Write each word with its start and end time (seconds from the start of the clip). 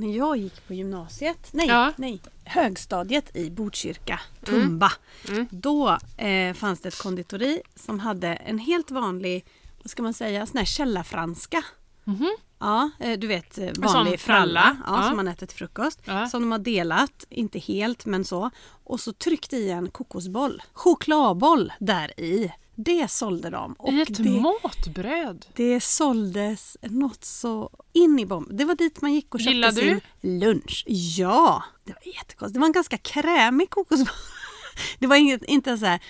när 0.00 0.16
jag 0.16 0.36
gick 0.36 0.66
på 0.66 0.74
gymnasiet, 0.74 1.48
nej, 1.52 1.66
Ja. 1.68 1.92
nej, 1.96 2.20
högstadiet 2.44 3.36
i 3.36 3.50
Botkyrka, 3.50 4.20
Tumba. 4.44 4.92
Mm. 5.28 5.46
Då 5.50 5.98
eh, 6.16 6.54
fanns 6.54 6.80
det 6.80 6.88
ett 6.88 7.02
konditori 7.02 7.62
som 7.74 8.00
hade 8.00 8.28
en 8.28 8.58
helt 8.58 8.90
vanlig, 8.90 9.44
vad 9.82 9.90
ska 9.90 10.02
man 10.02 10.14
säga, 10.14 10.46
sån 10.46 10.58
här 10.58 10.64
källarfranska. 10.64 11.64
Mhm. 12.04 12.36
Ja, 12.58 12.90
eh, 12.98 13.18
du 13.18 13.26
vet 13.26 13.58
eh, 13.58 13.70
vanlig 13.78 14.20
fralla, 14.20 14.76
ja, 14.86 14.96
ja. 15.02 15.08
som 15.08 15.16
man 15.16 15.28
äter 15.28 15.46
till 15.46 15.56
frukost. 15.56 16.00
Ja. 16.04 16.28
Som 16.28 16.42
de 16.42 16.52
har 16.52 16.58
delat, 16.58 17.24
inte 17.30 17.58
helt 17.58 18.06
men 18.06 18.24
så. 18.24 18.50
Och 18.84 19.00
så 19.00 19.12
tryckte 19.12 19.56
i 19.56 19.70
en 19.70 19.90
kokosboll, 19.90 20.62
chokladboll 20.72 21.72
där 21.78 22.20
i. 22.20 22.52
Det 22.84 23.10
sålde 23.10 23.50
de. 23.50 23.72
Och 23.78 23.92
I 23.92 24.00
ett 24.02 24.16
det, 24.24 24.30
matbröd. 24.40 25.46
det 25.54 25.80
såldes 25.80 26.76
något 26.82 27.24
så 27.24 27.70
in 27.92 28.18
i 28.18 28.26
bomb. 28.26 28.48
Det 28.50 28.64
var 28.64 28.74
dit 28.74 29.00
man 29.02 29.14
gick 29.14 29.34
och 29.34 29.40
köpte 29.40 29.50
Gillade 29.52 29.76
sin 29.76 30.00
lunch. 30.40 30.84
Ja, 31.18 31.62
det 31.84 31.92
var 31.92 32.12
jättekonstigt. 32.14 32.54
Det 32.54 32.60
var 32.60 32.66
en 32.66 32.72
ganska 32.72 32.98
krämig 32.98 33.70
kokosboll. 33.70 34.14
Det 34.98 35.06
var 35.06 35.16
inget, 35.16 35.44
inte 35.44 35.78
så 35.78 35.86
här, 35.86 36.00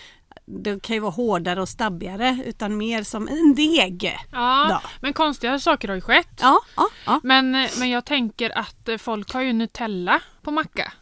det 0.46 0.82
kan 0.82 0.96
ju 0.96 1.00
vara 1.00 1.10
hårdare 1.12 1.60
och 1.62 1.68
stabbigare 1.68 2.38
utan 2.46 2.76
mer 2.76 3.02
som 3.02 3.28
en 3.28 3.54
deg. 3.54 4.18
Ja, 4.32 4.80
Då. 4.82 4.88
men 5.00 5.12
konstiga 5.12 5.58
saker 5.58 5.88
har 5.88 5.94
ju 5.94 6.00
skett. 6.00 6.38
Ja, 6.40 6.60
ja, 6.76 6.88
ja. 7.06 7.20
Men, 7.22 7.50
men 7.78 7.90
jag 7.90 8.04
tänker 8.04 8.58
att 8.58 8.88
eh, 8.88 8.96
folk 8.96 9.32
har 9.32 9.40
ju 9.40 9.52
Nutella 9.52 10.20
på 10.42 10.50
macka. 10.50 10.92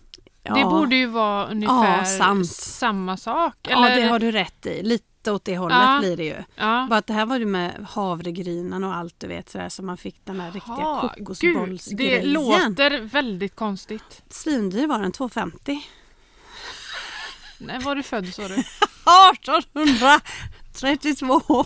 ja. 0.42 0.54
Det 0.54 0.64
borde 0.64 0.96
ju 0.96 1.06
vara 1.06 1.46
ungefär 1.48 1.98
Ja, 1.98 2.44
samma 2.44 3.16
sak. 3.16 3.54
Ja, 3.62 3.88
det 3.96 4.02
har 4.02 4.18
du 4.18 4.30
rätt 4.32 4.66
i. 4.66 4.82
Lite 4.82 5.04
åt 5.30 5.44
det 5.44 5.56
hållet 5.58 5.78
Ja. 5.78 5.98
blir 6.00 6.16
det 6.16 6.24
ju. 6.24 6.44
Ja. 6.56 6.86
Bara 6.90 6.98
att 6.98 7.06
det 7.06 7.12
här 7.12 7.26
var 7.26 7.38
ju 7.38 7.46
med 7.46 7.86
havregrynen 7.90 8.84
och 8.84 8.94
allt 8.94 9.14
du 9.20 9.26
vet 9.26 9.48
sådär 9.50 9.68
så 9.68 9.82
man 9.82 9.96
fick 9.96 10.24
den 10.24 10.40
här 10.40 10.50
riktiga 10.52 10.76
kokosbollsgrejen. 10.76 12.22
det 12.24 12.28
låter 12.28 13.00
väldigt 13.00 13.56
konstigt. 13.56 14.22
Svindyr 14.28 14.86
var 14.86 14.98
den, 14.98 15.12
250. 15.12 15.80
När 17.58 17.80
var 17.80 17.94
du 17.96 18.02
född 18.02 18.34
sa 18.34 18.48
du? 18.48 18.54
1832! 20.34 21.64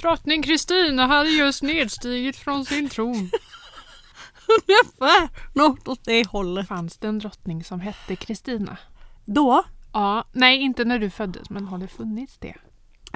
Drottning 0.00 0.42
Kristina 0.42 1.06
hade 1.06 1.28
just 1.28 1.62
nedstigit 1.62 2.36
från 2.36 2.64
sin 2.64 2.88
tron. 2.88 3.14
Ungefär 4.48 5.28
något 5.54 5.88
åt 5.88 6.04
det 6.04 6.26
hållet. 6.28 6.68
Fanns 6.68 6.98
det 6.98 7.08
en 7.08 7.18
drottning 7.18 7.64
som 7.64 7.80
hette 7.80 8.16
Kristina? 8.16 8.76
Då, 9.24 9.64
Ja, 9.92 10.24
nej 10.32 10.60
inte 10.60 10.84
när 10.84 10.98
du 10.98 11.10
föddes 11.10 11.50
men 11.50 11.66
har 11.66 11.78
det 11.78 11.88
funnits 11.88 12.38
det? 12.38 12.54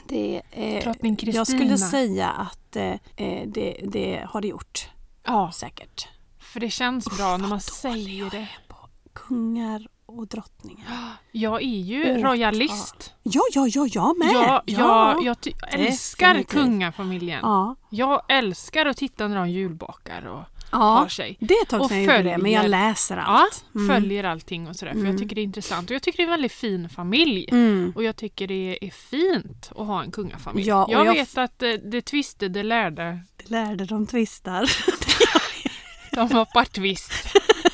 Det, 0.06 0.42
eh, 0.50 0.92
jag 1.20 1.46
skulle 1.46 1.78
säga 1.78 2.28
att 2.28 2.76
eh, 2.76 2.92
eh, 3.16 3.48
det, 3.48 3.80
det 3.82 4.24
har 4.28 4.40
det 4.40 4.48
gjort. 4.48 4.88
Ja, 5.24 5.52
Säkert. 5.52 6.08
för 6.38 6.60
det 6.60 6.70
känns 6.70 7.16
bra 7.18 7.36
när 7.36 7.48
man 7.48 7.60
säger 7.60 8.30
det. 8.30 8.48
På 8.68 8.76
kungar 9.12 9.86
och 10.08 10.26
drottningar. 10.28 10.86
Jag 11.32 11.62
är 11.62 11.66
ju 11.80 12.16
Åh, 12.16 12.22
royalist. 12.22 13.12
Ja, 13.22 13.42
ja, 13.54 13.68
ja, 13.74 13.86
jag 13.92 14.18
med! 14.18 14.28
Jag, 14.32 14.62
jag, 14.66 15.22
jag 15.22 15.40
ty- 15.40 15.52
älskar 15.68 16.28
Definitivt. 16.28 16.50
kungafamiljen. 16.60 17.38
ja. 17.42 17.76
Jag 17.90 18.22
älskar 18.28 18.86
att 18.86 18.96
titta 18.96 19.28
när 19.28 19.36
de 19.36 19.50
julbakar 19.50 20.26
och 20.26 20.42
ja. 20.72 20.78
har 20.78 21.08
sig. 21.08 21.36
Det 21.40 21.54
är 21.54 21.62
ett 21.62 21.68
tag 21.68 21.80
Och 21.80 21.88
sedan 21.88 22.02
jag 22.04 22.16
gjorde 22.16 22.30
det, 22.30 22.38
men 22.38 22.52
jag 22.52 22.62
följer- 22.62 22.88
läser 22.88 23.16
Ja, 23.16 23.22
allt. 23.22 23.64
Mm. 23.74 23.88
följer 23.88 24.24
allting 24.24 24.68
och 24.68 24.76
sådär. 24.76 24.92
För 24.92 24.98
Mm. 24.98 25.10
jag 25.12 25.20
tycker 25.20 25.34
det 25.34 25.40
är 25.40 25.44
intressant. 25.44 25.90
Och 25.90 25.94
jag 25.94 26.02
tycker 26.02 26.16
det 26.16 26.22
är 26.22 26.26
en 26.26 26.30
väldigt 26.30 26.52
fin 26.52 26.88
familj. 26.88 27.48
Mm. 27.50 27.92
Och 27.96 28.04
jag 28.04 28.16
tycker 28.16 28.46
det 28.46 28.78
är 28.86 28.90
fint 28.90 29.70
att 29.76 29.86
ha 29.86 30.02
en 30.02 30.10
kungafamilj. 30.10 30.68
Ja, 30.68 30.84
och 30.84 30.92
jag, 30.92 31.06
jag- 31.06 31.12
vet 31.14 31.38
att 31.38 31.62
eh, 31.62 31.70
det 31.72 32.02
det 32.48 32.62
lärde. 32.62 33.20
Det 33.36 33.50
lärde 33.50 33.84
de 33.84 34.06
tvistar. 34.06 34.70
De 36.12 36.32
hoppar 36.32 36.64
tvist 36.64 37.12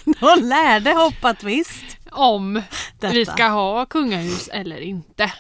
de 0.20 0.44
lärde 0.44 0.92
hoppa 0.92 1.34
tvist. 1.34 1.93
Om 2.14 2.62
Detta. 3.00 3.14
vi 3.14 3.26
ska 3.26 3.44
ha 3.48 3.86
kungahus 3.86 4.48
eller 4.48 4.80
inte. 4.80 5.32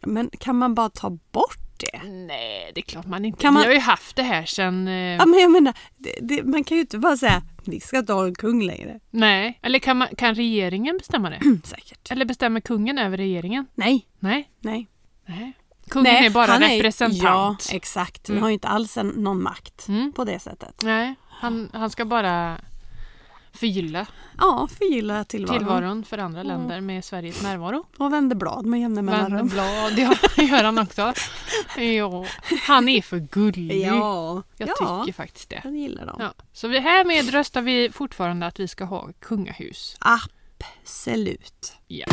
Men 0.00 0.30
kan 0.38 0.56
man 0.56 0.74
bara 0.74 0.88
ta 0.90 1.10
bort 1.10 1.58
det? 1.76 2.02
Nej, 2.08 2.72
det 2.74 2.80
är 2.80 2.82
klart 2.82 3.06
man 3.06 3.24
inte. 3.24 3.42
Kan 3.42 3.54
man- 3.54 3.62
Vi 3.62 3.66
har 3.66 3.74
ju 3.74 3.80
haft 3.80 4.16
det 4.16 4.22
här 4.22 4.44
sen... 4.44 4.88
Eh, 4.88 4.94
Ja, 4.94 5.26
men 5.26 5.40
jag 5.40 5.50
menar, 5.50 5.74
det, 5.96 6.18
det, 6.22 6.42
man 6.42 6.64
kan 6.64 6.76
ju 6.76 6.80
inte 6.80 6.98
bara 6.98 7.16
säga 7.16 7.42
vi 7.64 7.80
ska 7.80 7.98
inte 7.98 8.12
ha 8.12 8.24
en 8.26 8.34
kung 8.34 8.62
längre. 8.62 9.00
nej, 9.10 9.58
eller 9.62 9.78
kan, 9.78 9.96
man, 9.96 10.08
kan 10.18 10.34
regeringen 10.34 10.98
bestämma 10.98 11.30
det? 11.30 11.40
Säkert. 11.64 12.10
Eller 12.10 12.24
bestämmer 12.24 12.60
kungen 12.60 12.98
över 12.98 13.16
regeringen? 13.16 13.66
Nej, 13.74 14.06
Nej. 14.18 14.50
nej. 14.60 14.88
nej. 15.26 15.52
Kungen 15.88 16.12
nej 16.14 16.26
är 16.26 16.30
bara 16.30 16.52
han 16.52 16.60
representant. 16.62 17.22
ja, 17.22 17.56
exakt. 17.76 18.28
Mm. 18.28 18.36
Han 18.38 18.42
har 18.42 18.48
ju 18.50 18.54
inte 18.54 18.68
alls 18.68 18.96
en, 18.96 19.08
någon 19.08 19.42
makt 19.42 19.88
Mm. 19.88 20.12
på 20.12 20.24
det 20.24 20.38
sättet. 20.38 20.80
Nej, 20.82 21.14
han, 21.28 21.70
han 21.72 21.90
ska 21.90 22.04
bara 22.04 22.58
förgylla 23.54 24.06
Ja, 24.38 24.68
förgylla 24.78 25.24
tillvaron. 25.24 25.58
tillvaron 25.58 26.04
för 26.04 26.18
andra 26.18 26.42
länder 26.42 26.80
med 26.80 27.04
Sveriges 27.04 27.42
närvaro. 27.42 27.84
Och 27.98 28.12
vänder 28.12 28.36
blad 28.36 28.66
med 28.66 28.80
jämna 28.80 29.02
Vänder 29.02 29.22
mellanrum. 29.22 29.48
blad, 29.48 29.98
ja, 29.98 30.14
gör 30.44 30.64
han 30.64 30.78
också. 30.78 31.12
Ja, 31.76 32.24
han 32.66 32.88
är 32.88 33.02
för 33.02 33.18
gullig. 33.18 33.80
Ja, 33.86 34.42
Jag 34.56 34.68
ja, 34.80 35.02
tycker 35.04 35.16
faktiskt 35.16 35.50
det. 35.50 35.60
jag 35.64 35.76
gillar 35.76 36.06
dem. 36.06 36.16
Ja. 36.20 36.34
Så 36.52 36.68
härmed 36.68 37.30
röstar 37.30 37.62
vi 37.62 37.90
fortfarande 37.92 38.46
att 38.46 38.60
vi 38.60 38.68
ska 38.68 38.84
ha 38.84 39.08
kungahus. 39.20 39.96
Absolut. 40.00 41.72
Ja. 41.86 42.06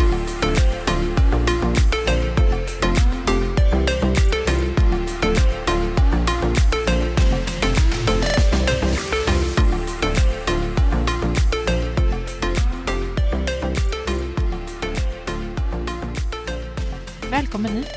Välkommen 17.41 17.71
hit. 17.73 17.87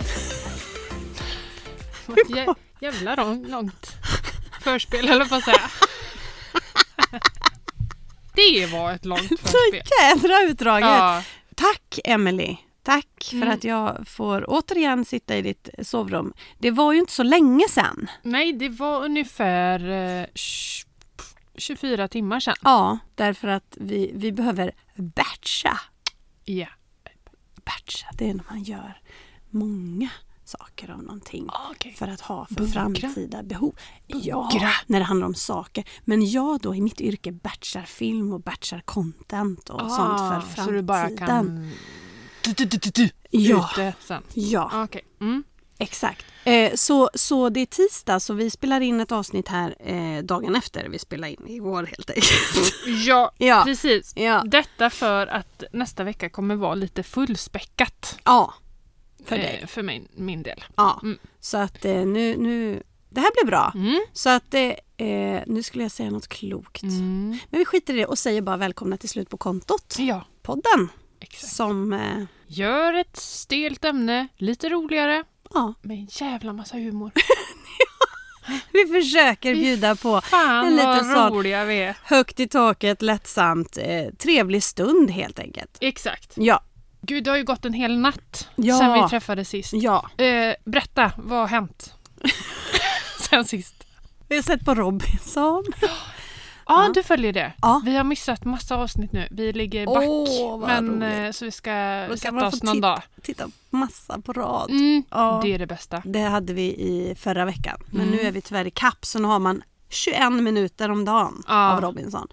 Jä, 2.36 2.54
jävla 2.80 3.14
lång- 3.16 3.48
långt 3.50 3.86
förspel 4.60 5.08
eller 5.08 5.24
på 5.24 5.34
att 5.34 5.44
säga. 5.44 5.60
Det 8.34 8.66
var 8.72 8.92
ett 8.92 9.04
långt 9.04 9.28
Så 9.28 9.36
förspel. 9.36 9.82
jädra 10.02 10.42
utdraget. 10.42 10.88
Ja, 10.88 11.22
Tack 11.54 11.98
Emily. 12.04 12.56
Tack 12.82 13.24
för 13.30 13.36
Mm. 13.36 13.50
att 13.50 13.64
jag 13.64 14.08
får 14.08 14.44
återigen 14.48 15.04
sitta 15.04 15.36
i 15.36 15.42
ditt 15.42 15.68
sovrum. 15.82 16.32
Det 16.58 16.70
var 16.70 16.92
ju 16.92 16.98
inte 16.98 17.12
så 17.12 17.22
länge 17.22 17.68
sedan. 17.68 18.10
nej, 18.22 18.52
det 18.52 18.68
var 18.68 19.04
ungefär 19.04 19.80
eh, 19.90 20.26
tj- 20.34 20.86
24 21.56 22.08
timmar 22.08 22.40
sedan. 22.40 22.54
Ja, 22.62 22.98
därför 23.14 23.48
att 23.48 23.76
vi, 23.80 24.10
vi 24.14 24.32
behöver 24.32 24.72
batcha. 24.96 25.80
Ja. 26.44 26.66
Batcha, 27.64 28.06
det 28.18 28.30
är 28.30 28.34
när 28.34 28.44
man 28.50 28.62
gör 28.62 29.00
många 29.54 30.08
saker 30.44 30.90
av 30.90 31.02
någonting 31.02 31.48
Okay. 31.70 31.92
för 31.92 32.08
att 32.08 32.20
ha 32.20 32.46
för 32.46 32.54
Bunkra. 32.54 32.72
framtida 32.82 33.42
behov. 33.42 33.74
Ja, 34.06 34.48
Bunkra. 34.52 34.68
när 34.86 34.98
det 34.98 35.04
handlar 35.04 35.26
om 35.26 35.34
saker. 35.34 35.84
Men 36.04 36.30
jag 36.30 36.60
då 36.60 36.74
i 36.74 36.80
mitt 36.80 37.00
yrke 37.00 37.32
batchar 37.32 37.82
film 37.82 38.32
och 38.32 38.40
batchar 38.40 38.80
content 38.84 39.70
och 39.70 39.80
sånt 39.90 40.20
för 40.20 40.40
framtiden. 40.40 40.62
Ah, 40.62 40.64
Så 40.64 40.70
du 40.70 40.82
bara 40.82 41.10
kan... 41.16 41.70
Du, 42.44 42.52
du, 42.52 42.64
du, 42.64 42.90
du. 42.94 43.10
Ja. 43.30 43.70
Ute 43.72 43.94
sen. 44.00 44.22
Ja, 44.34 44.84
Okej. 44.84 45.02
Mm. 45.20 45.44
exakt. 45.78 46.24
Eh, 46.44 46.72
så, 46.74 47.10
så 47.14 47.48
det 47.48 47.60
är 47.60 47.66
tisdag 47.66 48.20
så 48.20 48.34
vi 48.34 48.50
spelar 48.50 48.80
in 48.80 49.00
ett 49.00 49.12
avsnitt 49.12 49.48
här 49.48 49.74
eh, 49.80 50.22
dagen 50.24 50.56
efter 50.56 50.88
vi 50.88 50.98
spelar 50.98 51.28
in 51.28 51.48
igår 51.48 51.82
helt 51.84 52.10
enkelt. 52.10 52.74
Ja, 53.06 53.32
ja. 53.38 53.62
precis. 53.66 54.12
Ja. 54.16 54.42
Detta 54.46 54.90
för 54.90 55.26
att 55.26 55.62
nästa 55.72 56.04
vecka 56.04 56.28
kommer 56.30 56.56
vara 56.56 56.74
lite 56.74 57.02
fullspäckat. 57.02 58.18
ja, 58.24 58.54
för 59.24 59.36
dig. 59.38 59.58
eh, 59.62 59.66
För 59.66 59.82
min, 59.82 60.08
min 60.14 60.42
del. 60.42 60.64
Ja, 60.76 61.00
Mm. 61.02 61.18
så 61.40 61.56
att 61.58 61.84
eh, 61.84 61.94
nu, 62.06 62.36
nu, 62.36 62.82
det 63.10 63.20
här 63.20 63.30
blir 63.34 63.46
bra. 63.50 63.72
Mm. 63.74 64.00
Så 64.12 64.30
att 64.30 64.54
eh, 64.54 64.62
eh, 65.08 65.42
nu 65.46 65.62
skulle 65.62 65.84
jag 65.84 65.90
säga 65.92 66.10
något 66.10 66.28
klokt. 66.28 66.82
Mm. 66.82 67.38
Men 67.50 67.58
vi 67.58 67.64
skiter 67.64 67.94
i 67.94 67.96
det 67.96 68.06
och 68.06 68.18
säger 68.18 68.42
bara 68.42 68.56
välkomna 68.56 68.96
till 68.96 69.08
slut 69.08 69.30
på 69.30 69.36
kontot. 69.36 69.94
Ja, 69.98 70.26
Podden 70.42 70.88
exakt. 71.20 71.52
som, 71.52 71.92
eh, 71.92 72.24
Gör 72.46 72.94
ett 72.94 73.16
stelt 73.16 73.84
ämne 73.84 74.28
lite 74.36 74.68
roligare 74.68 75.24
ja, 75.54 75.74
med 75.82 75.96
en 75.98 76.08
jävla 76.10 76.52
massa 76.52 76.76
humor. 76.76 77.10
vi 78.72 78.86
försöker 79.02 79.54
bjuda 79.54 79.96
på 79.96 80.20
Fan 80.20 80.66
En 80.66 80.76
liten 80.76 81.04
sån- 81.14 81.94
högt 82.04 82.40
i 82.40 82.48
taket, 82.48 83.02
lättsamt, 83.02 83.78
eh, 83.80 84.14
trevlig 84.18 84.62
stund 84.62 85.10
helt 85.10 85.38
enkelt. 85.38 85.78
Exakt. 85.80 86.32
Ja, 86.36 86.62
Gud, 87.06 87.24
det 87.24 87.30
har 87.30 87.36
ju 87.36 87.44
gått 87.44 87.64
en 87.64 87.72
hel 87.72 87.98
natt 87.98 88.48
Ja. 88.56 88.78
sen 88.78 88.92
vi 89.02 89.08
träffades 89.08 89.48
sist. 89.48 89.72
ja. 89.72 90.10
Eh, 90.18 90.54
berätta, 90.64 91.12
vad 91.16 91.38
har 91.38 91.46
hänt 91.46 91.94
sen 93.30 93.44
sist? 93.44 93.74
Vi 94.28 94.36
har 94.36 94.42
sett 94.42 94.64
på 94.64 94.74
Robinson. 94.74 95.64
Ja, 96.66 96.84
Ja. 96.86 96.90
du 96.94 97.02
följer 97.02 97.32
det. 97.32 97.52
Ja. 97.62 97.82
Vi 97.84 97.96
har 97.96 98.04
missat 98.04 98.44
massa 98.44 98.76
avsnitt 98.76 99.12
nu. 99.12 99.28
Vi 99.30 99.52
ligger 99.52 99.86
back. 99.86 100.04
Åh, 100.08 100.58
men, 100.66 100.88
roligt. 101.02 101.02
eh, 101.26 101.30
så 101.30 101.44
vi 101.44 101.50
ska 101.50 101.70
Då 102.02 102.08
kan 102.08 102.18
sätta 102.18 102.32
man 102.32 102.44
oss 102.44 102.60
få 102.60 102.66
någon 102.66 102.80
dag. 102.80 103.02
Titta 103.22 103.48
massa 103.70 104.18
på 104.20 104.32
rad. 104.32 104.70
Mm, 104.70 105.02
Ja. 105.10 105.40
Det 105.42 105.54
är 105.54 105.58
det 105.58 105.66
bästa. 105.66 106.02
Det 106.04 106.20
hade 106.22 106.52
vi 106.52 106.62
i 106.62 107.14
förra 107.18 107.44
veckan. 107.44 107.76
Men 107.86 108.00
Mm. 108.00 108.14
nu 108.16 108.20
är 108.22 108.32
vi 108.32 108.40
tyvärr 108.40 108.64
i 108.66 108.70
kapp 108.70 109.04
så 109.04 109.18
nu 109.18 109.28
har 109.28 109.38
man 109.38 109.62
21 109.88 110.32
minuter 110.42 110.90
om 110.90 111.04
dagen 111.04 111.42
Ja. 111.46 111.72
av 111.72 111.80
Robinson. 111.80 112.28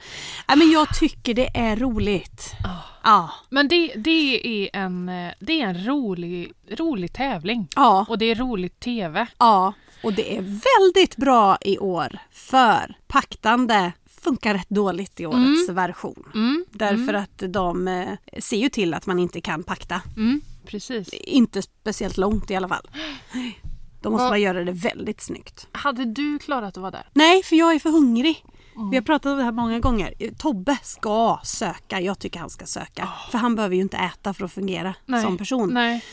Nej, 0.47 0.57
men 0.57 0.71
jag 0.71 0.95
tycker 0.99 1.33
det 1.33 1.57
är 1.57 1.75
roligt. 1.75 2.53
Ja. 2.63 2.77
Ja. 3.03 3.29
Men 3.49 3.67
det, 3.67 3.93
det 3.95 4.47
är 4.47 4.69
en, 4.73 5.09
eh, 5.09 5.31
det 5.39 5.61
är 5.61 5.67
en 5.67 5.85
rolig, 5.85 6.51
rolig 6.71 7.13
tävling. 7.13 7.67
Ja. 7.75 8.05
Och 8.09 8.17
det 8.17 8.25
är 8.25 8.35
roligt 8.35 8.79
TV. 8.79 9.27
ja. 9.37 9.73
Och 10.03 10.13
det 10.13 10.37
är 10.37 10.41
väldigt 10.41 11.15
bra 11.17 11.57
i 11.61 11.77
år 11.79 12.19
för 12.31 12.95
paktande 13.07 13.91
funkar 14.23 14.53
rätt 14.53 14.69
dåligt 14.69 15.19
i 15.19 15.25
årets 15.25 15.69
version. 15.69 16.31
Mm. 16.33 16.65
Därför 16.71 17.13
att 17.13 17.43
de 17.49 17.87
eh, 17.87 18.39
ser 18.39 18.57
ju 18.57 18.69
till 18.69 18.93
att 18.93 19.05
man 19.05 19.19
inte 19.19 19.41
kan 19.41 19.63
pakta. 19.63 20.01
Mm. 20.17 20.41
Precis. 20.65 21.13
Inte 21.13 21.61
speciellt 21.61 22.17
långt 22.17 22.51
i 22.51 22.55
alla 22.55 22.67
fall. 22.67 22.87
Då 24.01 24.09
måste 24.09 24.29
man 24.29 24.41
göra 24.41 24.63
det 24.63 24.71
väldigt 24.71 25.21
snyggt. 25.21 25.67
Hade 25.71 26.05
du 26.05 26.39
klarat 26.39 26.67
att 26.77 26.81
vara 26.81 26.91
där? 26.91 27.09
Nej, 27.13 27.43
för 27.43 27.55
jag 27.55 27.73
är 27.75 27.79
för 27.79 27.89
hungrig. 27.89 28.45
Mm. 28.75 28.89
Vi 28.89 28.97
har 28.97 29.01
pratat 29.03 29.31
om 29.31 29.37
det 29.37 29.43
här 29.43 29.51
många 29.51 29.79
gånger. 29.79 30.13
Tobbe 30.37 30.77
ska 30.83 31.39
söka. 31.43 31.99
Jag 32.01 32.19
tycker 32.19 32.39
han 32.39 32.49
ska 32.49 32.65
söka. 32.65 33.09
För 33.31 33.37
han 33.37 33.55
behöver 33.55 33.75
ju 33.75 33.81
inte 33.81 33.97
äta 33.97 34.33
för 34.33 34.45
att 34.45 34.51
fungera 34.51 34.93
Nej. 35.05 35.23
som 35.23 35.37
person. 35.37 35.73
Nej. 35.73 36.05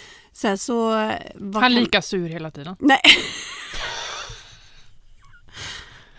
Så... 0.59 0.89
vad 0.91 1.15
Han 1.35 1.45
är 1.45 1.61
kan- 1.61 1.73
lika 1.75 2.03
sur 2.03 2.29
hela 2.29 2.51
tiden. 2.51 2.77
Nej. 2.79 3.01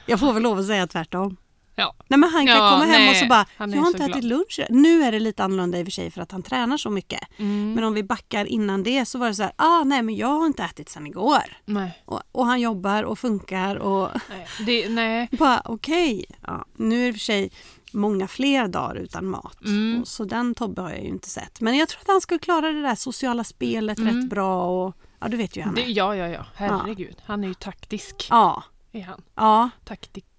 Jag 0.06 0.20
får 0.20 0.34
väl 0.34 0.44
lov 0.44 0.60
att 0.60 0.66
säga 0.68 0.88
tvärtom. 0.88 1.38
Ja. 1.80 1.96
Nej 2.08 2.20
men 2.20 2.30
han 2.30 2.48
kan 2.48 2.56
Ja, 2.58 2.70
komma 2.72 2.84
hem 2.84 3.02
nej, 3.02 3.10
och 3.10 3.16
så 3.16 3.26
bara, 3.26 3.46
jag 3.58 3.68
har 3.68 3.88
inte 3.88 3.98
glad." 3.98 4.10
ätit 4.12 4.24
lunch. 4.24 4.60
Nu 4.70 5.04
är 5.04 5.12
det 5.12 5.20
lite 5.20 5.44
annorlunda 5.44 5.80
i 5.80 5.82
och 5.84 5.88
för 5.88 5.92
sig 5.92 6.12
för 6.12 6.22
att 6.22 6.32
han 6.32 6.44
tränar 6.44 6.78
så 6.78 6.90
mycket. 6.90 7.20
Mm. 7.38 7.74
Men 7.74 7.84
om 7.84 7.94
vi 7.94 8.04
backar 8.04 8.46
innan 8.46 8.84
det 8.84 9.06
så 9.06 9.18
var 9.20 9.28
det 9.28 9.36
så 9.36 9.44
här, 9.44 9.52
ah 9.56 9.84
nej 9.84 10.02
men 10.02 10.16
jag 10.16 10.28
har 10.40 10.46
inte 10.46 10.64
ätit 10.64 10.90
sedan 10.90 11.08
igår. 11.08 11.58
Nej. 11.66 12.04
Och, 12.06 12.22
och 12.32 12.46
han 12.46 12.62
jobbar 12.62 13.04
och 13.04 13.20
funkar 13.20 13.76
och 13.76 14.10
Nej. 14.30 14.48
Det, 14.66 14.90
nej. 14.90 15.28
bara 15.40 15.62
okej. 15.66 16.26
Ja, 16.48 16.66
nu 16.78 16.96
är 16.96 17.02
det 17.02 17.08
i 17.08 17.12
och 17.12 17.16
för 17.16 17.20
sig 17.20 17.52
många 17.94 18.28
fler 18.28 18.68
dagar 18.68 18.96
utan 18.96 19.26
mat. 19.26 19.66
Mm. 19.66 20.02
Och 20.02 20.08
så 20.08 20.24
den 20.26 20.56
Tobbe 20.56 20.82
har 20.82 20.90
jag 20.90 21.02
ju 21.02 21.08
inte 21.08 21.30
sett. 21.30 21.62
Men 21.62 21.78
jag 21.78 21.90
tror 21.90 22.02
att 22.02 22.08
han 22.08 22.22
skulle 22.22 22.40
klara 22.40 22.72
det 22.72 22.82
där 22.82 22.96
sociala 22.96 23.44
spelet 23.44 23.98
Mm. 24.00 24.16
rätt 24.22 24.30
bra. 24.30 24.66
Och, 24.86 24.96
ja 25.20 25.28
du 25.28 25.38
vet 25.38 25.56
ju 25.58 25.62
hur 25.62 25.66
han 25.66 25.76
Det, 25.76 25.84
är. 25.84 25.90
ja, 25.90 26.16
ja, 26.16 26.28
ja. 26.28 26.46
Herregud. 26.56 27.16
Han 27.26 27.44
är 27.44 27.48
ju 27.48 27.54
taktisk. 27.54 28.28
Ja, 28.30 28.64
Är 28.92 29.02
han. 29.02 29.22
ja, 29.36 29.70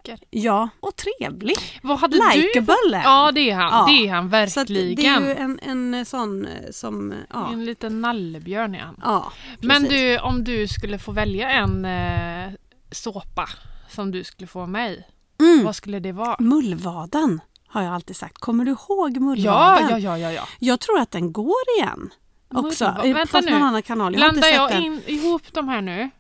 Taktiker. 0.06 0.26
ja. 0.31 0.69
Och 0.81 0.93
trevlig. 0.97 1.56
Vad 1.82 1.99
hade 1.99 2.17
du... 2.17 2.41
Likeable. 2.43 3.00
Ja, 3.05 3.32
det 3.35 3.50
är 3.50 3.55
han. 3.55 3.73
Ja. 3.73 3.87
Det 3.93 4.08
är 4.08 4.12
han 4.12 4.50
Så 4.50 4.61
att 4.61 4.67
det 4.67 4.75
verkligen. 4.75 5.25
är 5.25 5.29
ju 5.29 5.35
en, 5.35 5.61
en 5.94 6.05
sån 6.05 6.47
eh, 6.47 6.70
som... 6.70 7.14
Ja, 7.31 7.52
En 7.52 7.64
liten 7.64 8.00
nallebjörn 8.00 8.75
är 8.75 8.79
han. 8.81 8.97
ja 9.02 9.32
Men 9.61 9.82
du, 9.85 10.19
om 10.19 10.44
du 10.44 10.69
skulle 10.69 10.99
få 10.99 11.12
välja 11.12 11.50
en 11.50 11.85
eh, 11.85 12.52
såpa 12.93 13.49
som 13.88 14.11
du 14.11 14.25
skulle 14.25 14.47
få 14.47 14.67
med 14.67 14.93
i, 14.93 15.05
Mm. 15.41 15.64
vad 15.64 15.76
skulle 15.76 16.00
det 16.00 16.12
vara? 16.12 16.37
Mullvaden 16.38 17.41
har 17.67 17.82
jag 17.82 17.94
alltid 17.94 18.17
sagt. 18.17 18.38
Kommer 18.38 18.64
du 18.64 18.70
ihåg 18.70 19.17
Ja, 19.17 19.20
Mullvaden? 19.20 19.88
ja, 19.91 19.99
ja, 19.99 20.19
ja, 20.19 20.32
ja. 20.32 20.43
Jag 20.58 20.81
tror 20.81 20.99
att 20.99 21.11
den 21.11 21.32
går 21.32 21.55
igen. 21.79 22.11
Också. 22.55 22.85
Eh, 22.85 23.02
Vänta 23.14 23.26
Fast 23.26 23.47
nu. 23.49 23.52
någon 23.55 23.62
annan 23.62 23.82
kanal. 23.82 24.12
Jag 24.14 24.19
Blandar 24.32 24.49
jag 24.49 24.82
in, 24.82 25.02
ihop 25.06 25.43
de 25.52 25.69
här 25.69 25.81
nu? 25.82 26.11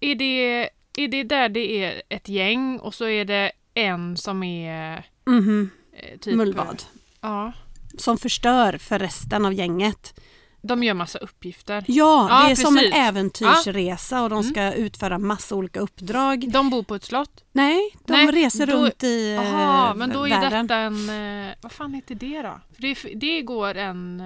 Är 0.00 0.14
det, 0.14 0.68
är 0.96 1.08
det 1.08 1.22
där 1.22 1.48
det 1.48 1.84
är 1.84 2.02
ett 2.08 2.28
gäng 2.28 2.78
och 2.78 2.94
så 2.94 3.06
är 3.08 3.24
det 3.24 3.52
en 3.74 4.16
som 4.16 4.42
är 4.42 5.04
Mhm. 5.26 5.70
eh, 5.96 6.18
typ... 6.18 6.34
Mullvad. 6.34 6.82
Ja. 7.20 7.52
Som 7.98 8.18
förstör 8.18 8.78
för 8.78 8.98
resten 8.98 9.44
av 9.46 9.52
gänget. 9.54 10.20
De 10.64 10.82
gör 10.82 10.94
massa 10.94 11.18
uppgifter. 11.18 11.84
Ja, 11.86 12.26
Ja, 12.30 12.46
det 12.46 12.50
är 12.52 12.54
som 12.54 12.76
en 12.76 12.82
precis. 12.84 12.94
äventyrsresa 12.98 14.22
och 14.22 14.30
de 14.30 14.42
ska 14.42 14.72
utföra 14.72 15.18
massa 15.18 15.54
olika 15.54 15.80
uppdrag. 15.80 16.50
De 16.52 16.70
bor 16.70 16.82
på 16.82 16.94
ett 16.94 17.04
slott. 17.04 17.44
Nej, 17.52 17.80
de 18.06 18.12
Nej, 18.12 18.26
reser 18.26 18.66
då- 18.66 18.72
runt 18.72 19.02
i 19.02 19.28
eh, 19.34 19.34
Jaha, 19.44 19.94
men 19.94 20.10
då 20.10 20.26
är 20.26 20.30
världen. 20.40 20.66
detta 20.66 20.76
en... 20.80 21.08
Eh, 21.48 21.54
vad 21.60 21.72
fan 21.72 21.94
heter 21.94 22.14
det 22.14 22.42
då? 22.42 22.60
För 22.74 22.82
det, 22.82 22.96
det 23.14 23.42
går 23.42 23.74
en... 23.74 24.22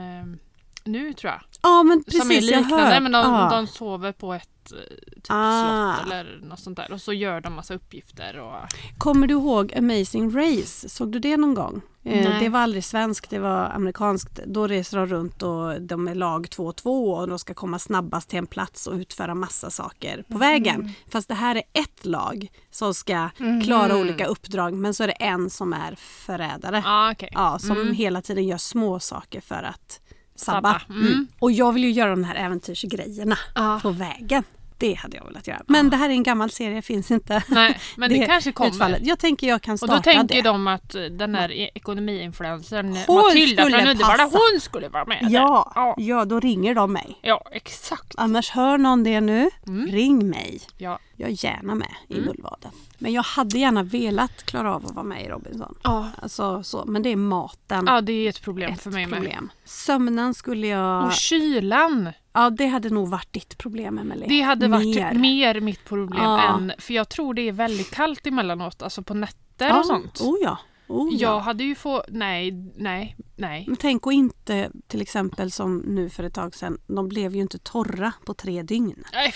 Nu 0.86 1.12
tror 1.12 1.32
jag. 1.32 1.40
Ja, 1.62 1.82
men 1.82 2.04
precis. 2.04 2.20
som 2.22 2.30
är 2.30 2.40
liknande 2.40 3.00
men 3.00 3.12
de, 3.12 3.18
ja. 3.18 3.48
de 3.50 3.66
sover 3.66 4.12
på 4.12 4.34
ett 4.34 4.72
eh, 4.72 4.78
typ 5.14 5.24
Ah. 5.28 5.94
slott 5.96 6.12
eller 6.12 6.40
något 6.42 6.60
sånt 6.60 6.76
där. 6.76 6.92
Och 6.92 7.00
så 7.00 7.12
gör 7.12 7.40
de 7.40 7.54
massa 7.54 7.74
uppgifter 7.74 8.38
och... 8.38 8.54
Kommer 8.98 9.26
du 9.26 9.34
ihåg 9.34 9.74
Amazing 9.78 10.36
Race? 10.36 10.88
Såg 10.88 11.12
du 11.12 11.18
det 11.18 11.36
någon 11.36 11.54
gång? 11.54 11.80
Eh, 12.04 12.28
Nej. 12.30 12.40
det 12.40 12.48
var 12.48 12.60
aldrig 12.60 12.84
svenskt, 12.84 13.30
det 13.30 13.38
var 13.38 13.64
amerikanskt. 13.64 14.40
Då 14.46 14.66
reser 14.66 14.96
de 14.98 15.06
runt 15.06 15.42
och 15.42 15.82
de 15.82 16.08
är 16.08 16.14
lag 16.14 16.46
2-2 16.46 17.14
och 17.20 17.28
de 17.28 17.38
ska 17.38 17.54
komma 17.54 17.78
snabbast 17.78 18.28
till 18.30 18.38
en 18.38 18.46
plats 18.46 18.86
och 18.86 18.94
utföra 18.94 19.34
massa 19.34 19.70
saker 19.70 20.24
på 20.32 20.38
vägen. 20.38 20.90
Fast 21.10 21.28
det 21.28 21.34
här 21.34 21.54
är 21.56 21.62
ett 21.72 22.04
lag 22.06 22.48
som 22.70 22.94
ska 22.94 23.28
klara 23.64 23.88
Mhm. 23.92 24.00
olika 24.00 24.26
uppdrag 24.26 24.74
men 24.74 24.94
så 24.94 25.02
är 25.02 25.06
det 25.06 25.12
en 25.12 25.50
som 25.50 25.72
är 25.72 25.94
förrädare. 25.98 26.82
Ah, 26.86 27.12
okej. 27.12 27.28
Ja, 27.32 27.58
som 27.58 27.76
Mm. 27.80 27.94
hela 27.94 28.22
tiden 28.22 28.46
gör 28.46 28.58
små 28.58 29.00
saker 29.00 29.40
för 29.40 29.62
att 29.62 30.00
sabba. 30.36 30.72
Sabba, 30.78 30.80
mm. 30.94 31.06
Mm. 31.06 31.26
Och 31.38 31.52
jag 31.52 31.72
vill 31.72 31.84
ju 31.84 31.90
göra 31.90 32.10
de 32.10 32.24
här 32.24 32.34
äventyrsgrejerna 32.34 33.38
Ja. 33.54 33.78
på 33.82 33.90
vägen. 33.90 34.44
Det 34.78 34.94
hade 34.94 35.16
jag 35.16 35.24
velat 35.24 35.46
göra. 35.46 35.62
Men 35.68 35.90
det 35.90 35.96
här 35.96 36.08
är 36.08 36.12
en 36.12 36.22
gammal 36.22 36.50
serie, 36.50 36.82
finns 36.82 37.10
inte. 37.10 37.42
Nej, 37.48 37.78
men 37.96 38.10
det, 38.10 38.26
kanske 38.26 38.52
kommer. 38.52 38.70
utfallet. 38.70 39.00
Jag 39.06 39.18
tänker 39.18 39.48
jag 39.48 39.62
kan 39.62 39.72
Och 39.72 39.78
starta 39.78 39.96
då 39.96 40.02
tänker 40.02 40.34
det. 40.34 40.42
de 40.42 40.66
att 40.66 40.94
eh, 40.94 41.02
den 41.02 41.34
här 41.34 41.52
e- 41.52 41.70
ekonomiinfluencern 41.74 42.96
eh, 42.96 43.14
Matilda 43.14 43.62
från 43.62 43.74
Uddevalla, 43.88 44.24
hon 44.24 44.60
skulle 44.60 44.88
vara 44.88 45.04
med. 45.04 45.26
Ja, 45.30 45.72
Ja, 45.74 45.94
ja, 45.98 46.24
då 46.24 46.40
ringer 46.40 46.74
de 46.74 46.92
mig. 46.92 47.18
ja 47.22 47.42
exakt. 47.52 48.14
Annars 48.16 48.50
hör 48.50 48.78
någon 48.78 49.04
det 49.04 49.20
nu, 49.20 49.50
Mm. 49.66 49.86
ring 49.86 50.28
mig. 50.30 50.60
Ja. 50.78 50.98
Jag 51.16 51.30
är 51.30 51.44
gärna 51.44 51.74
med 51.74 51.88
i 52.08 52.14
Mm. 52.14 52.24
Mullvaden. 52.26 52.70
Men 52.98 53.12
jag 53.12 53.22
hade 53.22 53.58
gärna 53.58 53.82
velat 53.82 54.42
klara 54.42 54.74
av 54.74 54.86
att 54.86 54.94
vara 54.94 55.04
med 55.04 55.24
i 55.24 55.28
Robinson. 55.28 55.74
Ja. 55.82 56.08
Alltså, 56.22 56.62
så, 56.62 56.84
men 56.86 57.02
det 57.02 57.08
är 57.08 57.16
maten. 57.16 57.84
ja, 57.86 58.00
det 58.00 58.12
är 58.12 58.28
ett 58.28 58.42
problem 58.42 58.72
ett 58.72 58.82
för 58.82 58.90
mig 58.90 59.06
med. 59.06 59.18
problem. 59.18 59.50
Sömnen 59.64 60.34
skulle 60.34 60.66
jag... 60.66 61.04
Och 61.06 61.12
kylan, 61.12 62.12
Ja, 62.32 62.50
det 62.50 62.66
hade 62.66 62.90
nog 62.90 63.08
varit 63.08 63.32
ditt 63.32 63.58
problem, 63.58 63.98
Emelie. 63.98 64.28
det 64.28 64.40
hade 64.40 64.68
varit 64.68 64.96
Mer. 64.96 65.14
mer, 65.14 65.60
mitt 65.60 65.84
problem 65.84 66.22
Ja. 66.22 66.54
än... 66.56 66.72
För 66.78 66.94
jag 66.94 67.08
tror 67.08 67.34
det 67.34 67.48
är 67.48 67.52
väldigt 67.52 67.90
kallt 67.90 68.26
emellanåt, 68.26 68.82
alltså 68.82 69.02
på 69.02 69.14
nätter 69.14 69.66
ja. 69.68 69.78
och 69.78 69.86
sånt. 69.86 70.20
Oh 70.20 70.36
ja. 70.42 70.58
Oh, 70.88 71.08
ja. 71.12 71.18
Jag 71.20 71.40
hade 71.40 71.64
ju 71.64 71.74
få... 71.74 72.04
Nej, 72.08 72.52
nej, 72.76 73.16
nej. 73.36 73.64
Men 73.68 73.76
tänk 73.76 74.06
och 74.06 74.12
inte 74.12 74.70
till 74.88 75.02
exempel 75.02 75.52
som 75.52 75.78
nu 75.78 76.10
för 76.10 76.22
ett 76.24 76.34
tag 76.34 76.54
sedan. 76.54 76.78
De 76.86 77.08
blev 77.08 77.34
ju 77.34 77.40
inte 77.42 77.58
torra 77.58 78.12
på 78.26 78.34
tre 78.34 78.62
dygn. 78.62 79.04
Nej, 79.12 79.34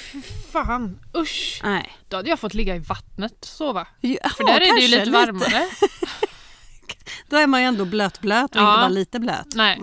fan. 0.52 0.99
Usch. 1.17 1.61
Nej. 1.64 1.93
Då 2.08 2.17
hade 2.17 2.29
jag 2.31 2.41
fått 2.41 2.55
ligga 2.55 2.76
i 2.76 2.79
vattnet 2.79 3.32
och 3.41 3.47
sova. 3.47 3.87
Ja, 4.00 4.29
För 4.37 4.44
där 4.44 4.55
är 4.61 4.76
det 4.76 4.82
ju 4.82 4.99
lite 4.99 5.11
varmare. 5.11 5.67
Då 7.29 7.37
är 7.37 7.47
man 7.47 7.61
ju 7.61 7.67
ändå 7.67 7.85
blöt-blöt 7.85 8.50
och 8.56 8.62
Ja. 8.62 8.70
inte 8.75 8.81
bara 8.81 8.88
lite 8.88 9.20
blöt. 9.20 9.55
Nej. 9.55 9.79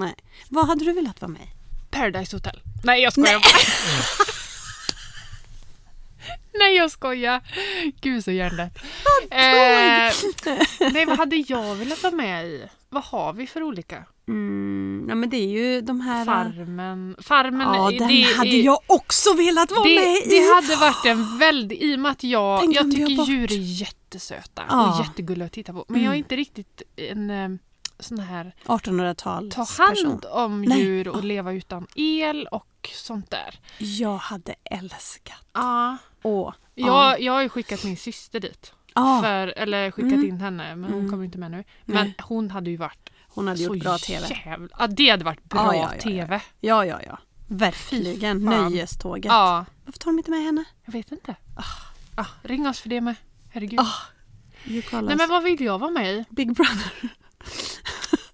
Vad 0.49 0.67
hade 0.67 0.85
du 0.85 0.93
velat 0.93 1.21
vara 1.21 1.31
med 1.31 1.41
i? 1.41 1.47
Paradise 1.91 2.35
Hotel. 2.35 2.61
Nej, 2.83 3.01
jag 3.03 3.13
skojar 3.13 3.39
bara. 3.39 3.43
Nej, 6.59 6.75
jag 6.75 6.91
skojar. 6.91 7.41
Gud 8.01 8.23
så 8.23 8.31
hjärndött. 8.31 8.77
Eh, 9.31 10.13
nej, 10.93 11.05
vad 11.05 11.17
hade 11.17 11.35
jag 11.35 11.75
velat 11.75 12.03
vara 12.03 12.15
med 12.15 12.45
i? 12.45 12.67
Vad 12.89 13.03
har 13.03 13.33
vi 13.33 13.47
för 13.47 13.63
olika? 13.63 14.03
Mm, 14.27 15.05
ja 15.09 15.15
men 15.15 15.29
det 15.29 15.37
är 15.37 15.47
ju 15.47 15.81
de 15.81 16.01
här... 16.01 16.25
Farmen. 16.25 17.15
Farmen. 17.21 17.67
ja, 17.75 17.89
det 17.91 17.97
den 17.99 18.09
är- 18.09 18.37
hade 18.37 18.49
jag 18.57 18.79
också 18.87 19.33
velat 19.33 19.71
vara 19.71 19.83
med 19.83 19.97
det, 19.97 20.25
i. 20.25 20.29
det 20.29 20.55
hade 20.55 20.75
varit 20.75 21.05
en 21.05 21.37
väldig... 21.37 21.81
I 21.81 21.95
och 21.95 21.99
med 21.99 22.11
att 22.11 22.23
jag, 22.23 22.73
jag 22.73 22.91
tycker 22.91 23.23
djur 23.25 23.51
är 23.51 23.57
jättesöta 23.81 24.63
Ja. 24.69 24.93
och 24.99 25.05
jättegulliga 25.05 25.45
att 25.45 25.51
titta 25.51 25.73
på. 25.73 25.85
Men 25.87 26.01
jag 26.01 26.05
är 26.05 26.15
Mm. 26.15 26.17
inte 26.17 26.35
riktigt 26.35 26.81
en 26.95 27.29
eh, 27.29 27.49
sån 27.99 28.19
här 28.19 28.55
1800-tals 28.65 29.55
ta 29.55 29.83
hand 29.83 29.95
person. 29.95 30.21
om 30.31 30.61
Nej. 30.61 30.79
djur 30.79 31.07
och 31.07 31.17
Ja. 31.17 31.21
leva 31.21 31.53
utan 31.53 31.87
el 31.95 32.47
och 32.51 32.89
sånt 32.93 33.31
där. 33.31 33.59
Jag 33.77 34.17
hade 34.17 34.55
älskat. 34.63 35.45
Ja. 35.53 35.97
Åh. 36.27 36.53
Jag, 36.75 37.21
jag 37.21 37.33
har 37.33 37.41
ju 37.41 37.49
skickat 37.49 37.83
min 37.83 37.97
syster 37.97 38.39
dit. 38.39 38.73
Ja, 38.95 39.19
För, 39.23 39.47
eller 39.47 39.91
skickat 39.91 40.11
Mm. 40.11 40.25
in 40.29 40.41
henne, 40.41 40.75
men 40.75 40.89
hon 40.91 40.99
Mm. 40.99 41.11
kommer 41.11 41.25
inte 41.25 41.37
med 41.37 41.51
nu. 41.51 41.63
Men 41.85 42.05
Nej. 42.05 42.15
hon 42.23 42.51
hade 42.51 42.69
ju 42.69 42.77
varit 42.77 43.09
hon 43.27 43.47
hade 43.47 43.57
så 43.59 43.63
gjort 43.75 43.83
bra 43.83 43.97
tv. 43.97 44.27
jävla... 44.45 44.67
Ja, 44.79 44.87
det 44.87 45.09
hade 45.09 45.25
varit 45.25 45.43
bra 45.43 45.61
Ja, 45.65 45.75
ja, 45.75 45.91
ja, 45.95 46.01
tv. 46.01 46.41
Ja, 46.59 46.85
ja, 46.85 46.99
ja. 47.05 47.17
Verkligen. 47.47 48.45
Nöjeståget. 48.45 49.25
Ja, 49.25 49.65
Varför 49.85 49.99
tar 49.99 50.11
de 50.11 50.17
inte 50.17 50.31
med 50.31 50.43
henne? 50.43 50.63
jag 50.85 50.91
vet 50.93 51.11
inte. 51.11 51.35
Ah, 52.15 52.25
ring 52.43 52.67
oss 52.67 52.79
för 52.79 52.89
det 52.89 53.01
med. 53.01 53.15
Herregud. 53.49 53.79
Ah, 53.79 53.93
Nej 54.91 55.15
men 55.17 55.29
vad 55.29 55.43
vill 55.43 55.61
jag 55.61 55.79
vara 55.79 55.91
med 55.91 56.13
i? 56.15 56.25
Big 56.29 56.55
Brother. 56.55 56.91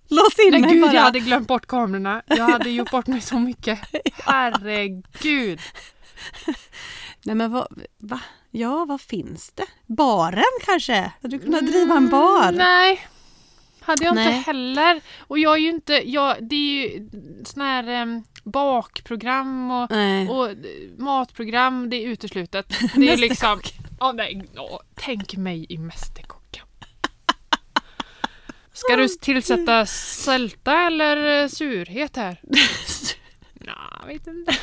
Lås 0.10 0.40
in 0.46 0.52
Nej 0.52 0.62
mig 0.62 0.72
gud, 0.74 0.82
bara. 0.82 0.94
jag 0.94 1.02
hade 1.02 1.20
glömt 1.20 1.48
bort 1.48 1.66
kamerorna. 1.66 2.22
Jag 2.26 2.44
hade 2.50 2.70
gjort 2.70 2.92
bort 2.92 3.08
mig 3.08 3.22
så 3.22 3.40
mycket. 3.40 3.80
Herregud. 4.14 5.60
Nej 7.26 7.36
men 7.36 7.52
vad, 7.52 7.84
va? 7.98 8.20
Ja, 8.52 8.86
vad 8.86 9.02
finns 9.02 9.52
det? 9.52 9.66
Baren 9.86 10.44
kanske? 10.66 11.12
Hade 11.22 11.38
du 11.38 11.44
kunnat 11.44 11.68
driva 11.68 11.96
en 11.96 12.10
bar? 12.10 12.44
Mm, 12.44 12.56
nej. 12.56 13.08
Hade 13.80 14.06
jag 14.06 14.16
Nej. 14.16 14.26
inte 14.38 14.46
heller. 14.52 15.02
Och 15.20 15.40
jag 15.40 15.54
är 15.54 15.58
ju 15.58 15.70
inte, 15.70 15.94
jag, 16.10 16.50
det 16.50 16.56
är 16.56 16.90
ju 16.90 17.10
sån 17.46 17.62
här 17.62 17.88
em, 17.88 18.24
bakprogram 18.44 19.72
och, 19.72 19.92
Nej. 19.92 20.30
och 20.30 20.50
eh, 20.50 20.56
matprogram, 20.98 21.90
det 21.90 21.96
är 21.96 22.08
uteslutet. 22.08 22.74
Det 22.96 23.10
är 23.10 23.18
liksom, 23.18 23.62
Ja, 24.00 24.12
nej, 24.12 24.44
ja, 24.56 24.82
tänk 24.96 25.36
mig 25.36 25.66
i 25.70 25.78
Mästerkocken. 25.78 26.66
Ska 28.74 28.96
du 28.96 29.08
tillsätta 29.08 29.86
sälta 29.86 30.74
eller 30.88 31.48
surhet 31.48 32.16
här? 32.16 32.42
Nja, 33.54 34.00
jag 34.00 34.08
vet 34.08 34.28
inte. 34.28 34.58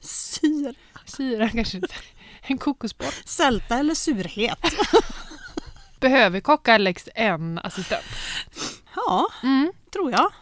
Syra. 0.00 0.74
Syra 1.16 1.48
kanske 1.54 1.76
inte. 1.76 1.94
En 2.42 2.58
kokosboll. 2.58 3.08
Sälta 3.24 3.78
eller 3.78 3.94
surhet? 3.94 4.58
Behöver 6.00 6.40
kockar 6.40 6.74
Alex 6.74 7.08
en 7.14 7.58
assistent? 7.58 8.04
Ja, 8.94 9.26
Mm. 9.42 9.72
tror 9.92 10.10
jag. 10.12 10.32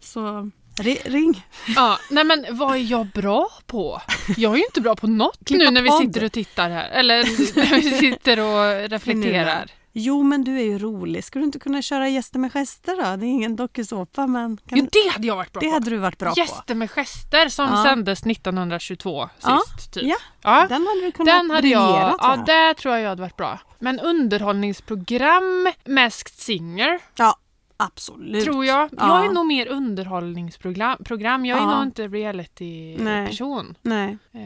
Så 0.00 0.50
ri- 0.78 1.00
ring. 1.04 1.46
Ja, 1.76 1.98
nej 2.10 2.24
men 2.24 2.46
vad 2.50 2.72
är 2.76 2.80
jag 2.80 3.06
bra 3.06 3.48
på? 3.66 4.02
Jag 4.36 4.52
är 4.52 4.56
ju 4.56 4.64
inte 4.64 4.80
bra 4.80 4.96
på 4.96 5.06
något 5.06 5.38
Klippa 5.46 5.64
nu 5.64 5.70
när 5.70 5.82
vi 5.82 6.06
sitter 6.06 6.24
och 6.24 6.32
tittar 6.32 6.70
här. 6.70 6.88
Eller 6.90 7.16
när 7.56 7.80
vi 7.80 7.98
sitter 7.98 8.40
och 8.40 8.88
reflekterar. 8.90 9.70
Jo, 9.98 10.22
men 10.22 10.44
du 10.44 10.56
är 10.58 10.64
ju 10.64 10.78
rolig. 10.78 11.24
Ska 11.24 11.38
du 11.38 11.44
inte 11.44 11.58
kunna 11.58 11.82
köra 11.82 12.08
Gäster 12.08 12.38
med 12.38 12.52
gester 12.52 12.96
då? 12.96 13.02
Det 13.16 13.26
är 13.26 13.28
ingen 13.28 13.56
dokusåpa, 13.56 14.26
men 14.26 14.56
kan 14.56 14.78
Jo, 14.78 14.88
det 14.92 15.12
hade 15.12 15.26
jag 15.26 15.36
varit 15.36 15.52
bra 15.52 15.60
det 15.60 15.66
på. 15.66 15.72
hade 15.72 15.90
du 15.90 15.96
varit 15.96 16.18
bra 16.18 16.32
Gäster 16.36 16.74
med 16.74 16.90
gester 16.90 17.48
som 17.48 17.68
Ja. 17.70 17.82
sändes 17.84 18.26
1922 18.26 19.28
Ja, 19.42 19.60
sist. 19.66 19.92
Typ. 19.92 20.02
Ja, 20.04 20.16
Ja. 20.42 20.62
på. 20.68 20.74
Den 20.74 20.86
hade 20.86 21.00
du 21.00 21.12
kunnat 21.12 21.26
Den 21.26 21.50
hade 21.50 21.68
jag, 21.68 21.86
briljera, 21.92 22.08
tror 22.08 22.18
ja 22.20 22.36
jag. 22.36 22.46
där 22.46 22.74
tror 22.74 22.94
jag 22.94 23.02
jag 23.02 23.08
hade 23.08 23.22
varit 23.22 23.36
bra. 23.36 23.58
Men 23.78 24.00
underhållningsprogram, 24.00 25.72
Masked 25.86 26.28
Singer, 26.34 27.00
Ja, 27.16 27.36
absolut. 27.76 28.44
tror 28.44 28.64
jag. 28.64 28.88
Ja. 28.96 29.16
Jag 29.16 29.26
är 29.26 29.32
nog 29.32 29.46
mer 29.46 29.66
underhållningsprogram. 29.68 31.04
Program. 31.04 31.46
Jag 31.46 31.58
är 31.58 31.62
Ja. 31.62 31.74
nog 31.74 31.82
inte 31.82 32.08
Nej. 32.08 32.22
reality-person. 32.22 33.74
Nej. 33.82 34.18
Eh, 34.32 34.40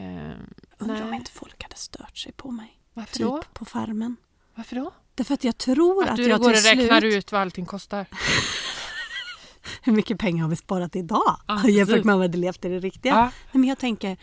Undrar 0.77 1.01
om 1.01 1.09
nej. 1.09 1.15
inte 1.19 1.31
folk 1.31 1.63
hade 1.63 1.75
stört 1.75 2.17
sig 2.17 2.31
på 2.31 2.51
mig. 2.51 2.77
Varför 2.93 3.13
Typ 3.17 3.25
då? 3.27 3.41
på 3.53 3.65
farmen. 3.65 4.15
Varför 4.55 4.75
då? 4.75 4.91
Därför 5.15 5.33
att 5.33 5.43
jag 5.43 5.57
tror 5.57 6.03
att, 6.03 6.09
Att 6.09 6.15
du 6.15 6.27
jag 6.27 6.39
går 6.41 6.49
och 6.49 6.55
till 6.55 6.77
räknar 6.79 6.99
slut... 6.99 7.13
ut 7.15 7.31
vad 7.31 7.41
allting 7.41 7.65
kostar. 7.65 8.05
Hur 9.81 9.93
mycket 9.93 10.19
pengar 10.19 10.43
har 10.43 10.49
vi 10.49 10.55
sparat 10.55 10.95
idag? 10.95 11.37
Ja, 11.47 11.67
Jämfört 11.69 12.03
med 12.03 12.13
om 12.15 12.21
vi 12.21 12.27
hade 12.27 12.37
levt 12.37 12.65
i 12.65 12.69
det 12.69 12.79
riktiga. 12.79 13.11
Ja. 13.13 13.21
Nej, 13.21 13.31
men 13.51 13.63
jag 13.63 13.77
tänker, 13.77 14.17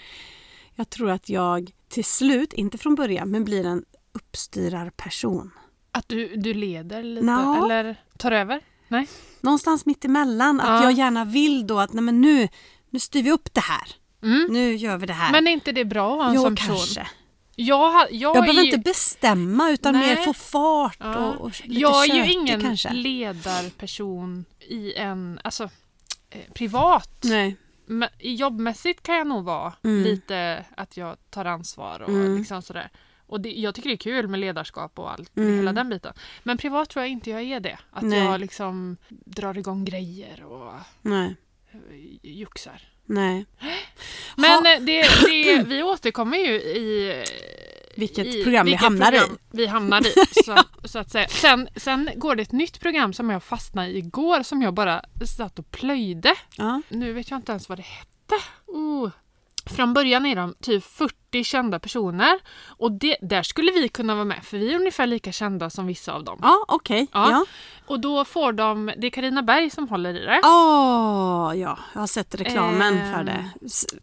jag 0.74 0.90
tror 0.90 1.10
att 1.10 1.28
jag 1.28 1.70
till 1.88 2.04
slut, 2.04 2.52
inte 2.52 2.78
från 2.78 2.94
början, 2.94 3.30
men 3.30 3.44
blir 3.44 3.66
en 3.66 3.84
uppstyrarperson. 4.12 5.50
Att 5.92 6.08
du, 6.08 6.36
du 6.36 6.54
leder 6.54 7.02
lite 7.02 7.26
Nå. 7.26 7.64
eller 7.64 7.96
tar 8.18 8.32
över? 8.32 8.60
Nej? 8.88 9.08
Någonstans 9.40 9.86
mitt 9.86 10.04
emellan. 10.04 10.60
Att 10.60 10.66
Ja. 10.68 10.82
jag 10.82 10.92
gärna 10.92 11.24
vill 11.24 11.66
då 11.66 11.78
att 11.78 11.92
nej, 11.92 12.02
men 12.04 12.20
nu, 12.20 12.48
nu 12.90 12.98
styr 12.98 13.22
vi 13.22 13.30
upp 13.30 13.54
det 13.54 13.60
här. 13.60 13.88
Mm. 14.22 14.46
Nu 14.50 14.74
gör 14.76 14.96
vi 14.98 15.06
det 15.06 15.12
här. 15.12 15.32
Men 15.32 15.46
är 15.46 15.50
inte 15.52 15.72
det 15.72 15.84
bra 15.84 16.12
att 16.12 16.18
ha 16.18 16.28
en 16.28 16.34
jo, 16.34 16.42
sån 16.42 16.56
person? 16.56 16.76
kanske. 16.76 17.06
Jag, 17.60 17.90
har- 17.90 18.08
jag, 18.10 18.36
Jag 18.36 18.42
behöver 18.44 18.62
ju- 18.62 18.66
inte 18.66 18.78
bestämma 18.78 19.70
utan 19.70 19.92
Nej. 19.94 20.16
mer 20.16 20.24
få 20.24 20.32
fart 20.34 20.96
Ja. 21.00 21.16
och, 21.16 21.40
och 21.40 21.60
lite 21.64 21.80
Jag 21.80 22.10
är 22.10 22.14
ju 22.26 22.32
ingen 22.32 22.60
kanske. 22.60 22.92
ledarperson 22.92 24.44
i 24.60 24.94
en, 24.94 25.40
alltså 25.44 25.64
eh, 26.30 26.52
privat. 26.54 27.20
Nej. 27.24 27.56
Men 27.86 28.08
jobbmässigt 28.18 29.02
kan 29.02 29.14
jag 29.14 29.26
nog 29.26 29.44
vara 29.44 29.74
Mm. 29.84 30.02
lite 30.04 30.64
att 30.76 30.96
jag 30.96 31.16
tar 31.30 31.44
ansvar 31.44 32.00
och 32.02 32.08
Mm. 32.08 32.36
liksom 32.38 32.62
sådär. 32.62 32.90
Och 33.26 33.40
det, 33.40 33.50
jag 33.52 33.74
tycker 33.74 33.88
det 33.88 33.94
är 33.94 33.96
kul 33.96 34.28
med 34.28 34.40
ledarskap 34.40 34.98
och 34.98 35.12
allt, 35.12 35.36
Mm. 35.36 35.56
hela 35.56 35.72
den 35.72 35.88
biten. 35.88 36.12
Men 36.42 36.58
privat 36.58 36.90
tror 36.90 37.02
jag 37.04 37.10
inte 37.12 37.30
jag 37.30 37.42
är 37.42 37.60
det. 37.60 37.78
Att 37.90 38.02
Nej. 38.02 38.18
jag 38.24 38.40
liksom 38.40 38.96
drar 39.08 39.58
igång 39.58 39.84
grejer 39.84 40.44
och 40.44 40.72
Nej. 41.02 41.36
eh, 41.72 41.78
juxar. 42.22 42.82
Nej. 43.08 43.46
Men 44.36 44.50
Ha. 44.50 44.74
eh, 44.74 44.80
det, 44.80 45.02
det, 45.26 45.62
vi 45.66 45.82
återkommer 45.82 46.38
ju 46.38 46.52
i 46.54 47.10
eh, 47.20 47.24
Vilket 47.96 48.26
i 48.26 48.42
program 48.44 48.66
vi 48.66 48.70
vilket 48.70 48.84
hamnar 48.84 49.12
i. 49.12 49.18
program 49.18 49.38
vi 49.50 49.66
hamnar 49.66 50.06
i. 50.06 50.12
Så, 50.44 50.56
så 50.84 50.98
att 50.98 51.10
säga. 51.10 51.28
Sen, 51.28 51.68
sen 51.76 52.10
går 52.16 52.36
det 52.36 52.42
ett 52.42 52.52
nytt 52.52 52.80
program 52.80 53.12
som 53.12 53.30
jag 53.30 53.42
fastnade 53.42 53.88
i 53.88 53.98
igår 53.98 54.42
som 54.42 54.62
jag 54.62 54.74
bara 54.74 55.02
satt 55.36 55.58
och 55.58 55.70
plöjde. 55.70 56.34
Ja. 56.56 56.82
Nu 56.88 57.12
vet 57.12 57.30
jag 57.30 57.38
inte 57.38 57.52
ens 57.52 57.68
vad 57.68 57.78
det 57.78 57.82
hette. 57.82 58.34
Oh. 58.66 59.10
Från 59.66 59.94
början 59.94 60.26
är 60.26 60.36
de 60.36 60.54
typ 60.60 60.84
40 60.84 61.14
kända 61.44 61.78
personer 61.78 62.38
och 62.66 62.92
det, 62.92 63.16
där 63.20 63.42
skulle 63.42 63.72
vi 63.72 63.88
kunna 63.88 64.14
vara 64.14 64.24
med 64.24 64.44
för 64.44 64.58
vi 64.58 64.72
är 64.72 64.76
ungefär 64.78 65.06
lika 65.06 65.32
kända 65.32 65.70
som 65.70 65.86
vissa 65.86 66.12
av 66.12 66.24
dem. 66.24 66.38
Ja, 66.42 66.64
okej. 66.68 67.06
Ja. 67.12 67.30
Ja. 67.30 67.44
Och 67.86 68.00
då 68.00 68.24
får 68.24 68.52
de, 68.52 68.90
det 68.96 69.06
är 69.06 69.10
Karina 69.10 69.42
Berg 69.42 69.70
som 69.70 69.88
håller 69.88 70.14
i 70.22 70.24
det. 70.26 70.40
Åh, 70.44 71.52
ja, 71.56 71.78
jag 71.92 72.00
har 72.00 72.06
sett 72.06 72.34
reklamen 72.34 72.98
Ehm, 72.98 73.12
för 73.14 73.24
det. 73.24 73.44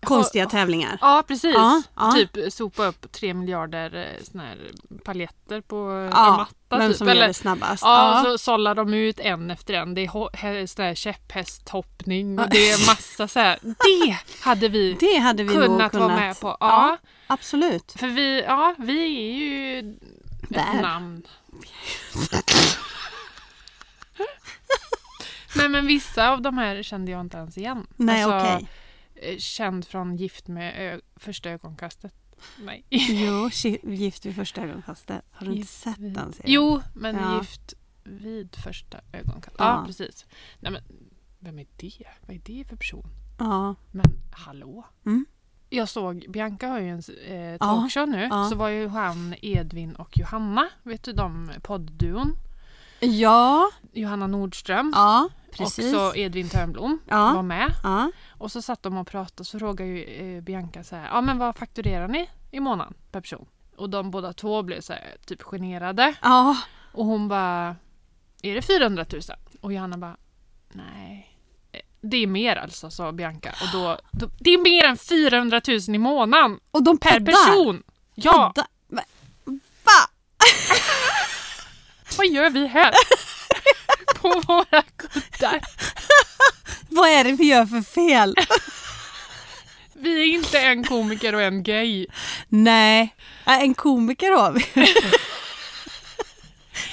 Konstiga 0.03 0.45
tävlingar. 0.45 0.97
Ja 1.01 1.23
precis. 1.27 1.55
Ja, 1.55 1.81
ja. 1.95 2.11
Typ 2.11 2.53
sopa 2.53 2.85
upp 2.85 3.11
tre 3.11 3.33
miljarder 3.33 3.95
eh, 3.95 4.23
såna 4.23 4.43
här 4.43 4.57
paljetter 5.05 5.61
på 5.61 6.09
Ja, 6.13 6.37
matta. 6.37 6.77
vem 6.77 6.89
typ. 6.89 6.97
som 6.97 7.07
gör 7.07 7.15
Eller, 7.15 7.27
det 7.27 7.33
snabbast. 7.33 7.83
Ja, 7.83 8.21
så 8.25 8.37
sållar 8.37 8.75
de 8.75 8.93
ut 8.93 9.19
en 9.19 9.51
efter 9.51 9.73
en. 9.73 9.93
Det 9.93 10.01
är 10.01 10.65
sån 10.67 10.85
här 10.85 10.95
käpphästhoppning 10.95 12.39
och 12.39 12.49
det 12.49 12.69
är 12.71 12.87
massa 12.87 13.27
så 13.27 13.39
här. 13.39 13.59
Det 13.63 14.17
hade 14.41 14.67
vi 14.67 14.93
Det 14.99 15.17
hade 15.17 15.43
vi 15.43 15.53
kunnat 15.55 15.91
kunnat. 15.91 16.07
vara 16.09 16.15
med 16.19 16.39
på. 16.39 16.57
Ja. 16.59 16.97
Absolut. 17.27 17.91
För 17.91 18.07
vi, 18.07 18.41
ja, 18.43 18.75
vi 18.79 19.03
är 19.03 19.33
ju 19.33 19.81
Där. 20.49 20.75
ett 20.75 20.81
namn. 20.81 21.27
Nej 25.55 25.69
men 25.69 25.87
vissa 25.87 26.29
av 26.31 26.41
de 26.41 26.57
här 26.57 26.83
kände 26.83 27.11
jag 27.11 27.21
inte 27.21 27.37
ens 27.37 27.57
igen. 27.57 27.87
Nej, 27.95 28.23
Alltså, 28.23 28.53
okej. 28.55 28.67
eh, 29.15 29.37
Känd 29.37 29.87
från 29.87 30.15
Gift 30.15 30.47
med 30.47 30.73
ö- 30.95 31.01
första 31.15 31.49
ögonkastet. 31.49 32.13
Nej. 32.59 32.85
Jo, 32.89 33.49
Gift 33.83 34.25
vid 34.25 34.35
första 34.35 34.61
ögonkastet. 34.61 35.21
Har 35.31 35.45
du 35.45 35.51
inte 35.51 35.59
Gift 35.59 35.73
sett 35.73 35.97
vid- 35.97 36.13
den 36.13 36.33
serien? 36.33 36.53
Jo, 36.53 36.81
men 36.95 37.15
Ja. 37.15 37.37
Gift 37.39 37.73
vid 38.03 38.55
första 38.55 38.97
ögonkastet. 39.13 39.55
Ja, 39.59 39.65
Ja. 39.79 39.83
precis. 39.87 40.25
Nej 40.59 40.71
men, 40.71 40.83
vem 41.39 41.59
är 41.59 41.65
det? 41.77 42.07
Vad 42.27 42.35
är 42.35 42.41
det 42.45 42.65
för 42.69 42.75
person? 42.75 43.07
Ja. 43.39 43.75
Men 43.91 44.05
hallå? 44.31 44.85
Mm. 45.05 45.25
Jag 45.69 45.89
såg, 45.89 46.25
Bianca 46.29 46.67
har 46.67 46.79
ju 46.79 46.89
en 46.89 47.01
eh, 47.27 47.57
talkshow 47.57 48.07
nu, 48.07 48.27
ja. 48.31 48.49
så 48.49 48.55
var 48.55 48.69
ju 48.69 48.87
han 48.87 49.35
Edvin 49.41 49.95
och 49.95 50.17
Johanna, 50.17 50.69
vet 50.83 51.03
du 51.03 51.13
de 51.13 51.51
poddduon? 51.61 52.35
Ja, 52.99 53.69
Johanna 53.93 54.27
Nordström 54.27 54.91
ja 54.95 55.29
precis. 55.51 55.93
och 55.93 55.99
så 55.99 56.15
Edvin 56.15 56.49
Törnblom 56.49 56.99
Ja. 57.07 57.33
var 57.33 57.41
med. 57.41 57.71
Ja. 57.83 58.11
Och 58.29 58.51
så 58.51 58.61
satt 58.61 58.83
de 58.83 58.97
och 58.97 59.07
pratade 59.07 59.45
så 59.45 59.59
frågade 59.59 59.89
ju 59.89 60.03
eh, 60.03 60.41
Bianca 60.41 60.83
så 60.83 60.95
här, 60.95 61.07
ja 61.07 61.21
men 61.21 61.37
vad 61.37 61.55
fakturerar 61.55 62.07
ni 62.07 62.29
i 62.51 62.59
månaden 62.59 62.93
per 63.11 63.21
person? 63.21 63.45
Och 63.77 63.89
de 63.89 64.11
båda 64.11 64.33
två 64.33 64.63
blev 64.63 64.81
så 64.81 64.93
här, 64.93 65.15
typ 65.25 65.41
generade. 65.41 66.15
Ja. 66.21 66.57
Och 66.93 67.05
hon 67.05 67.27
bara, 67.27 67.75
är 68.41 68.55
det 68.55 68.61
400 68.61 69.05
000? 69.11 69.21
Och 69.61 69.73
Johanna 69.73 69.97
bara, 69.97 70.17
nej. 70.71 71.34
Det 72.11 72.17
är 72.23 72.27
mer 72.27 72.55
alltså, 72.55 72.91
sa 72.91 73.11
Bianca. 73.11 73.55
Och 73.61 73.67
då, 73.73 73.99
då, 74.11 74.29
det 74.39 74.49
är 74.53 74.57
mer 74.57 74.83
än 74.85 74.97
400 74.97 75.61
000 75.67 75.79
i 75.87 75.97
månaden 75.97 76.59
Och 76.71 76.83
de 76.83 76.97
per 76.97 77.19
poddar. 77.19 77.33
person! 77.33 77.83
Ja, 78.15 78.31
Poddar. 78.55 78.67
Va? 78.87 79.03
Va? 79.83 80.09
vad 82.17 82.27
gör 82.27 82.49
vi 82.49 82.67
här? 82.67 82.93
På 84.21 84.41
våra 84.47 84.81
kuddar. 84.81 85.61
Vad 86.89 87.09
är 87.09 87.23
det 87.23 87.31
vi 87.31 87.43
gör 87.43 87.65
för 87.65 87.81
fel? 87.81 88.35
Vi 89.97 90.21
är 90.21 90.35
inte 90.35 90.59
en 90.59 90.83
komiker 90.83 91.35
och 91.35 91.41
en 91.41 91.63
gay. 91.63 92.07
Nej, 92.47 93.15
äh, 93.47 93.59
en 93.61 93.73
komiker 93.73 94.31
har 94.31 94.51
vi. 94.51 94.65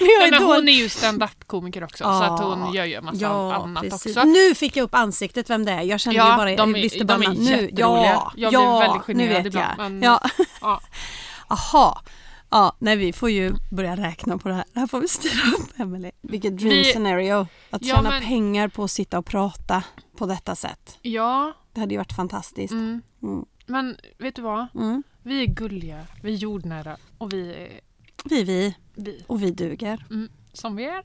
Nej, 0.03 0.25
ju 0.25 0.31
men 0.31 0.43
hon 0.43 0.69
är 0.69 0.73
ju 0.73 0.89
stand-up-komiker 0.89 1.85
också 1.85 2.05
så 2.05 2.11
att 2.11 2.41
Ja. 2.41 2.55
hon 2.55 2.75
gör 2.75 2.85
ju 2.85 2.95
en 2.95 3.05
massa 3.05 3.19
Ja, 3.19 3.55
annat 3.55 3.83
precis. 3.83 4.17
också. 4.17 4.25
Nu 4.29 4.55
fick 4.55 4.77
jag 4.77 4.85
upp 4.85 4.95
ansiktet 4.95 5.51
vem 5.51 5.65
det 5.65 5.73
är. 5.73 5.83
Jag 5.83 6.01
kände 6.01 6.21
ju 6.21 6.27
Ja, 6.27 6.37
bara, 6.37 6.57
de 6.57 6.75
är- 6.75 6.83
visste 6.83 6.99
de 6.99 7.05
bara 7.05 7.15
är 7.15 7.29
namn. 7.29 7.39
nu. 7.39 7.51
jätteroliga. 7.51 8.05
Ja, 8.13 8.33
Jag 8.37 8.51
blir 8.51 8.61
ja, 8.61 8.79
väldigt 8.79 9.07
nu 9.09 9.15
generad 9.15 9.37
vet 9.43 9.47
ibland, 9.47 9.81
jag. 9.81 9.91
men- 9.91 10.03
Ja. 10.03 10.21
Ja. 10.61 10.81
Aha. 11.49 12.03
Ja, 12.51 12.77
nej 12.79 12.97
vi 12.97 13.13
får 13.13 13.31
ju 13.31 13.53
börja 13.71 13.97
räkna 13.97 14.39
på 14.39 14.49
det 14.49 14.55
här. 14.55 14.65
Det 14.73 14.81
här 14.81 14.87
får 14.87 15.01
vi 15.01 15.09
styra 15.09 15.57
upp 15.59 15.81
Emelie. 15.81 16.13
Vilket 16.21 16.57
dream 16.59 16.71
Vi- 16.71 16.85
scenario. 16.85 17.47
Att 17.71 17.83
Ja, 17.83 17.97
tjäna 17.97 18.11
men- 18.11 18.23
pengar 18.23 18.69
på 18.69 18.85
att 18.85 18.91
sitta 18.91 19.19
och 19.19 19.27
prata 19.27 19.83
på 20.19 20.27
detta 20.27 20.55
sätt. 20.57 20.99
ja 21.03 21.53
Det 21.73 21.81
hade 21.81 21.95
ju 21.95 21.99
varit 21.99 22.13
fantastiskt. 22.13 22.73
mm. 22.73 23.03
Mm. 23.23 23.45
men 23.67 23.97
vet 24.19 24.37
du 24.37 24.43
vad? 24.43 24.67
Mm. 24.75 25.03
Vi 25.23 25.43
är 25.43 25.47
gulliga, 25.47 26.07
vi 26.23 26.33
är 26.33 26.37
jordnära 26.37 26.97
och 27.19 27.33
vi 27.33 27.51
är 27.55 27.81
Vi 28.25 28.41
är 28.41 28.45
vi 28.45 28.75
vi 28.95 29.25
och 29.27 29.43
vi 29.43 29.51
duger. 29.51 30.05
mm, 30.11 30.29
som 30.53 30.77
vi 30.77 30.85
är. 30.85 31.01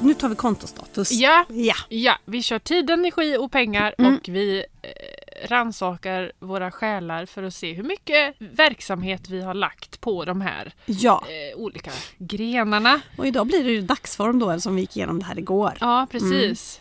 Nu 0.00 0.14
tar 0.14 0.28
vi 0.28 0.34
kontostatus. 0.34 1.12
Ja, 1.12 1.44
Ja. 1.48 1.74
ja, 1.88 2.18
vi 2.24 2.42
kör 2.42 2.58
tid, 2.58 2.90
energi 2.90 3.36
och 3.36 3.52
pengar 3.52 3.94
Mm. 3.98 4.14
och 4.14 4.20
vi 4.28 4.64
eh, 4.82 5.48
rannsakar 5.48 6.32
våra 6.38 6.70
själar 6.70 7.26
för 7.26 7.42
att 7.42 7.54
se 7.54 7.72
hur 7.72 7.82
mycket 7.82 8.34
verksamhet 8.38 9.28
vi 9.28 9.42
har 9.42 9.54
lagt 9.54 10.00
på 10.00 10.24
de 10.24 10.40
här 10.40 10.72
ja. 10.86 11.24
eh, 11.28 11.58
olika 11.60 11.90
grenarna. 12.18 13.00
Och 13.18 13.26
idag 13.26 13.46
blir 13.46 13.64
det 13.64 13.70
ju 13.70 13.80
dagsform 13.82 14.38
då 14.38 14.50
eftersom 14.50 14.74
vi 14.74 14.80
gick 14.80 14.96
igenom 14.96 15.18
det 15.18 15.24
här 15.24 15.38
igår. 15.38 15.72
Ja, 15.80 16.06
precis. 16.10 16.80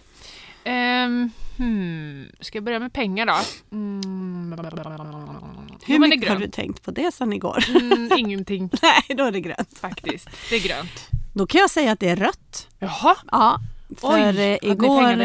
Ehm, 0.63 1.31
Hmm. 1.57 2.25
Ska 2.39 2.57
jag 2.57 2.63
börja 2.63 2.79
med 2.79 2.93
pengar 2.93 3.25
då? 3.25 3.35
Mm. 3.71 4.55
Hur 5.85 5.99
mycket 5.99 6.29
har 6.29 6.35
grönt. 6.35 6.51
du 6.53 6.61
tänkt 6.61 6.81
på 6.83 6.91
det 6.91 7.11
sen 7.13 7.33
igår? 7.33 7.63
Mm, 7.81 8.09
ingenting 8.17 8.69
Nej, 8.81 9.17
då 9.17 9.23
är 9.23 9.31
det 9.31 9.39
grönt. 9.41 9.77
faktiskt. 9.79 10.27
Det 10.49 10.55
är 10.55 10.59
grönt. 10.67 11.09
Då 11.33 11.47
kan 11.47 11.61
jag 11.61 11.69
säga 11.69 11.91
att 11.91 11.99
det 11.99 12.09
är 12.09 12.15
rött. 12.15 12.67
Jaha. 12.79 13.15
Ja, 13.31 13.59
för 13.97 14.29
Oj, 14.29 14.39
eh, 14.39 14.71
igår... 14.71 15.03
eh, 15.11 15.17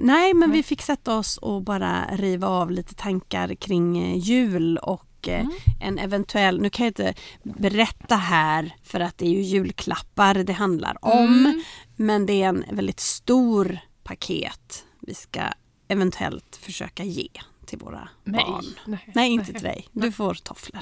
Nej, 0.00 0.34
men 0.34 0.38
Nej. 0.50 0.56
vi 0.58 0.62
fick 0.62 0.82
sätta 0.82 1.16
oss 1.16 1.36
och 1.36 1.62
bara 1.62 2.04
riva 2.12 2.48
av 2.48 2.70
lite 2.70 2.94
tankar 2.94 3.54
kring 3.54 3.98
eh, 3.98 4.18
jul 4.18 4.78
och 4.78 5.04
Mm. 5.26 5.50
en 5.80 5.98
eventuell... 5.98 6.60
Nu 6.60 6.70
kan 6.70 6.84
jag 6.84 6.90
inte 6.90 7.14
berätta 7.42 8.16
här 8.16 8.74
för 8.82 9.00
att 9.00 9.18
det 9.18 9.26
är 9.26 9.30
ju 9.30 9.42
julklappar 9.42 10.34
det 10.34 10.52
handlar 10.52 10.96
om. 11.04 11.18
Mm. 11.28 11.62
Men 11.96 12.26
det 12.26 12.42
är 12.42 12.48
en 12.48 12.64
väldigt 12.70 13.00
stor 13.00 13.78
paket 14.04 14.84
vi 15.00 15.14
ska 15.14 15.40
eventuellt 15.88 16.56
försöka 16.62 17.04
ge 17.04 17.28
till 17.68 17.78
våra 17.78 18.08
Nej. 18.24 18.44
barn. 18.44 18.64
Nej. 18.86 19.10
Nej, 19.14 19.30
inte 19.30 19.52
till 19.52 19.62
dig. 19.62 19.88
Du 19.92 20.12
får 20.12 20.34
tofflor. 20.34 20.80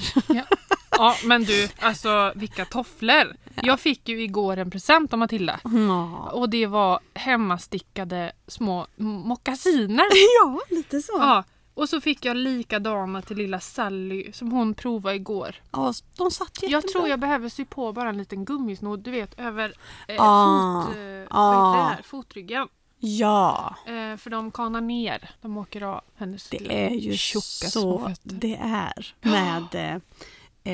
Ja, 0.90 1.16
men 1.24 1.44
du, 1.44 1.68
alltså 1.80 2.32
vilka 2.34 2.64
tofflor. 2.64 3.36
Jag 3.62 3.80
fick 3.80 4.08
ju 4.08 4.22
igår 4.22 4.56
en 4.56 4.70
present 4.70 5.12
av 5.12 5.18
Matilda. 5.18 5.60
Ja, 5.64 6.30
Och 6.32 6.50
det 6.50 6.66
var 6.66 7.00
hemmastickade 7.14 8.32
små 8.46 8.86
mockasiner. 8.96 10.06
ja 10.42 10.60
lite 10.70 11.00
så. 11.02 11.12
Ja. 11.18 11.44
Och 11.74 11.88
så 11.88 12.00
fick 12.00 12.24
jag 12.24 12.36
likadana 12.36 13.22
till 13.22 13.36
lilla 13.36 13.60
Sally 13.60 14.32
som 14.32 14.52
hon 14.52 14.74
provade 14.74 15.16
igår. 15.16 15.56
Ja, 15.72 15.92
de 16.16 16.30
satt 16.30 16.48
jättebra. 16.62 16.70
Jag 16.70 16.88
tror 16.88 17.08
jag 17.08 17.20
behöver 17.20 17.48
sy 17.48 17.64
på 17.64 17.92
bara 17.92 18.08
en 18.08 18.18
liten 18.18 18.44
gummisnodd, 18.44 19.00
du 19.00 19.10
vet, 19.10 19.40
över 19.40 19.74
eh, 20.08 20.16
Ah. 20.22 20.82
fot, 20.86 20.96
eh, 20.96 21.36
Ah. 21.38 21.92
fotryggen. 22.04 22.68
Ja, 22.98 23.76
Eh, 23.86 24.16
för 24.16 24.30
de 24.30 24.50
kanar 24.50 24.80
ner, 24.80 25.30
de 25.42 25.56
åker 25.56 25.82
av 25.82 26.00
hennes 26.16 26.52
lilla 26.52 26.68
det 26.74 26.86
är 26.86 26.90
ju 26.90 27.16
tjocka 27.16 27.44
så 27.70 28.12
det 28.22 28.56
är. 28.62 29.14
Med, 29.20 29.74
eh, 29.74 29.94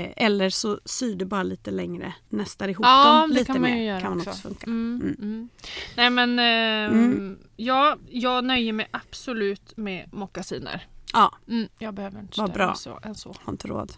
eh, 0.01 0.13
eller 0.17 0.51
så 0.51 0.81
syr 0.85 1.15
du 1.15 1.25
bara 1.25 1.43
lite 1.43 1.71
längre, 1.71 2.15
nästar 2.29 2.69
ihop 2.69 2.87
Ja, 2.87 3.21
dem 3.21 3.31
lite 3.31 3.45
kan 3.45 3.61
man 3.61 3.71
mer. 3.71 3.83
göra 3.85 4.01
kan 4.01 4.11
man 4.11 4.19
också. 4.19 4.31
också 4.31 4.43
funka. 4.43 4.67
Mm, 4.67 5.01
Mm. 5.03 5.17
mm. 5.23 5.49
Nej 5.97 6.11
men, 6.11 6.39
eh, 6.39 7.37
ja, 7.57 7.97
jag 8.11 8.45
nöjer 8.45 8.73
mig 8.73 8.89
absolut 8.91 9.77
med 9.77 10.09
mockasiner. 10.13 10.87
Ja, 11.13 11.35
Mm, 11.49 11.69
jag 11.79 11.95
behöver 11.95 12.21
inte 12.21 12.41
Vad 12.41 12.53
bra. 12.53 12.75
Så, 12.75 12.99
än 13.03 13.15
så. 13.15 13.35
har 13.45 13.53
inte 13.53 13.69
råd. 13.69 13.93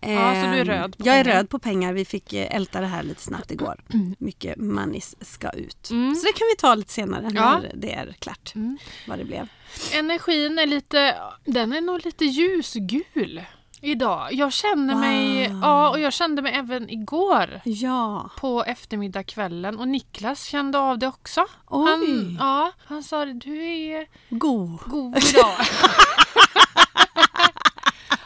Ja, 0.00 0.08
så 0.08 0.50
du 0.50 0.56
är 0.56 0.60
Ehm, 0.60 0.64
röd 0.64 0.98
på 0.98 1.06
Jag 1.06 1.18
är 1.18 1.24
pengar. 1.24 1.36
röd 1.36 1.50
på 1.50 1.58
pengar. 1.58 1.92
Vi 1.92 2.04
fick 2.04 2.32
eh, 2.32 2.56
älta 2.56 2.80
det 2.80 2.86
här 2.86 3.02
lite 3.02 3.22
snabbt 3.22 3.50
igår. 3.50 3.84
Mycket 4.18 4.56
manis 4.56 5.16
ska 5.20 5.50
ut. 5.50 5.90
Mm. 5.90 6.14
Så 6.14 6.26
det 6.26 6.32
kan 6.32 6.46
vi 6.52 6.56
ta 6.56 6.74
lite 6.74 6.92
senare 6.92 7.30
Ja. 7.34 7.58
när 7.58 7.72
det 7.74 7.92
är 7.94 8.16
klart 8.18 8.52
Mm. 8.54 8.78
vad 9.08 9.18
det 9.18 9.24
blev. 9.24 9.48
Energin 9.94 10.58
är 10.58 10.66
lite, 10.66 11.14
den 11.44 11.72
är 11.72 11.80
nog 11.80 12.04
lite 12.04 12.24
ljusgul 12.24 13.42
idag. 13.80 14.32
Jag 14.32 14.52
känner 14.52 14.94
mig, 14.94 15.48
Wow. 15.48 15.60
ja 15.62 15.90
och 15.90 16.00
jag 16.00 16.12
kände 16.12 16.42
mig 16.42 16.52
även 16.54 16.90
igår 16.90 17.60
Ja, 17.64 18.30
på 18.40 18.64
eftermiddagskvällen 18.64 19.78
och 19.78 19.88
Niklas 19.88 20.44
kände 20.44 20.78
av 20.78 20.98
det 20.98 21.06
också. 21.08 21.44
oj, 21.66 21.88
Han, 21.90 22.36
ja, 22.40 22.72
han 22.86 23.02
sa 23.02 23.24
du 23.24 23.64
är 23.64 24.06
god. 24.30 24.80
god 24.86 25.16
idag. 25.16 25.54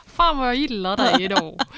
Fan 0.06 0.38
vad 0.38 0.48
jag 0.48 0.54
gillar 0.56 0.96
dig 0.96 1.22
idag. 1.24 1.60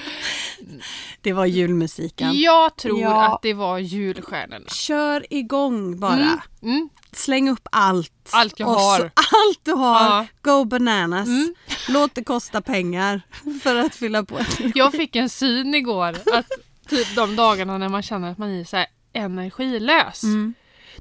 Det 1.21 1.33
var 1.33 1.45
julmusiken. 1.45 2.31
Jag 2.41 2.75
tror 2.75 3.01
Ja. 3.01 3.33
att 3.35 3.41
det 3.41 3.53
var 3.53 3.77
julstjärnorna. 3.77 4.65
Kör 4.69 5.33
igång 5.33 5.99
bara. 5.99 6.13
Mm. 6.13 6.39
Mm. 6.63 6.89
Släng 7.15 7.49
upp 7.49 7.67
allt. 7.71 8.29
Allt 8.31 8.59
jag 8.59 8.67
så- 8.73 8.79
har. 8.79 8.99
Allt 9.15 9.59
du 9.63 9.71
har. 9.73 9.99
Ja. 10.05 10.25
Go 10.41 10.65
bananas. 10.65 11.27
Mm. 11.27 11.55
Låt 11.89 12.15
det 12.15 12.23
kosta 12.23 12.61
pengar 12.61 13.21
för 13.63 13.75
att 13.75 13.95
fylla 13.95 14.23
på. 14.23 14.39
Jag 14.75 14.91
fick 14.91 15.15
en 15.15 15.29
syn 15.29 15.75
igår 15.75 16.15
att 16.33 16.47
typ 16.89 17.15
de 17.15 17.35
dagarna 17.35 17.77
när 17.77 17.89
man 17.89 18.03
känner 18.03 18.31
att 18.31 18.37
man 18.37 18.49
är 18.49 18.63
så 18.63 18.85
energilös. 19.13 20.23
Mm. 20.23 20.53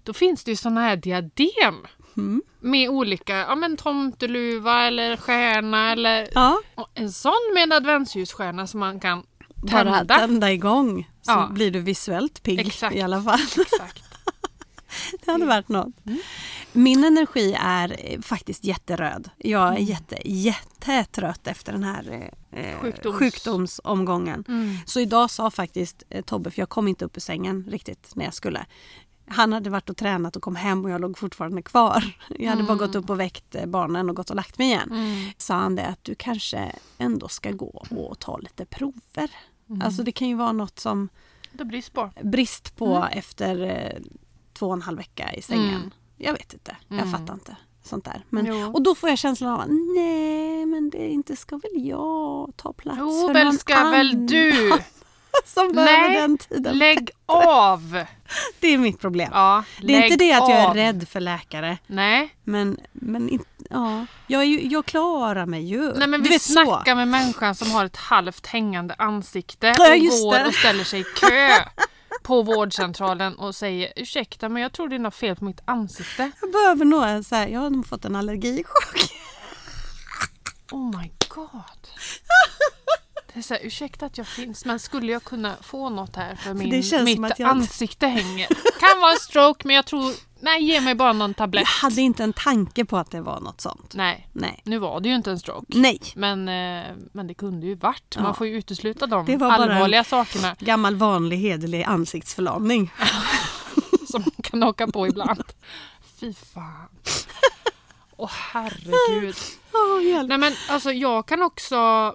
Då 0.02 0.12
finns 0.12 0.44
det 0.44 0.50
ju 0.50 0.56
såna 0.56 0.80
här 0.80 0.96
diadem 0.96 1.74
Mm. 2.16 2.42
med 2.60 2.88
olika, 2.90 3.36
ja 3.38 3.54
men 3.54 3.76
tomteluva 3.76 4.82
eller 4.86 5.16
stjärna 5.16 5.92
eller 5.92 6.28
Ja, 6.34 6.60
en 6.94 7.12
sån 7.12 7.32
med 7.54 7.62
en 7.62 7.72
adventsljusstjärna 7.72 8.66
som 8.66 8.80
man 8.80 9.00
kan 9.00 9.22
bara 9.56 9.94
tända. 9.98 10.18
tända 10.18 10.52
igång 10.52 11.10
så 11.22 11.30
Ja. 11.32 11.48
blir 11.50 11.70
du 11.70 11.80
visuellt 11.80 12.42
pigg 12.42 12.60
Exakt. 12.60 12.96
i 12.96 13.00
alla 13.02 13.22
fall. 13.22 13.40
Exakt. 13.60 14.03
Det 15.24 15.32
hade 15.32 15.46
varit 15.46 15.68
något. 15.68 16.06
Mm. 16.06 16.18
Min 16.72 17.04
energi 17.04 17.56
är 17.60 17.96
eh, 17.98 18.20
faktiskt 18.20 18.64
jätteröd. 18.64 19.30
Jag 19.38 19.62
är 19.66 19.70
Mm. 19.70 19.84
jätte, 19.84 20.16
jättetrött 20.24 21.46
efter 21.46 21.72
den 21.72 21.84
här 21.84 22.30
eh, 22.50 22.78
Sjukdoms- 22.80 23.12
sjukdomsomgången. 23.12 24.44
Mm. 24.48 24.76
Så 24.86 25.00
idag 25.00 25.30
sa 25.30 25.50
faktiskt 25.50 26.02
eh, 26.10 26.24
Tobbe, 26.24 26.50
för 26.50 26.60
jag 26.60 26.68
kom 26.68 26.88
inte 26.88 27.04
upp 27.04 27.16
ur 27.16 27.20
sängen 27.20 27.66
riktigt 27.70 28.10
när 28.14 28.24
jag 28.24 28.34
skulle. 28.34 28.66
Han 29.26 29.52
hade 29.52 29.70
varit 29.70 29.90
och 29.90 29.96
tränat 29.96 30.36
och 30.36 30.42
kom 30.42 30.56
hem 30.56 30.84
och 30.84 30.90
jag 30.90 31.00
låg 31.00 31.18
fortfarande 31.18 31.62
kvar. 31.62 32.04
Jag 32.38 32.50
hade 32.50 32.62
bara 32.62 32.76
gått 32.78 32.94
upp 32.94 33.10
och 33.10 33.20
väckt 33.20 33.54
eh, 33.54 33.66
barnen 33.66 34.10
och 34.10 34.16
gått 34.16 34.30
och 34.30 34.36
lagt 34.36 34.58
mig 34.58 34.66
igen. 34.66 34.88
Mm. 34.92 35.30
Sa 35.38 35.54
han 35.54 35.76
det 35.76 35.86
att 35.86 36.04
du 36.04 36.14
kanske 36.14 36.72
ändå 36.98 37.28
ska 37.28 37.50
gå 37.50 37.84
och 37.90 38.18
ta 38.18 38.38
lite 38.38 38.64
prover. 38.66 39.30
Mm. 39.68 39.82
Alltså 39.82 40.02
det 40.02 40.12
kan 40.12 40.28
ju 40.28 40.34
vara 40.34 40.52
något 40.52 40.78
som 40.78 41.08
blir 41.52 41.82
spår. 41.82 42.10
brist 42.22 42.76
på 42.76 42.96
Mm. 42.96 43.08
efter 43.18 43.60
eh, 43.62 44.00
två 44.54 44.66
och 44.66 44.72
en 44.72 44.82
halv 44.82 44.98
vecka 44.98 45.32
i 45.34 45.42
sängen. 45.42 45.68
Mm. 45.74 45.90
Jag 46.16 46.32
vet 46.32 46.52
inte, 46.52 46.76
jag 46.88 46.98
Mm. 46.98 47.12
fattar 47.12 47.34
inte 47.34 47.56
sånt 47.84 48.04
där. 48.04 48.24
Men, 48.28 48.46
Jo. 48.46 48.70
och 48.72 48.82
då 48.82 48.94
får 48.94 49.08
jag 49.08 49.18
känslan 49.18 49.50
av 49.54 49.60
att 49.60 49.68
nej 49.96 50.66
men 50.66 50.90
det 50.90 51.08
inte 51.08 51.36
ska 51.36 51.56
väl 51.56 51.86
jag 51.86 52.52
ta 52.56 52.72
plats 52.72 52.98
Jo, 53.00 53.26
för 53.26 53.34
väl 53.34 53.44
någon 53.46 53.58
ska 53.58 53.74
väl 53.90 54.10
annan 54.10 54.26
du. 54.26 54.72
som 55.44 55.72
behöver 55.72 56.14
den 56.14 56.38
tiden. 56.38 56.78
Lägg 56.78 57.10
av! 57.26 58.04
Det 58.60 58.68
är 58.68 58.78
mitt 58.78 59.00
problem. 59.00 59.28
Ja, 59.32 59.64
det 59.82 59.94
är 59.96 60.04
inte 60.04 60.16
det 60.24 60.32
att 60.32 60.48
jag 60.48 60.58
är 60.60 60.66
av. 60.68 60.74
rädd 60.74 61.08
för 61.08 61.20
läkare. 61.20 61.78
Nej, 61.86 62.34
Men, 62.44 62.80
men 62.92 63.38
ja, 63.70 64.06
jag, 64.26 64.42
är 64.42 64.46
ju, 64.46 64.66
jag 64.68 64.86
klarar 64.86 65.46
mig 65.46 65.62
ju. 65.64 65.92
Nej 65.92 66.08
men 66.08 66.22
Du 66.22 66.28
vi 66.28 66.34
vet 66.34 66.42
så. 66.42 66.52
snackar 66.52 66.94
med 66.94 67.08
människan 67.08 67.54
som 67.54 67.70
har 67.70 67.84
ett 67.84 67.96
halvt 67.96 68.46
hängande 68.46 68.94
ansikte 68.98 69.66
Ja, 69.66 69.72
och 69.94 70.00
går 70.00 70.38
det. 70.38 70.46
och 70.46 70.54
ställer 70.54 70.84
sig 70.84 71.00
i 71.00 71.04
kö 71.04 71.48
på 72.22 72.42
vårdcentralen 72.42 73.34
och 73.34 73.54
säger 73.54 73.92
ursäkta 73.96 74.48
men 74.48 74.62
jag 74.62 74.72
tror 74.72 74.88
det 74.88 74.94
är 74.94 74.98
något 74.98 75.14
fel 75.14 75.36
på 75.36 75.44
mitt 75.44 75.60
ansikte. 75.64 76.30
Jag 76.40 76.52
behöver 76.52 76.84
nog 76.84 77.24
så 77.24 77.34
här, 77.34 77.48
jag 77.48 77.60
har 77.60 77.70
nog 77.70 77.86
fått 77.86 78.04
en 78.04 78.16
allergichock. 78.16 78.96
Oh 80.72 81.00
my 81.00 81.10
god. 81.28 81.50
Det 83.34 83.40
är 83.40 83.42
så 83.42 83.54
här, 83.54 83.60
ursäkta 83.66 84.06
att 84.06 84.18
jag 84.18 84.26
finns 84.26 84.64
men 84.64 84.78
skulle 84.78 85.12
jag 85.12 85.24
kunna 85.24 85.54
få 85.62 85.88
något 85.90 86.16
här 86.16 86.34
för 86.34 86.54
min, 86.54 86.68
mitt 87.20 87.38
jag- 87.38 87.48
ansikte 87.50 88.06
hänger. 88.06 88.46
Kan 88.80 89.00
vara 89.00 89.12
en 89.12 89.18
stroke 89.18 89.66
men 89.66 89.76
jag 89.76 89.86
tror, 89.86 90.12
nej 90.40 90.64
ge 90.64 90.80
mig 90.80 90.94
bara 90.94 91.12
någon 91.12 91.30
Jag 91.30 91.36
tablett. 91.36 91.66
hade 91.68 92.00
inte 92.00 92.24
en 92.24 92.32
tanke 92.32 92.84
på 92.84 92.96
att 92.96 93.10
det 93.10 93.20
var 93.20 93.40
något 93.40 93.60
sånt. 93.60 93.94
Nej, 93.94 94.28
Nej. 94.32 94.60
nu 94.64 94.78
var 94.78 95.00
det 95.00 95.08
ju 95.08 95.14
inte 95.14 95.30
en 95.30 95.38
stroke. 95.38 95.66
Nej. 95.68 96.00
Men, 96.16 96.48
eh, 96.48 96.84
men 97.12 97.26
det 97.26 97.34
kunde 97.34 97.66
ju 97.66 97.74
varit. 97.74 98.14
Ja. 98.16 98.22
Man 98.22 98.34
får 98.34 98.46
ju 98.46 98.56
utesluta 98.56 99.06
de 99.06 99.26
Det 99.26 99.36
var 99.36 99.48
bara 99.58 99.62
allvarliga 99.74 100.04
sakerna. 100.04 100.56
Gammal 100.58 100.96
vanlig 100.96 101.36
hederlig 101.36 101.82
ansiktsförlamning. 101.82 102.92
som 104.10 104.20
man 104.22 104.32
kan 104.42 104.62
åka 104.62 104.86
på 104.86 105.06
ibland. 105.06 105.42
Fy 106.20 106.32
fan. 106.54 106.88
Åh 108.16 108.30
herregud. 108.52 109.34
Oh, 109.96 110.04
hjälp. 110.04 110.28
Nej 110.28 110.38
men 110.38 110.52
alltså 110.68 110.92
jag 110.92 111.26
kan 111.26 111.42
också, 111.42 111.74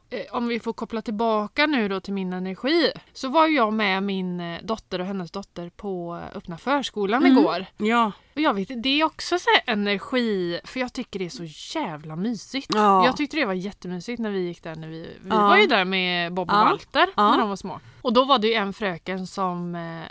eh, 0.10 0.36
om 0.36 0.48
vi 0.48 0.60
får 0.60 0.74
koppla 0.74 1.02
tillbaka 1.02 1.66
nu 1.66 1.88
då 1.88 2.00
till 2.00 2.14
min 2.14 2.34
energi. 2.34 2.92
Så 3.14 3.28
var 3.30 3.48
jag 3.48 3.74
med 3.74 4.04
min 4.04 4.40
eh, 4.40 4.60
dotter 4.64 5.00
och 5.00 5.06
hennes 5.06 5.32
dotter 5.32 5.70
på 5.70 6.22
eh, 6.32 6.38
öppna 6.38 6.58
förskolan 6.58 7.26
Mm. 7.26 7.38
igår. 7.38 7.66
Ja. 7.78 8.12
Och 8.36 8.42
jag 8.42 8.54
vet 8.54 8.84
det 8.84 8.90
är 9.02 9.04
också 9.06 9.40
så 9.40 9.50
energi, 9.66 10.60
för 10.64 10.80
jag 10.80 10.94
tycker 10.94 11.20
det 11.20 11.26
är 11.26 11.30
så 11.30 11.78
jävla 11.80 12.16
mysigt. 12.16 12.68
Ja. 12.74 13.06
Jag 13.06 13.18
tyckte 13.18 13.38
det 13.38 13.46
var 13.46 13.54
jättemysigt 13.54 14.20
när 14.22 14.32
vi 14.32 14.40
gick 14.40 14.64
där. 14.64 14.76
När 14.76 14.88
vi 14.88 15.18
vi 15.22 15.30
Ja. 15.30 15.48
var 15.48 15.58
ju 15.58 15.68
där 15.68 15.86
med 15.86 16.34
Bob 16.34 16.50
och 16.50 16.56
Ja. 16.56 16.64
Walter 16.64 17.08
när 17.18 17.38
de 17.38 17.50
var 17.50 17.56
små. 17.56 17.80
Och 18.02 18.14
då 18.14 18.26
var 18.26 18.40
det 18.40 18.48
ju 18.48 18.54
en 18.54 18.74
fröken 18.74 19.28
som 19.28 19.76
eh, 19.76 20.02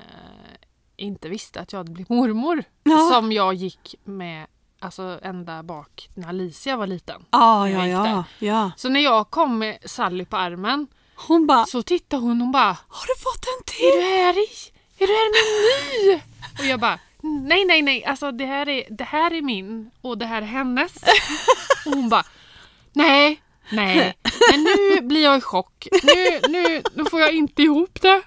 inte 0.97 1.29
visste 1.29 1.61
att 1.61 1.73
jag 1.73 1.81
hade 1.81 1.93
blivit 1.93 2.09
mormor. 2.09 2.65
Som 3.13 3.33
jag 3.33 3.55
gick 3.55 3.95
med 4.05 4.47
alltså 4.81 5.19
ända 5.23 5.63
bak 5.63 6.09
när 6.15 6.29
Alicia 6.29 6.77
var 6.77 6.87
liten. 6.87 7.25
Ja, 7.31 7.69
Jag 7.69 7.89
ja, 7.89 8.07
ja, 8.09 8.25
ja. 8.39 8.71
Så 8.77 8.89
när 8.89 9.01
jag 9.01 9.31
kom 9.31 9.59
med 9.59 9.79
Sally 9.85 10.25
på 10.25 10.37
armen 10.37 10.87
Hon 11.15 11.47
bara, 11.47 11.67
så 11.67 11.83
tittade 11.83 12.23
hon 12.23 12.43
och 12.43 12.49
bara 12.49 12.77
har 12.89 13.07
du 13.07 13.21
fått 13.23 13.45
en 13.47 13.61
Är 13.61 13.93
till? 13.93 14.01
du 14.01 14.07
här 14.17 14.39
i? 14.39 14.49
Är 14.99 15.07
du 15.07 15.13
här 15.13 15.31
med 15.35 16.17
ny? 16.17 16.23
Och 16.59 16.65
jag 16.67 16.81
bara 16.81 16.99
Nej, 17.23 17.65
nej, 17.65 17.83
nej, 17.83 18.05
alltså 18.05 18.33
det 18.33 18.45
här 18.47 18.69
är, 18.69 18.85
det 18.91 19.05
här 19.05 19.31
är 19.33 19.43
min 19.43 19.91
och 20.01 20.19
det 20.19 20.27
här 20.27 20.43
är 20.43 20.47
hennes. 20.47 20.95
Och 21.87 21.93
hon 21.93 22.09
bara 22.09 22.25
Nej, 22.93 23.41
nej, 23.73 24.15
men 24.53 24.63
nu 24.65 25.01
blir 25.01 25.23
jag 25.23 25.39
i 25.39 25.41
chock. 25.41 25.89
Nu, 26.03 26.41
nu, 26.49 26.83
nu 26.95 27.05
får 27.05 27.21
jag 27.21 27.33
inte 27.33 27.63
ihop 27.63 27.99
det. 28.03 28.23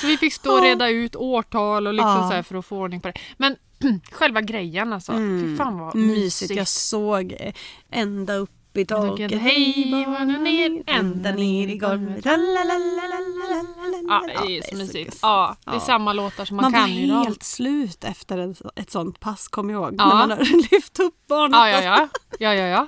Så 0.00 0.06
vi 0.06 0.16
fick 0.16 0.32
stå 0.32 0.52
och 0.56 0.62
reda 0.62 0.88
ut 0.88 1.16
årtal 1.16 1.86
och 1.86 1.94
liksom 1.94 2.28
Ja. 2.30 2.30
så 2.30 2.42
för 2.42 2.54
att 2.58 2.66
få 2.66 2.76
ordning 2.78 3.00
på 3.00 3.08
det. 3.08 3.14
Men 3.36 3.56
själva 4.12 4.40
grejen 4.40 4.92
alltså. 4.92 5.12
Fy 5.12 5.56
fan 5.56 5.78
vad 5.78 5.94
Mysigt. 5.94 6.22
mysigt. 6.24 6.56
Jag 6.56 6.68
såg 6.68 7.52
ända 7.90 8.34
upp 8.34 8.50
i 8.78 8.86
taket. 8.86 9.32
Hej, 9.32 10.04
var 10.06 10.24
nu 10.24 10.38
ner, 10.38 10.82
ända 10.86 11.32
ner 11.32 11.68
i 11.68 11.76
golvet. 11.78 12.24
Ja, 12.24 12.36
det 14.46 14.58
är 14.58 14.70
så 14.70 14.76
mysigt. 14.76 15.18
Ja, 15.22 15.56
det 15.64 15.70
är 15.76 15.78
samma 15.80 16.12
låtar 16.12 16.44
som 16.44 16.56
man, 16.56 16.62
Man 16.62 16.72
var 16.72 16.80
kan 16.80 16.94
ju 16.94 17.06
dem. 17.06 17.22
helt 17.22 17.42
slut 17.42 18.04
efter 18.04 18.54
ett, 18.76 18.90
sånt 18.90 19.20
pass, 19.20 19.48
kom 19.48 19.70
jag 19.70 19.82
ihåg. 19.82 19.94
Ja. 19.98 20.08
När 20.08 20.14
man 20.14 20.30
har 20.30 20.38
lyft 20.72 21.00
upp 21.00 21.26
barnet. 21.28 21.58
Ja, 21.58 21.68
ja, 21.68 21.82
ja. 21.82 22.08
ja, 22.38 22.54
ja, 22.54 22.66
ja. 22.66 22.86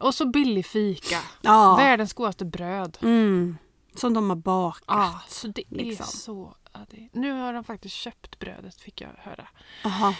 Och 0.00 0.14
så 0.14 0.26
billig 0.26 0.66
fika. 0.66 1.18
Ja. 1.42 1.76
Världens 1.76 2.12
godaste 2.12 2.44
bröd. 2.44 2.98
Mm. 3.02 3.56
Som 3.94 4.14
de 4.14 4.28
har 4.30 4.36
bakat. 4.36 4.84
Ja, 4.86 5.20
så 5.28 5.48
det 5.48 5.62
liksom. 5.68 6.06
är 6.06 6.08
så... 6.10 6.54
Ja, 6.76 6.80
det, 6.90 7.08
nu 7.12 7.32
har 7.32 7.52
de 7.52 7.64
faktiskt 7.64 7.94
köpt 7.94 8.38
brödet 8.38 8.80
fick 8.80 9.00
jag 9.00 9.08
höra. 9.18 9.48
Aha. 9.84 10.14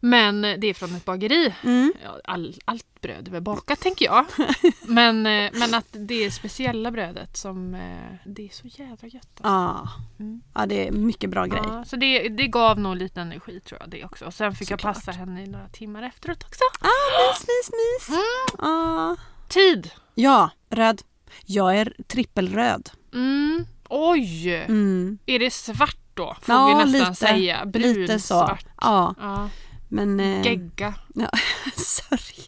Men 0.00 0.42
det 0.42 0.66
är 0.66 0.74
från 0.74 0.94
ett 0.94 1.04
bageri. 1.04 1.54
Mm. 1.64 1.92
All, 2.24 2.54
allt 2.64 3.00
bröd 3.00 3.28
är 3.28 3.32
väl 3.32 3.42
bakat 3.42 3.80
tänker 3.80 4.04
jag. 4.04 4.26
Men, 4.86 5.26
eh, 5.26 5.50
men 5.52 5.74
att 5.74 5.86
det 5.90 6.24
är 6.24 6.30
speciella 6.30 6.90
brödet 6.90 7.36
som... 7.36 7.74
eh, 7.74 8.14
Det 8.26 8.44
är 8.44 8.48
så 8.48 8.66
jädra 8.66 9.06
gött. 9.06 9.14
Alltså. 9.40 9.42
Ja. 9.42 9.88
Mm. 10.20 10.42
ja, 10.54 10.66
det 10.66 10.88
är 10.88 10.92
mycket 10.92 11.30
bra 11.30 11.46
grej. 11.46 11.60
Ja, 11.64 11.84
så 11.84 11.96
det, 11.96 12.28
det 12.28 12.46
gav 12.46 12.80
nog 12.80 12.96
lite 12.96 13.20
energi 13.20 13.60
tror 13.60 13.80
jag 13.80 13.90
det 13.90 14.04
också. 14.04 14.24
Och 14.24 14.34
sen 14.34 14.54
fick 14.54 14.70
jag 14.70 14.80
Såklart. 14.80 14.94
passa 14.94 15.12
henne 15.12 15.42
i 15.42 15.46
några 15.46 15.68
timmar 15.68 16.02
efteråt 16.02 16.44
också. 16.44 16.64
Ah, 16.80 17.30
mys, 17.30 17.40
mys, 17.40 17.70
mys. 17.70 18.18
Mm. 18.58 18.70
Ah. 18.70 19.16
Tid! 19.48 19.90
Ja, 20.14 20.50
röd. 20.70 21.02
Jag 21.46 21.76
är 21.76 21.94
trippelröd. 22.06 22.90
Mm. 23.14 23.66
Oj! 23.88 24.54
Mm. 24.54 25.18
Är 25.26 25.38
det 25.38 25.50
svart 25.52 25.99
då? 26.20 26.36
Får 26.42 26.54
Ja, 26.54 26.66
vi 26.66 26.74
nästan 26.74 27.00
lite. 27.00 27.14
säga. 27.14 27.66
Brunsvart. 27.66 28.66
Ja, 28.80 29.14
Ja. 29.18 29.48
men... 29.88 30.20
Eh, 30.20 30.42
Gegga. 30.42 30.94
ja, 31.14 31.30
sörja. 31.76 32.44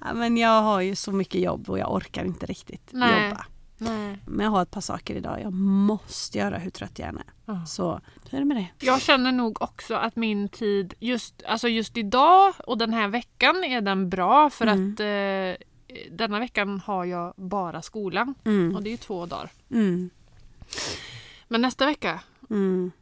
Ja, 0.00 0.12
men 0.14 0.36
jag 0.36 0.62
har 0.62 0.80
ju 0.80 0.94
så 0.96 1.12
mycket 1.12 1.40
jobb 1.40 1.70
och 1.70 1.78
jag 1.78 1.92
orkar 1.94 2.24
inte 2.24 2.46
riktigt 2.46 2.88
Nej. 2.92 3.28
jobba. 3.28 3.44
Nej. 3.78 4.18
Men 4.26 4.44
jag 4.44 4.50
har 4.50 4.62
ett 4.62 4.70
par 4.70 4.80
saker 4.80 5.14
idag 5.14 5.40
jag 5.42 5.52
måste 5.52 6.38
göra 6.38 6.58
hur 6.58 6.70
trött 6.70 6.98
jag 6.98 7.08
än 7.08 7.16
är. 7.18 7.24
Ja. 7.46 7.66
Så 7.66 8.00
hur 8.30 8.36
är 8.38 8.40
det 8.40 8.44
med 8.48 8.56
det? 8.56 8.86
Jag 8.86 9.00
känner 9.02 9.32
nog 9.32 9.62
också 9.62 9.94
att 9.94 10.16
min 10.16 10.48
tid 10.48 10.94
just, 11.00 11.42
alltså 11.48 11.68
just 11.68 11.96
idag 11.96 12.54
och 12.66 12.78
den 12.78 12.92
här 12.92 13.08
veckan 13.08 13.64
är 13.64 13.80
den 13.80 14.10
bra 14.10 14.50
för 14.50 14.66
Mm. 14.66 14.92
att 14.92 15.00
eh, 15.00 15.66
denna 16.10 16.38
veckan 16.38 16.80
har 16.86 17.04
jag 17.04 17.34
bara 17.36 17.82
skolan 17.82 18.34
och 18.40 18.46
Mm. 18.46 18.82
det 18.84 18.88
är 18.88 18.92
ju 18.92 18.96
två 18.96 19.26
dagar. 19.26 19.50
Men 21.50 21.60
nästa 21.62 21.86
vecka 21.86 22.20
Mm. 22.50 22.92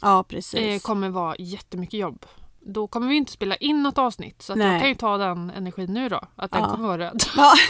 Ja, 0.00 0.22
precis. 0.28 0.60
eh, 0.60 0.78
kommer 0.78 1.08
vara 1.08 1.36
jättemycket 1.38 2.00
jobb. 2.00 2.26
Då 2.60 2.86
kommer 2.86 3.08
vi 3.08 3.14
inte 3.16 3.32
spela 3.32 3.56
in 3.56 3.82
något 3.82 3.98
avsnitt 3.98 4.42
så 4.42 4.52
jag 4.58 4.80
kan 4.80 4.88
ju 4.88 4.94
ta 4.94 5.16
den 5.16 5.50
energin 5.50 5.92
nu 5.94 6.08
då. 6.08 6.20
Att 6.36 6.50
den 6.50 6.62
Ja. 6.62 6.68
kommer 6.70 6.88
vara 6.88 6.98
röd. 6.98 7.22
Ja. 7.36 7.52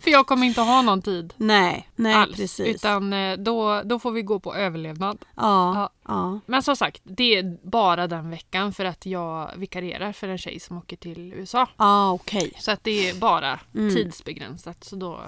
För 0.00 0.10
jag 0.10 0.26
kommer 0.26 0.46
inte 0.46 0.60
ha 0.60 0.82
någon 0.82 1.02
tid 1.02 1.34
Nej, 1.36 1.88
nej 1.96 2.14
alls. 2.14 2.36
precis. 2.36 2.66
Utan 2.74 3.12
eh, 3.12 3.36
då, 3.38 3.82
då 3.84 3.98
får 3.98 4.10
vi 4.12 4.22
gå 4.22 4.40
på 4.40 4.54
överlevnad. 4.54 5.18
Ja, 5.36 5.74
Ja. 5.74 5.90
ja. 6.08 6.40
Men 6.46 6.62
som 6.62 6.76
sagt, 6.76 7.00
det 7.04 7.36
är 7.38 7.58
bara 7.68 8.06
den 8.06 8.30
veckan 8.30 8.72
för 8.72 8.84
att 8.84 9.06
jag 9.06 9.50
vikarierar 9.56 10.12
för 10.12 10.28
en 10.28 10.38
tjej 10.38 10.60
som 10.60 10.78
åker 10.78 10.96
till 10.96 11.32
USA. 11.32 11.68
Ja, 11.76 12.10
okej. 12.12 12.52
Så 12.58 12.70
att 12.70 12.84
det 12.84 13.10
är 13.10 13.14
bara 13.14 13.60
Mm. 13.74 13.94
tidsbegränsat. 13.94 14.84
Så 14.84 14.96
då, 14.96 15.20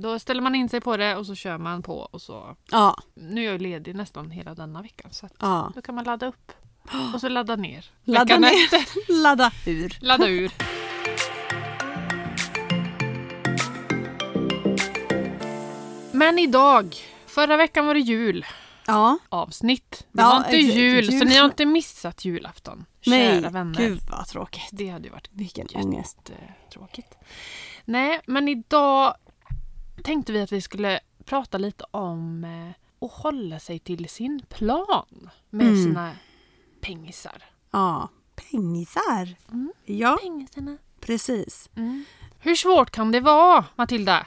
då 0.00 0.18
ställer 0.18 0.40
man 0.42 0.54
in 0.54 0.68
sig 0.68 0.80
på 0.80 0.96
det 0.96 1.16
och 1.16 1.26
så 1.26 1.34
kör 1.34 1.58
man 1.58 1.82
på. 1.82 1.98
Och 1.98 2.22
så. 2.22 2.56
Ja, 2.70 2.96
Nu 3.14 3.46
är 3.46 3.52
jag 3.52 3.62
ledig 3.62 3.94
nästan 3.94 4.30
hela 4.30 4.54
denna 4.54 4.82
veckan. 4.82 5.10
Så 5.12 5.26
att 5.26 5.32
ja. 5.40 5.72
då 5.74 5.82
kan 5.82 5.94
man 5.94 6.04
ladda 6.04 6.26
upp 6.26 6.52
och 7.14 7.20
så 7.20 7.28
ladda 7.28 7.56
ner. 7.56 7.84
Ladda 8.04 8.24
Veckan 8.24 8.40
ner. 8.40 8.48
efter. 8.64 9.12
Ladda 9.22 9.50
ur. 9.66 9.98
Ladda 10.00 10.28
ur. 10.28 10.52
Men 16.12 16.38
idag, 16.38 16.96
förra 17.26 17.56
veckan 17.56 17.86
var 17.86 17.94
det 17.94 18.00
jul. 18.00 18.46
Ja. 18.86 19.18
Avsnitt. 19.28 20.06
Det 20.12 20.22
Ja, 20.22 20.28
var 20.28 20.36
inte 20.36 20.50
exakt. 20.56 20.76
jul, 20.76 21.06
så 21.06 21.12
Jul. 21.12 21.26
ni 21.28 21.36
har 21.36 21.44
inte 21.44 21.66
missat 21.66 22.24
julafton. 22.24 22.84
Nej, 23.06 23.40
Kära 23.40 23.50
vänner. 23.50 23.78
gud 23.78 24.00
vad 24.10 24.26
tråkigt. 24.26 24.68
Det 24.72 24.88
hade 24.88 25.04
ju 25.04 25.10
varit 25.10 25.28
Vilken 25.32 25.68
ångest. 25.74 26.32
tråkigt. 26.72 27.14
Nej, 27.84 28.20
men 28.26 28.48
idag 28.48 29.14
tänkte 30.02 30.32
vi 30.32 30.40
att 30.40 30.52
vi 30.52 30.60
skulle 30.60 31.00
prata 31.24 31.58
lite 31.58 31.84
om 31.90 32.44
eh, 32.44 33.06
att 33.06 33.12
hålla 33.12 33.58
sig 33.58 33.78
till 33.78 34.08
sin 34.08 34.42
plan 34.48 35.30
med 35.50 35.66
Mm. 35.66 35.84
sina 35.84 36.12
pengisar. 36.80 37.44
Ja. 37.70 38.08
Pengisar. 38.50 39.34
Mm. 39.52 39.72
Ja, 39.84 40.18
Pengisarna. 40.22 40.76
precis. 41.00 41.68
Hur 42.40 42.54
svårt 42.54 42.90
kan 42.90 43.12
det 43.12 43.20
vara, 43.20 43.64
Matilda, 43.76 44.26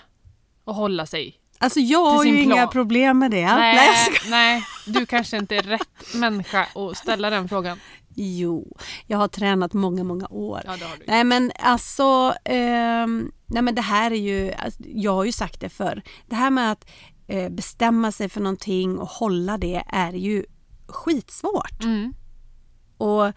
att 0.65 0.75
hålla 0.75 1.05
sig? 1.05 1.37
Alltså 1.57 1.79
jag 1.79 2.05
har 2.05 2.23
ju 2.23 2.31
sin 2.31 2.41
inga 2.43 2.55
plan. 2.55 2.69
problem 2.69 3.19
med 3.19 3.31
det. 3.31 3.45
Nej, 3.55 3.75
Nej, 3.75 4.17
nej, 4.29 4.63
du 4.87 5.05
kanske 5.05 5.37
inte 5.37 5.55
är 5.55 5.61
rätt 5.61 6.13
människa 6.15 6.67
att 6.75 6.97
ställa 6.97 7.29
den 7.29 7.49
frågan. 7.49 7.79
Jo, 8.15 8.77
jag 9.07 9.17
har 9.17 9.27
tränat 9.27 9.73
många, 9.73 10.03
många 10.03 10.27
år. 10.27 10.61
Ja. 10.65 10.77
Nej 11.07 11.23
men 11.23 11.51
alltså, 11.59 12.33
ehm, 12.45 13.31
nej 13.47 13.61
men 13.61 13.75
det 13.75 13.81
här 13.81 14.11
är 14.11 14.15
ju, 14.15 14.51
alltså, 14.53 14.83
jag 14.85 15.13
har 15.13 15.23
ju 15.25 15.31
sagt 15.31 15.59
det 15.59 15.69
förr. 15.69 16.01
Det 16.27 16.35
här 16.35 16.49
med 16.49 16.71
att 16.71 16.89
eh, 17.27 17.49
bestämma 17.49 18.11
sig 18.11 18.29
för 18.29 18.41
någonting 18.41 18.97
och 18.97 19.07
hålla 19.07 19.57
det 19.57 19.83
är 19.87 20.13
ju 20.13 20.45
skitsvårt. 20.87 21.83
Mm. 21.83 22.13
Och 22.97 23.31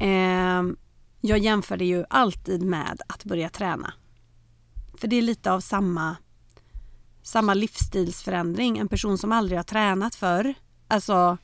ehm, 0.00 0.76
jag 1.20 1.38
jämför 1.38 1.76
det 1.76 1.84
ju 1.84 2.04
alltid 2.10 2.62
med 2.62 3.00
att 3.08 3.24
börja 3.24 3.48
träna. 3.48 3.92
För 4.98 5.08
det 5.08 5.16
är 5.16 5.22
lite 5.22 5.52
av 5.52 5.60
samma, 5.60 6.16
samma 7.22 7.54
livsstilsförändring. 7.54 8.78
En 8.78 8.88
person 8.88 9.18
som 9.18 9.32
aldrig 9.32 9.58
har 9.58 9.64
tränat 9.64 10.14
förr, 10.14 10.54
alltså 10.88 11.38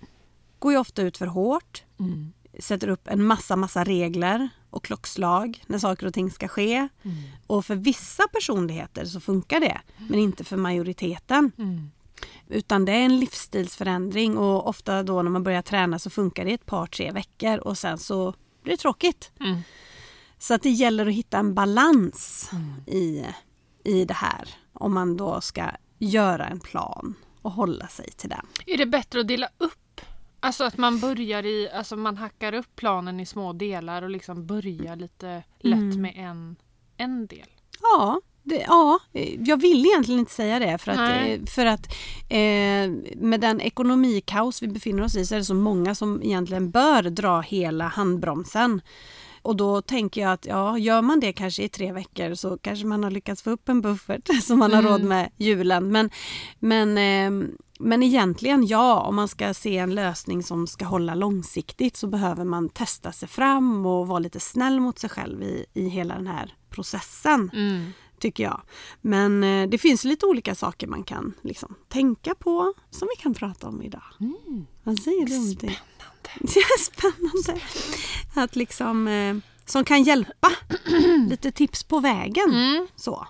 går 0.59 0.73
ju 0.73 0.79
ofta 0.79 1.03
ut 1.03 1.17
för 1.17 1.27
hårt, 1.27 1.85
Mm. 2.01 2.33
Sätter 2.59 2.89
upp 2.89 3.09
en 3.09 3.25
massa, 3.27 3.57
massa 3.57 3.85
regler 3.85 4.49
och 4.71 4.85
klockslag 4.85 5.65
när 5.67 5.79
saker 5.79 6.07
och 6.07 6.15
ting 6.15 6.31
ska 6.31 6.49
ske. 6.49 6.75
Mm. 6.75 7.17
Och 7.47 7.67
för 7.67 7.75
vissa 7.75 8.23
personligheter 8.33 9.05
så 9.05 9.21
funkar 9.21 9.61
det, 9.61 9.81
men 10.09 10.19
inte 10.19 10.45
för 10.45 10.57
majoriteten. 10.57 11.53
Mm. 11.59 11.91
Utan 12.49 12.85
det 12.85 12.93
är 12.93 13.01
en 13.05 13.21
livsstilsförändring 13.21 14.39
och 14.39 14.69
ofta 14.69 15.03
då 15.03 15.23
när 15.23 15.31
man 15.31 15.43
börjar 15.43 15.63
träna 15.63 15.99
så 15.99 16.11
funkar 16.11 16.45
det 16.45 16.53
ett 16.53 16.67
par, 16.67 16.87
tre 16.87 17.13
veckor 17.13 17.59
och 17.59 17.79
sen 17.79 17.99
så 17.99 18.35
blir 18.63 18.73
det 18.73 18.77
tråkigt. 18.77 19.31
Mm. 19.41 19.61
Så 20.39 20.55
att 20.55 20.63
det 20.63 20.71
gäller 20.71 21.07
att 21.07 21.13
hitta 21.15 21.39
en 21.39 21.55
balans 21.55 22.51
Mm. 22.53 22.73
i, 22.87 23.25
i 23.85 24.05
det 24.05 24.15
här 24.15 24.49
om 24.73 24.95
man 24.95 25.17
då 25.17 25.41
ska 25.41 25.71
göra 25.99 26.47
en 26.47 26.61
plan 26.61 27.15
och 27.43 27.53
hålla 27.53 27.89
sig 27.89 28.11
till 28.11 28.29
den. 28.31 28.47
Är 28.67 28.79
det 28.79 28.87
bättre 28.87 29.21
att 29.21 29.29
dela 29.29 29.49
upp? 29.59 29.79
Alltså 30.45 30.65
att 30.65 30.79
man 30.79 31.01
börjar 31.01 31.47
i, 31.47 31.69
alltså 31.75 31.97
man 31.97 32.17
hackar 32.17 32.53
upp 32.55 32.77
planen 32.77 33.21
i 33.21 33.27
små 33.27 33.53
delar 33.53 34.03
och 34.03 34.11
liksom 34.11 34.47
börjar 34.47 34.97
lite 34.97 35.43
lätt 35.61 35.79
Mm. 35.79 36.01
med 36.03 36.13
en, 36.17 36.57
en 36.97 37.27
del. 37.27 37.47
Ja, 37.83 38.21
det, 38.43 38.65
ja, 38.69 38.99
jag 39.39 39.61
vill 39.61 39.87
egentligen 39.87 40.19
inte 40.21 40.33
säga 40.33 40.59
det 40.59 40.79
för 40.79 40.91
att, 40.93 40.99
Nej. 40.99 41.33
eh, 41.35 41.45
för 41.47 41.67
att 41.67 41.87
eh, 42.29 43.17
med 43.17 43.41
den 43.41 43.61
ekonomikaos 43.61 44.63
vi 44.63 44.69
befinner 44.69 45.03
oss 45.03 45.17
i 45.17 45.27
så 45.27 45.35
är 45.35 45.39
det 45.39 45.45
så 45.45 45.55
många 45.55 45.95
som 45.95 46.23
egentligen 46.23 46.71
bör 46.71 47.03
dra 47.03 47.41
hela 47.41 47.89
handbromsen. 47.89 48.81
Och 49.43 49.57
då 49.57 49.83
tänker 49.83 50.21
jag 50.21 50.33
att 50.33 50.47
ja, 50.47 50.79
gör 50.79 51.03
man 51.03 51.21
det 51.21 51.33
kanske 51.33 51.63
i 51.63 51.69
tre 51.69 51.93
veckor 51.93 52.35
så 52.35 52.59
kanske 52.59 52.87
man 52.87 53.05
har 53.05 53.11
lyckats 53.11 53.43
få 53.43 53.51
upp 53.51 53.69
en 53.69 53.81
buffert 53.81 54.29
så 54.43 54.57
man 54.57 54.73
har 54.73 54.79
Mm. 54.79 54.93
råd 54.93 55.03
med 55.03 55.31
julen. 55.37 55.89
Men, 55.93 56.11
men, 56.59 56.99
eh, 56.99 57.49
men 57.79 58.03
egentligen 58.03 58.67
ja, 58.67 59.01
om 59.01 59.17
man 59.17 59.29
ska 59.29 59.55
se 59.55 59.77
en 59.79 59.95
lösning 59.95 60.43
som 60.43 60.67
ska 60.67 60.85
hålla 60.85 61.15
långsiktigt 61.15 61.97
så 61.97 62.07
behöver 62.07 62.45
man 62.45 62.69
testa 62.69 63.13
sig 63.13 63.29
fram 63.29 63.87
och 63.87 64.09
vara 64.09 64.19
lite 64.19 64.41
snäll 64.41 64.81
mot 64.81 64.99
sig 64.99 65.11
själv 65.11 65.43
i, 65.43 65.67
i 65.75 65.89
hela 65.89 66.15
den 66.15 66.27
här 66.27 66.55
processen 66.71 67.51
Mm. 67.55 67.85
tycker 68.19 68.45
jag. 68.45 68.61
Men 69.01 69.45
eh, 69.45 69.69
det 69.69 69.79
finns 69.79 70.05
lite 70.05 70.27
olika 70.27 70.55
saker 70.55 70.87
man 70.87 71.05
kan 71.05 71.35
liksom, 71.43 71.75
tänka 71.89 72.35
på 72.35 72.75
som 72.91 73.09
vi 73.17 73.23
kan 73.23 73.35
prata 73.35 73.69
om 73.69 73.83
idag. 73.83 74.03
Mm. 74.21 74.67
Vad 74.83 74.99
säger 74.99 75.27
du 75.27 75.37
om 75.37 75.55
det? 75.61 75.77
Ja, 76.41 76.63
spännande. 76.81 77.63
Att 78.35 78.57
liksom, 78.57 79.09
eh, 79.09 79.37
som 79.67 79.85
kan 79.85 80.03
hjälpa. 80.03 80.51
lite 81.29 81.53
tips 81.53 81.85
på 81.85 82.01
vägen. 82.01 82.51
Mm. 82.51 82.87
Så. 82.97 83.27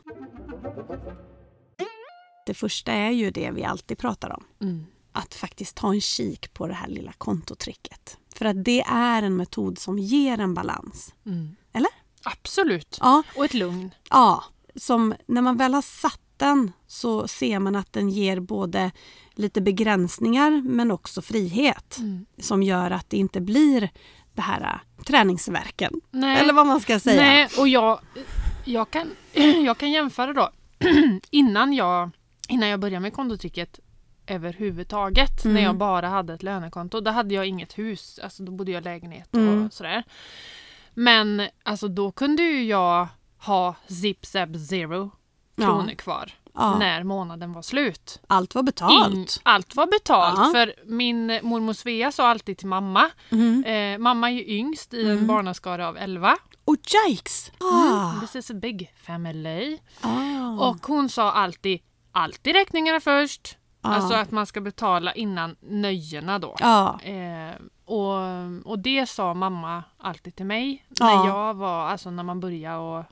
Det 2.44 2.54
första 2.54 2.92
är 2.92 3.10
ju 3.10 3.30
det 3.30 3.50
vi 3.50 3.64
alltid 3.64 3.98
pratar 3.98 4.30
om. 4.36 4.44
Mm. 4.60 4.86
Att 5.12 5.34
faktiskt 5.34 5.76
ta 5.76 5.92
en 5.92 6.00
kik 6.00 6.54
på 6.54 6.66
det 6.66 6.74
här 6.74 6.88
lilla 6.88 7.12
kontotricket. 7.12 8.18
För 8.34 8.44
att 8.44 8.64
det 8.64 8.80
är 8.80 9.22
en 9.22 9.36
metod 9.36 9.78
som 9.78 9.98
ger 9.98 10.40
en 10.40 10.54
balans. 10.54 11.14
Mm. 11.26 11.56
Eller? 11.72 11.90
Absolut. 12.24 12.98
Ja, 13.00 13.22
Och 13.36 13.44
ett 13.44 13.54
lugn. 13.54 13.90
Ja, 14.10 14.44
som 14.76 15.14
när 15.26 15.42
man 15.42 15.56
väl 15.56 15.74
har 15.74 15.82
satt 15.82 16.20
skatten 16.34 16.72
så 16.86 17.28
ser 17.28 17.58
man 17.58 17.76
att 17.76 17.92
den 17.92 18.10
ger 18.10 18.40
både 18.40 18.90
lite 19.34 19.60
begränsningar 19.60 20.62
men 20.64 20.90
också 20.90 21.22
frihet 21.22 21.98
Mm. 21.98 22.26
som 22.38 22.62
gör 22.62 22.90
att 22.90 23.10
det 23.10 23.16
inte 23.16 23.40
blir 23.40 23.90
det 24.34 24.42
här 24.42 24.60
äh, 24.62 25.02
träningsverken. 25.04 26.00
Nej. 26.10 26.38
Eller 26.40 26.52
vad 26.52 26.66
man 26.66 26.80
ska 26.80 27.00
säga. 27.00 27.22
Nej, 27.22 27.48
och 27.58 27.68
jag, 27.68 28.00
jag, 28.64 28.90
kan, 28.90 29.10
jag 29.64 29.78
kan 29.78 29.90
jämföra 29.90 30.32
då. 30.32 30.50
innan, 31.30 31.72
jag, 31.72 32.10
innan 32.48 32.68
jag 32.68 32.80
började 32.80 33.00
med 33.00 33.12
kontotricket 33.12 33.80
överhuvudtaget, 34.26 35.44
Mm. 35.44 35.54
när 35.54 35.62
jag 35.62 35.76
bara 35.76 36.08
hade 36.08 36.34
ett 36.34 36.42
lönekonto, 36.42 37.00
då 37.00 37.10
hade 37.10 37.34
jag 37.34 37.46
inget 37.46 37.78
hus. 37.78 38.18
Alltså 38.22 38.42
då 38.42 38.52
bodde 38.52 38.72
jag 38.72 38.80
i 38.80 38.84
lägenhet 38.84 39.28
och 39.32 39.38
Mm. 39.40 39.70
sådär. 39.70 40.04
Men 40.94 41.48
alltså 41.62 41.88
då 41.88 42.12
kunde 42.12 42.42
ju 42.42 42.64
jag 42.64 43.08
ha 43.38 43.74
zip 43.86 44.26
zap 44.26 44.48
zero 44.68 45.10
Ja. 45.56 45.64
kronor 45.66 45.94
kvar 45.94 46.32
Ja, 46.54 46.78
när 46.78 47.02
månaden 47.04 47.52
var 47.52 47.62
slut. 47.62 48.20
allt 48.26 48.54
var 48.54 48.62
betalt. 48.62 49.14
In, 49.14 49.26
allt 49.42 49.74
var 49.76 49.86
betalt. 49.86 50.38
Ja. 50.38 50.50
För 50.54 50.74
min 50.86 51.26
mormor 51.42 51.72
Svea 51.72 52.12
sa 52.12 52.28
alltid 52.28 52.58
till 52.58 52.66
mamma, 52.68 53.10
Mm. 53.30 53.64
eh, 53.64 53.98
mamma 53.98 54.30
är 54.30 54.34
ju 54.34 54.56
yngst 54.58 54.94
i 54.94 55.04
en 55.04 55.10
Mm. 55.10 55.26
barnaskara 55.26 55.88
av 55.88 55.96
11. 55.96 56.36
Och 56.64 56.76
yikes! 57.08 57.52
Ah. 57.60 58.20
This 58.20 58.36
is 58.36 58.50
a 58.50 58.54
big 58.54 58.92
family. 58.96 59.78
Ah. 60.00 60.68
Och 60.68 60.86
hon 60.86 61.08
sa 61.08 61.32
alltid, 61.32 61.80
alltid 62.14 62.54
räkningarna 62.54 63.00
först. 63.00 63.58
Ah. 63.80 63.94
Alltså 63.94 64.14
att 64.14 64.30
man 64.30 64.46
ska 64.46 64.60
betala 64.60 65.12
innan 65.12 65.56
nöjena 65.60 66.38
då. 66.38 66.56
Ja. 66.60 67.00
Eh, 67.00 67.54
och, 67.84 68.18
och 68.64 68.78
det 68.78 69.06
sa 69.06 69.34
mamma 69.34 69.84
alltid 69.98 70.36
till 70.36 70.46
mig 70.46 70.86
Ja. 70.98 71.06
när 71.06 71.26
jag 71.28 71.54
var, 71.54 71.88
alltså 71.88 72.10
när 72.10 72.22
man 72.22 72.40
började 72.40 72.76
och 72.78 73.04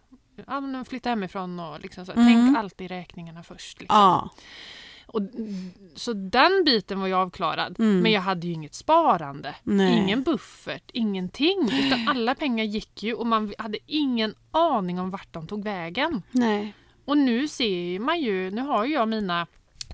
ja, 0.47 0.85
flytta 0.88 1.09
hemifrån 1.09 1.61
och 1.61 1.81
liksom 1.81 2.07
så. 2.07 2.12
Mm. 2.12 2.27
Tänk 2.27 2.59
alltid 2.59 2.88
räkningarna 2.91 3.43
först. 3.43 3.81
Liksom. 3.81 3.99
Ja. 3.99 4.31
Och, 5.07 5.21
så 5.95 6.12
den 6.12 6.62
biten 6.65 7.01
var 7.01 7.07
ju 7.07 7.15
avklarad. 7.15 7.81
Mm. 7.81 8.01
Men 8.01 8.12
jag 8.12 8.21
hade 8.21 8.47
ju 8.47 8.53
inget 8.53 8.75
sparande. 8.75 9.55
Nej. 9.62 9.99
Ingen 9.99 10.23
buffert, 10.23 10.91
ingenting. 10.93 11.69
Utan 11.73 12.09
alla 12.09 12.35
pengar 12.35 12.65
gick 12.65 13.03
ju 13.03 13.15
och 13.15 13.27
man 13.27 13.55
hade 13.59 13.79
ingen 13.87 14.35
aning 14.51 15.01
om 15.01 15.11
vart 15.11 15.33
de 15.33 15.47
tog 15.47 15.65
vägen. 15.65 16.23
Nej. 16.31 16.75
Och 17.12 17.18
nu 17.18 17.48
ser 17.48 17.98
man 17.98 18.20
ju, 18.20 18.51
nu 18.51 18.62
har 18.62 18.85
ju 18.85 18.92
jag 18.94 19.09
mina 19.09 19.46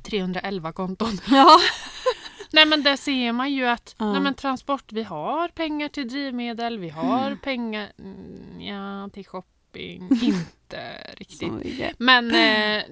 311 0.03 0.73
konton. 0.73 1.21
Ja. 1.31 1.59
Nej 2.53 2.67
men 2.67 2.83
där 2.83 2.97
ser 2.97 3.33
man 3.33 3.53
ju 3.53 3.67
att 3.67 3.95
Ja. 3.99 4.13
nej, 4.13 4.21
men 4.21 4.35
transport, 4.35 4.93
vi 4.93 5.03
har 5.03 5.49
pengar 5.49 5.89
till 5.89 6.09
drivmedel, 6.09 6.79
vi 6.79 6.89
har 6.89 7.37
pengar 7.43 7.93
mm, 7.99 8.61
ja, 8.61 9.09
till 9.13 9.27
shopping. 9.27 10.09
Inte 10.23 10.81
riktigt. 11.17 11.53
Men 11.99 12.31
eh, 12.31 12.77
eh, 12.77 12.83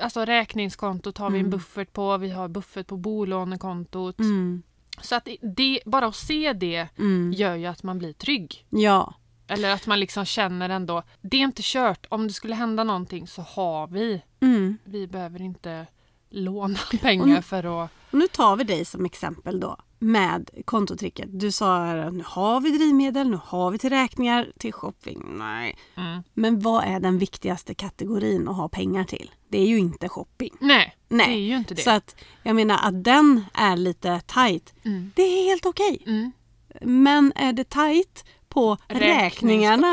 alltså 0.00 0.24
räkningskontot 0.24 1.18
har 1.18 1.30
vi 1.30 1.38
en 1.38 1.46
Mm. 1.46 1.50
buffert 1.50 1.92
på, 1.92 2.16
vi 2.16 2.30
har 2.30 2.48
buffert 2.48 2.86
på 2.86 2.96
bolånekontot. 2.96 4.18
Mm. 4.18 4.62
Så 5.02 5.14
att 5.14 5.28
det, 5.56 5.80
bara 5.86 6.06
att 6.06 6.16
se 6.16 6.52
det 6.52 6.88
Mm. 6.98 7.32
gör 7.36 7.54
ju 7.56 7.66
att 7.66 7.82
man 7.82 7.98
blir 7.98 8.12
trygg. 8.12 8.66
Ja. 8.70 9.14
Eller 9.50 9.70
att 9.70 9.86
man 9.86 10.00
liksom 10.00 10.24
känner 10.24 10.68
ändå, 10.68 11.02
det 11.20 11.36
är 11.36 11.40
inte 11.40 11.62
kört. 11.64 12.06
Om 12.08 12.26
det 12.26 12.32
skulle 12.32 12.54
hända 12.54 12.84
någonting 12.84 13.26
så 13.26 13.42
har 13.42 13.86
vi. 13.86 14.22
Mm. 14.40 14.78
Vi 14.84 15.06
behöver 15.06 15.42
inte 15.42 15.86
låna 16.30 16.78
pengar 17.00 17.40
för 17.40 17.84
att... 17.84 17.90
Och 18.10 18.18
nu 18.18 18.26
tar 18.26 18.56
vi 18.56 18.64
dig 18.64 18.84
som 18.84 19.04
exempel 19.04 19.60
då 19.60 19.76
med 19.98 20.50
kontotricket. 20.64 21.28
Du 21.40 21.52
sa 21.52 21.86
att 21.86 22.14
nu 22.14 22.24
har 22.26 22.60
vi 22.60 22.70
drivmedel, 22.70 23.30
nu 23.30 23.38
har 23.44 23.70
vi 23.70 23.78
till 23.78 23.90
räkningar, 23.90 24.52
till 24.58 24.72
shopping. 24.72 25.24
Nej. 25.28 25.76
Mm. 25.96 26.22
Men 26.34 26.60
vad 26.60 26.84
är 26.84 27.00
den 27.00 27.18
viktigaste 27.18 27.74
kategorin 27.74 28.48
att 28.48 28.56
ha 28.56 28.68
pengar 28.68 29.04
till? 29.04 29.30
Det 29.48 29.58
är 29.58 29.66
ju 29.66 29.78
inte 29.78 30.08
shopping. 30.08 30.56
Nej, 30.60 30.96
Nej. 31.08 31.26
det 31.26 31.32
är 31.32 31.48
ju 31.48 31.56
inte 31.56 31.74
det. 31.74 31.82
Så 31.82 31.90
att 31.90 32.16
jag 32.42 32.56
menar 32.56 32.78
att 32.82 33.04
den 33.04 33.44
är 33.54 33.76
lite 33.76 34.20
tight. 34.20 34.74
Mm. 34.84 35.12
Det 35.16 35.22
är 35.22 35.44
helt 35.44 35.66
okej. 35.66 36.02
Mm. 36.06 36.32
Men 36.80 37.32
är 37.36 37.52
det 37.52 37.64
tight 37.64 38.24
på 38.50 38.76
räkningarna 38.88 39.86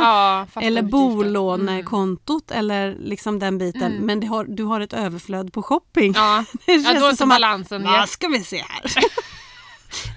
Ja, 0.53 0.61
eller 0.61 0.81
bolånekontot 0.81 2.51
eller 2.51 2.95
liksom 2.99 3.39
den 3.39 3.57
biten. 3.57 3.81
Mm. 3.91 4.05
Men 4.05 4.27
har, 4.27 4.43
du 4.45 4.63
har 4.63 4.81
ett 4.81 4.93
överflöd 4.93 5.53
på 5.53 5.63
shopping. 5.63 6.13
Ja, 6.15 6.43
Det 6.65 6.73
ja 6.73 6.83
känns 6.83 6.99
då 6.99 7.05
är 7.07 7.13
som 7.13 7.31
att- 7.31 7.35
balansen... 7.35 7.83
Ja. 7.83 7.91
Vad 7.91 8.09
ska 8.09 8.27
vi 8.27 8.43
se 8.43 8.57
här? 8.57 8.91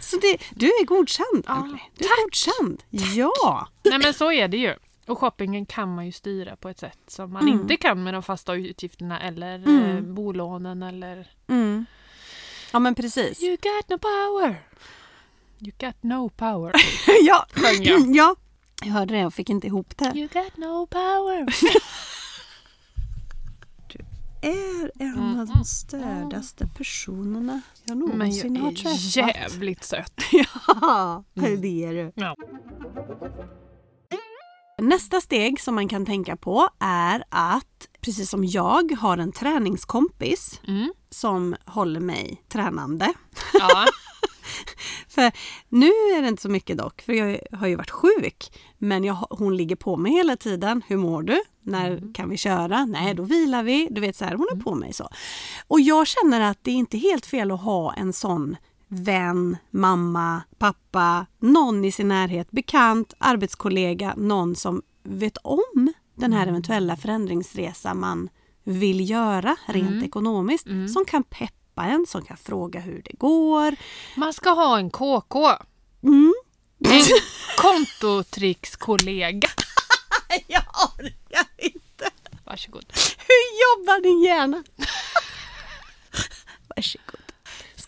Så 0.00 0.16
det, 0.16 0.36
du 0.50 0.66
är 0.66 0.84
godkänd, 0.84 1.44
Ja, 1.46 1.56
Emily. 1.60 1.78
Du 1.98 2.04
är 2.04 2.24
godkänd. 2.24 2.82
Ja. 2.90 3.68
Nej 3.82 3.98
men 3.98 4.14
så 4.14 4.32
är 4.32 4.48
det 4.48 4.56
ju. 4.56 4.74
Och 5.06 5.18
shoppingen 5.18 5.66
kan 5.66 5.94
man 5.94 6.06
ju 6.06 6.12
styra 6.12 6.56
på 6.56 6.68
ett 6.68 6.78
sätt 6.78 6.98
som 7.08 7.32
man 7.32 7.42
Mm. 7.42 7.60
inte 7.60 7.76
kan 7.76 8.02
med 8.02 8.14
de 8.14 8.22
fasta 8.22 8.54
utgifterna 8.54 9.20
eller 9.20 9.54
Mm. 9.54 9.96
eh, 9.96 10.02
bolånen 10.02 10.82
eller... 10.82 11.26
Mm. 11.48 11.86
Ja 12.72 12.78
men 12.78 12.94
precis. 12.94 13.42
You 13.42 13.50
got 13.56 13.88
no 13.88 13.98
power! 13.98 14.62
You 15.60 15.72
got 15.80 16.02
no 16.02 16.28
power. 16.28 16.72
ja. 17.22 17.46
Sjöng 17.54 17.82
jag. 17.82 18.16
ja. 18.16 18.34
Jag 18.84 18.92
hörde 18.92 19.14
det 19.14 19.26
och 19.26 19.34
fick 19.34 19.50
inte 19.50 19.66
ihop 19.66 19.96
det. 19.96 20.12
You 20.14 20.28
got 20.28 20.56
no 20.56 20.86
power! 20.86 21.46
Är 24.42 24.90
en 25.02 25.40
av 25.40 25.46
de 25.46 25.64
stördaste 25.64 26.66
personerna 26.76 27.60
jag 27.84 27.96
Men 27.98 28.08
någonsin 28.08 28.54
jag 28.56 28.62
har 28.62 28.70
är 28.70 28.74
träffat. 28.74 29.16
jävligt 29.16 29.84
söt. 29.84 30.12
Ja, 30.66 31.24
Mm. 31.36 31.60
det 31.60 31.84
är 31.84 31.92
du. 31.94 32.12
Ja. 32.14 32.36
Nästa 34.78 35.20
steg 35.20 35.60
som 35.60 35.74
man 35.74 35.88
kan 35.88 36.06
tänka 36.06 36.36
på 36.36 36.68
är 36.80 37.24
att 37.28 37.88
precis 38.00 38.30
som 38.30 38.44
jag 38.44 38.92
har 39.00 39.18
en 39.18 39.32
träningskompis 39.32 40.60
Mm. 40.68 40.92
som 41.10 41.56
håller 41.66 42.00
mig 42.00 42.42
tränande. 42.48 43.12
Ja. 43.52 43.86
För 45.08 45.32
nu 45.68 45.86
är 45.86 46.22
det 46.22 46.28
inte 46.28 46.42
så 46.42 46.48
mycket 46.48 46.78
dock, 46.78 47.02
för 47.02 47.12
jag 47.12 47.38
har 47.52 47.66
ju 47.66 47.76
varit 47.76 47.90
sjuk. 47.90 48.52
Men 48.78 49.04
jag, 49.04 49.14
hon 49.14 49.56
ligger 49.56 49.76
på 49.76 49.96
mig 49.96 50.12
hela 50.12 50.36
tiden. 50.36 50.82
Hur 50.88 50.96
mår 50.96 51.22
du? 51.22 51.42
När 51.62 51.90
Mm. 51.90 52.12
kan 52.12 52.30
vi 52.30 52.36
köra? 52.36 52.84
Nej, 52.84 53.14
då 53.14 53.22
vilar 53.22 53.62
vi. 53.62 53.88
Du 53.90 54.00
vet 54.00 54.16
så 54.16 54.24
här, 54.24 54.34
hon 54.34 54.46
är 54.52 54.56
på 54.62 54.74
mig 54.74 54.92
så. 54.92 55.08
Och 55.68 55.80
jag 55.80 56.06
känner 56.06 56.40
att 56.50 56.58
det 56.62 56.70
är 56.70 56.74
inte 56.74 56.98
helt 56.98 57.26
fel 57.26 57.50
att 57.50 57.60
ha 57.62 57.92
en 57.94 58.12
sån 58.12 58.56
vän, 58.88 59.56
mamma, 59.70 60.42
pappa, 60.58 61.26
någon 61.38 61.84
i 61.84 61.92
sin 61.92 62.08
närhet, 62.08 62.50
bekant, 62.50 63.14
arbetskollega, 63.18 64.14
någon 64.16 64.56
som 64.56 64.82
vet 65.02 65.36
om 65.36 65.92
den 66.14 66.32
här 66.32 66.46
eventuella 66.46 66.96
förändringsresa 66.96 67.94
man 67.94 68.28
vill 68.64 69.10
göra 69.10 69.56
rent 69.66 69.88
Mm. 69.90 70.04
ekonomiskt. 70.04 70.66
Mm. 70.66 70.88
Som 70.88 71.04
kan 71.04 71.22
peppa 71.22 71.54
en, 71.84 72.06
som 72.08 72.24
kan 72.24 72.36
fråga 72.36 72.80
hur 72.80 73.02
det 73.04 73.12
går. 73.18 73.76
Man 74.16 74.32
ska 74.32 74.50
ha 74.50 74.78
en 74.78 74.90
KK. 74.90 75.48
Mm. 76.02 76.32
En 76.88 77.02
kontotrickskollega. 77.56 79.48
Jag 80.46 80.62
orkar 80.98 81.46
inte. 81.58 82.10
Varsågod. 82.44 82.84
Hur 83.18 83.44
jobbar 83.62 84.02
din 84.02 84.22
hjärna? 84.24 84.64
Varsågod. 86.76 87.20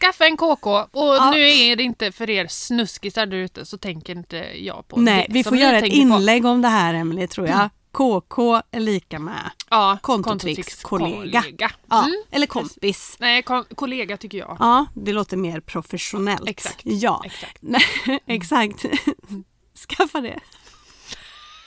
Skaffa 0.01 0.25
en 0.27 0.37
KK 0.37 0.67
och 0.77 0.89
Ja. 1.15 1.31
nu 1.35 1.49
är 1.51 1.77
det 1.77 1.83
inte 1.83 2.13
för 2.13 2.31
er 2.31 2.47
snuskisar 2.47 3.27
där 3.27 3.37
ute 3.37 3.67
så 3.67 3.79
tänker 3.79 4.13
inte 4.17 4.37
jag 4.65 4.89
på 4.89 4.97
Nej, 5.01 5.27
det 5.29 5.35
vi 5.35 5.43
som 5.45 5.51
får 5.51 5.59
göra 5.59 5.77
ett 5.77 5.83
tänker 5.83 5.97
på. 5.97 6.03
Mm. 6.03 6.19
inlägg 6.19 6.45
om 6.47 6.63
det 6.63 6.69
här 6.69 6.95
Emelie 6.95 7.27
tror 7.29 7.49
jag. 7.49 7.71
KK 7.93 8.63
är 8.71 8.81
lika 8.81 9.19
med 9.19 9.51
Ja, 9.71 9.99
kontotrickskollega. 10.03 11.43
kontotrickskollega. 11.43 11.71
Ja, 11.89 11.99
Mm. 12.05 12.23
eller 12.31 12.47
kompis. 12.47 13.17
Nej, 13.21 13.43
kon- 13.43 13.65
kollega 13.75 14.17
tycker 14.17 14.39
jag. 14.39 14.57
Ja, 14.61 14.87
det 14.95 15.13
låter 15.13 15.37
mer 15.37 15.61
professionellt. 15.61 16.49
Exakt. 16.49 16.81
Ja, 16.85 17.23
Exakt. 17.25 17.59
Exakt. 18.27 18.85
Skaffa 19.89 20.21
det. 20.21 20.41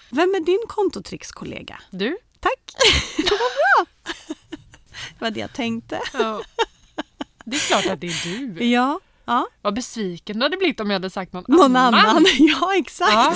Vem 0.10 0.36
är 0.36 0.40
din 0.40 0.60
kontotrickskollega? 0.68 1.80
Du? 1.92 2.18
Tack! 2.40 2.74
Det 3.18 3.24
var 3.32 3.84
bra. 3.86 3.92
Det 5.10 5.22
var 5.22 5.32
det 5.32 5.40
jag 5.40 5.54
tänkte. 5.54 6.02
Ja. 6.14 6.42
Det 7.46 7.56
är 7.56 7.60
klart 7.68 7.86
att 7.86 8.02
det 8.02 8.08
är 8.08 8.24
du. 8.48 8.66
Ja, 8.66 9.00
ja. 9.26 9.48
Vad 9.62 9.74
besviken 9.76 10.40
du 10.40 10.46
hade 10.46 10.58
blivit 10.58 10.80
om 10.80 10.90
jag 10.90 10.96
hade 10.96 11.10
sagt 11.10 11.34
någon, 11.34 11.44
någon 11.48 11.76
annan. 11.76 12.26
Ja, 12.40 12.76
exakt. 12.76 13.12
Ja. 13.14 13.34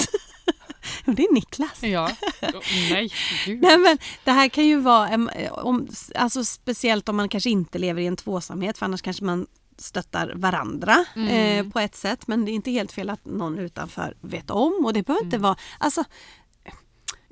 Det 1.15 1.23
är 1.23 1.33
Niklas. 1.33 1.83
Ja. 1.83 2.11
Nej, 2.91 3.11
gud. 3.45 3.61
Nej, 3.61 3.77
men 3.77 3.97
det 4.23 4.31
här 4.31 4.49
kan 4.49 4.65
ju 4.65 4.79
vara, 4.79 5.27
om, 5.51 5.87
alltså 6.15 6.45
speciellt 6.45 7.09
om 7.09 7.15
man 7.15 7.29
kanske 7.29 7.49
inte 7.49 7.77
lever 7.77 8.01
i 8.01 8.07
en 8.07 8.15
tvåsamhet 8.15 8.77
för 8.77 8.85
annars 8.85 9.01
kanske 9.01 9.23
man 9.23 9.47
stöttar 9.77 10.33
varandra 10.35 11.05
Mm. 11.15 11.65
eh, 11.67 11.71
på 11.71 11.79
ett 11.79 11.95
sätt. 11.95 12.27
Men 12.27 12.45
det 12.45 12.51
är 12.51 12.53
inte 12.53 12.71
helt 12.71 12.91
fel 12.91 13.09
att 13.09 13.25
någon 13.25 13.59
utanför 13.59 14.17
vet 14.21 14.49
om 14.49 14.81
och 14.85 14.93
det 14.93 15.03
behöver 15.03 15.25
inte 15.25 15.35
Mm. 15.35 15.43
vara, 15.43 15.55
alltså 15.77 16.03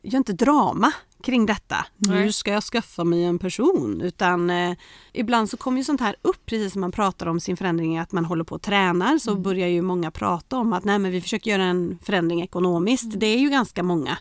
gör 0.04 0.18
inte 0.18 0.34
drama 0.34 0.92
kring 1.24 1.46
detta. 1.46 1.86
Nu 1.98 2.10
Nej. 2.16 2.34
ska 2.34 2.52
jag 2.52 2.64
skaffa 2.64 3.04
mig 3.04 3.24
en 3.24 3.40
person. 3.40 4.02
Utan 4.02 4.50
eh, 4.50 4.74
ibland 5.14 5.50
så 5.50 5.58
kommer 5.58 5.78
ju 5.78 5.84
sånt 5.84 6.02
här 6.02 6.16
upp 6.22 6.46
precis 6.46 6.72
som 6.74 6.82
man 6.82 6.92
pratar 6.92 7.28
om 7.28 7.40
sin 7.40 7.58
förändring 7.58 7.98
att 7.98 8.12
man 8.12 8.26
håller 8.26 8.44
på 8.44 8.56
och 8.56 8.62
tränar 8.62 9.18
så 9.18 9.32
Mm. 9.32 9.44
börjar 9.44 9.68
ju 9.68 9.82
många 9.82 10.12
prata 10.12 10.58
om 10.58 10.74
att 10.74 10.84
nej 10.84 11.00
men 11.00 11.12
vi 11.12 11.22
försöker 11.22 11.52
göra 11.52 11.64
en 11.64 12.00
förändring 12.04 12.42
ekonomiskt. 12.42 13.04
Mm. 13.06 13.20
Det 13.20 13.26
är 13.28 13.38
ju 13.40 13.50
ganska 13.50 13.84
många 13.84 14.18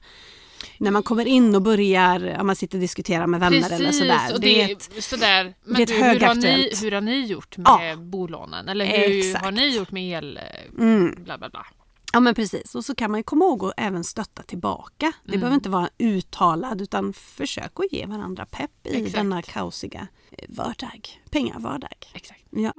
när 0.78 0.90
man 0.90 1.02
kommer 1.02 1.26
in 1.26 1.54
och 1.54 1.62
börjar, 1.62 2.36
om 2.40 2.46
man 2.46 2.56
sitter 2.56 2.78
och 2.78 2.80
diskuterar 2.80 3.26
med 3.26 3.40
vänner 3.40 3.70
eller 3.72 3.92
sådär. 3.92 4.34
och 4.34 4.40
det 4.40 4.46
det, 4.46 4.62
är 4.62 4.72
ett, 4.72 5.04
sådär. 5.04 5.54
Men 5.64 5.74
det 5.74 5.80
är 5.80 5.82
ett 5.82 5.88
du, 5.88 5.94
hur, 5.94 6.20
har 6.26 6.34
ni, 6.34 6.70
hur 6.82 6.92
har 6.92 7.00
ni 7.00 7.26
gjort 7.26 7.56
med 7.56 7.66
Ja. 7.90 7.96
bolånen? 7.96 8.68
Eller 8.68 8.84
hur 8.86 9.18
Exakt. 9.18 9.44
har 9.44 9.52
ni 9.52 9.76
gjort 9.76 9.90
med 9.90 10.18
el... 10.18 10.38
mm, 10.78 11.14
Bla 11.24 11.38
bla 11.38 11.48
bla. 11.48 11.66
Ja 12.12 12.20
men 12.20 12.34
precis, 12.34 12.74
och 12.74 12.84
så 12.84 12.94
kan 12.94 13.10
man 13.10 13.22
komma 13.22 13.44
ihåg 13.44 13.64
att 13.64 13.72
även 13.76 14.04
stötta 14.04 14.42
tillbaka. 14.42 15.12
Det 15.24 15.28
Mm. 15.30 15.40
behöver 15.40 15.54
inte 15.54 15.68
vara 15.70 15.88
uttalad 15.98 16.80
utan 16.82 17.12
försök 17.12 17.72
att 17.80 17.92
ge 17.92 18.06
varandra 18.06 18.46
pepp 18.46 18.70
i 18.86 18.96
Exakt. 18.96 19.14
denna 19.14 19.42
kaosiga 19.42 20.06
vardag, 20.48 21.20
pengavardag. 21.30 22.06
Exakt. 22.14 22.44
Ja. 22.50 22.72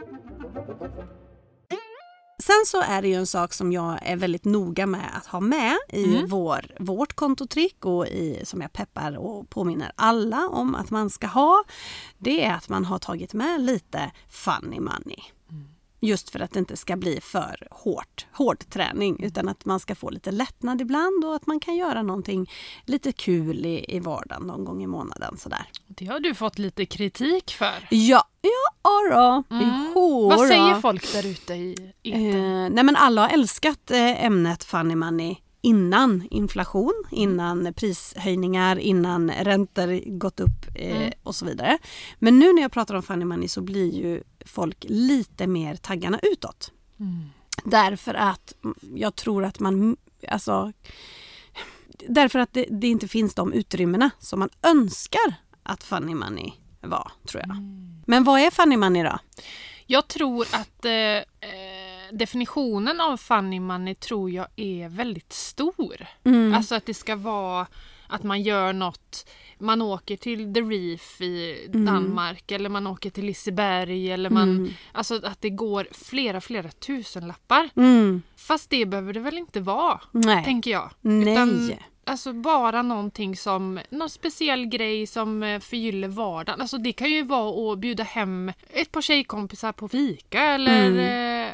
Sen 2.44 2.64
så 2.66 2.82
är 2.82 3.02
det 3.02 3.08
ju 3.08 3.14
en 3.14 3.28
sak 3.28 3.54
som 3.54 3.72
jag 3.72 4.00
är 4.02 4.16
väldigt 4.16 4.46
noga 4.46 4.86
med 4.86 5.10
att 5.18 5.26
ha 5.26 5.40
med 5.40 5.78
i 5.90 6.04
Mm. 6.16 6.28
vår, 6.28 6.66
vårt 6.80 7.14
kontotrick 7.14 7.86
och 7.86 8.08
i, 8.08 8.42
som 8.46 8.62
jag 8.62 8.74
peppar 8.74 9.18
och 9.18 9.50
påminner 9.50 9.92
alla 9.96 10.48
om 10.48 10.76
att 10.76 10.90
man 10.90 11.10
ska 11.10 11.28
ha. 11.28 11.64
Det 12.18 12.46
är 12.46 12.54
att 12.54 12.70
man 12.70 12.86
har 12.86 13.00
tagit 13.00 13.34
med 13.34 13.62
lite 13.62 14.12
funny 14.30 14.80
money. 14.80 15.18
Just 16.00 16.30
för 16.30 16.40
att 16.40 16.52
det 16.52 16.60
inte 16.60 16.78
ska 16.78 16.96
bli 16.96 17.20
för 17.22 17.68
hårt, 17.72 18.26
hård 18.32 18.70
träning 18.70 19.24
utan 19.24 19.48
att 19.48 19.66
man 19.66 19.80
ska 19.80 19.96
få 19.96 20.10
lite 20.10 20.32
lättnad 20.32 20.82
ibland 20.82 21.26
och 21.26 21.36
att 21.36 21.48
man 21.48 21.60
kan 21.60 21.76
göra 21.76 22.02
någonting 22.02 22.52
lite 22.86 23.12
kul 23.12 23.66
i, 23.66 23.86
i 23.96 24.00
vardagen 24.00 24.44
någon 24.48 24.66
gång 24.66 24.84
i 24.84 24.88
månaden 24.88 25.38
sådär. 25.38 25.66
Det 25.88 26.06
har 26.06 26.20
du 26.20 26.34
fått 26.36 26.58
lite 26.60 26.86
kritik 26.86 27.52
för. 27.52 27.88
Ja, 27.90 28.24
ja 28.42 29.16
då. 29.50 29.56
Mm. 29.56 29.92
Jo, 29.96 30.30
Vad 30.30 30.48
säger 30.48 30.76
folk 30.82 31.14
där 31.14 31.26
ute 31.26 31.54
i 31.54 31.76
etern? 32.04 32.26
Eh, 32.66 32.70
nej 32.70 32.84
men 32.84 32.96
alla 32.96 33.22
har 33.22 33.30
älskat 33.30 33.92
eh, 33.92 34.26
ämnet 34.26 34.64
funny 34.64 34.96
money 34.96 35.36
innan 35.62 36.28
inflation, 36.32 37.04
innan 37.12 37.74
prishöjningar, 37.74 38.80
innan 38.80 39.32
räntor 39.32 40.18
gått 40.18 40.40
upp 40.40 40.66
eh, 40.76 40.98
Mm. 40.98 41.12
och 41.24 41.36
så 41.36 41.46
vidare. 41.46 41.78
Men 42.20 42.40
nu 42.40 42.54
när 42.54 42.62
jag 42.62 42.72
pratar 42.72 42.96
om 42.96 43.04
funny 43.04 43.26
money 43.26 43.48
så 43.48 43.62
blir 43.62 43.94
ju 43.96 44.24
folk 44.48 44.86
lite 44.90 45.48
mer 45.48 45.76
taggarna 45.76 46.20
utåt. 46.24 46.72
Mm. 47.00 47.30
Därför 47.64 48.14
att 48.14 48.54
jag 48.96 49.16
tror 49.16 49.46
att 49.46 49.60
man, 49.60 49.98
alltså, 50.28 50.74
därför 52.08 52.40
att 52.40 52.54
det, 52.54 52.66
det 52.70 52.88
inte 52.88 53.08
finns 53.08 53.34
de 53.34 53.54
utrymmena 53.54 54.10
som 54.20 54.40
man 54.40 54.50
önskar 54.62 55.34
att 55.64 55.84
funny 55.84 56.16
money 56.16 56.52
var, 56.82 57.12
tror 57.28 57.42
jag. 57.42 57.52
Mm. 57.52 58.04
Men 58.08 58.24
vad 58.24 58.40
är 58.40 58.52
funny 58.52 58.78
money 58.78 59.04
då? 59.04 59.20
Jag 59.86 60.08
tror 60.08 60.48
att 60.52 60.86
eh, 60.86 60.92
eh, 60.92 61.24
definitionen 62.12 63.02
av 63.02 63.18
funny 63.18 63.60
money 63.60 63.96
tror 63.96 64.32
jag 64.32 64.48
är 64.56 64.90
väldigt 64.90 65.34
stor. 65.34 66.08
Mm. 66.24 66.54
Alltså 66.54 66.76
att 66.76 66.86
det 66.86 66.94
ska 66.94 67.16
vara 67.16 67.68
att 68.10 68.24
man 68.24 68.42
gör 68.42 68.74
något, 68.74 69.28
man 69.60 69.82
åker 69.82 70.18
till 70.18 70.54
The 70.54 70.62
Reef 70.62 71.22
i 71.22 71.66
Mm. 71.74 71.86
Danmark 71.86 72.52
eller 72.52 72.70
man 72.70 72.88
åker 72.88 73.10
till 73.10 73.26
Liseberg 73.26 74.12
eller 74.12 74.30
man, 74.30 74.50
Mm. 74.50 74.74
alltså 74.92 75.22
att 75.26 75.42
det 75.42 75.50
går 75.50 75.88
flera, 75.92 76.42
flera 76.42 76.70
tusenlappar. 76.72 77.70
Mm. 77.76 78.22
Fast 78.36 78.70
det 78.70 78.86
behöver 78.86 79.14
det 79.14 79.20
väl 79.20 79.38
inte 79.38 79.60
vara, 79.60 80.00
Nej. 80.12 80.44
tänker 80.44 80.72
jag. 80.72 80.90
Nej. 81.02 81.34
Utan, 81.34 81.72
alltså 82.06 82.34
bara 82.34 82.82
någonting 82.82 83.36
som, 83.38 83.80
någon 83.90 84.10
speciell 84.10 84.66
grej 84.66 85.08
som 85.08 85.44
eh, 85.44 85.60
förgyller 85.60 86.08
vardagen. 86.08 86.62
Alltså 86.62 86.78
det 86.78 86.94
kan 86.94 87.10
ju 87.12 87.24
vara 87.24 87.74
att 87.74 87.80
bjuda 87.80 88.04
hem 88.04 88.52
ett 88.70 88.92
par 88.92 89.02
tjejkompisar 89.02 89.72
på 89.72 89.88
fika 89.88 90.40
eller 90.42 90.86
Mm. 90.88 91.00
eh, 91.48 91.54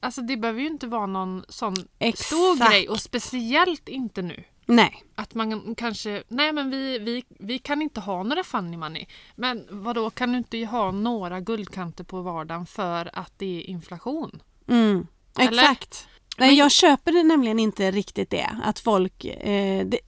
Alltså 0.00 0.22
det 0.22 0.36
behöver 0.36 0.60
ju 0.60 0.66
inte 0.66 0.86
vara 0.86 1.06
någon 1.06 1.44
sån 1.48 1.76
stor 1.76 1.86
Exakt. 1.98 2.70
grej 2.70 2.88
och 2.88 3.00
speciellt 3.00 3.88
inte 3.88 4.22
nu. 4.22 4.44
Nej. 4.66 5.04
Att 5.14 5.34
man 5.34 5.74
kanske, 5.74 6.22
nej 6.28 6.52
men 6.52 6.70
vi, 6.70 6.98
vi, 6.98 7.24
vi 7.28 7.58
kan 7.58 7.82
inte 7.82 8.00
ha 8.00 8.22
några 8.22 8.44
funny 8.44 8.76
money. 8.76 9.06
Men 9.36 9.66
vad 9.70 9.94
då 9.94 10.10
kan 10.10 10.32
du 10.32 10.38
inte 10.38 10.58
ha 10.64 10.90
några 10.90 11.40
guldkanter 11.40 12.04
på 12.04 12.22
vardagen 12.22 12.66
för 12.66 13.10
att 13.18 13.32
det 13.36 13.58
är 13.60 13.70
inflation? 13.70 14.42
Mm. 14.68 15.06
Exakt. 15.38 16.08
Nej, 16.38 16.48
Men- 16.48 16.56
jag 16.56 16.70
köper 16.70 17.12
det 17.12 17.22
nämligen 17.22 17.58
inte 17.58 17.90
riktigt 17.90 18.30
det. 18.30 18.50
Att 18.64 18.78
folk... 18.80 19.24
Eh, 19.24 19.86
det, 19.86 19.98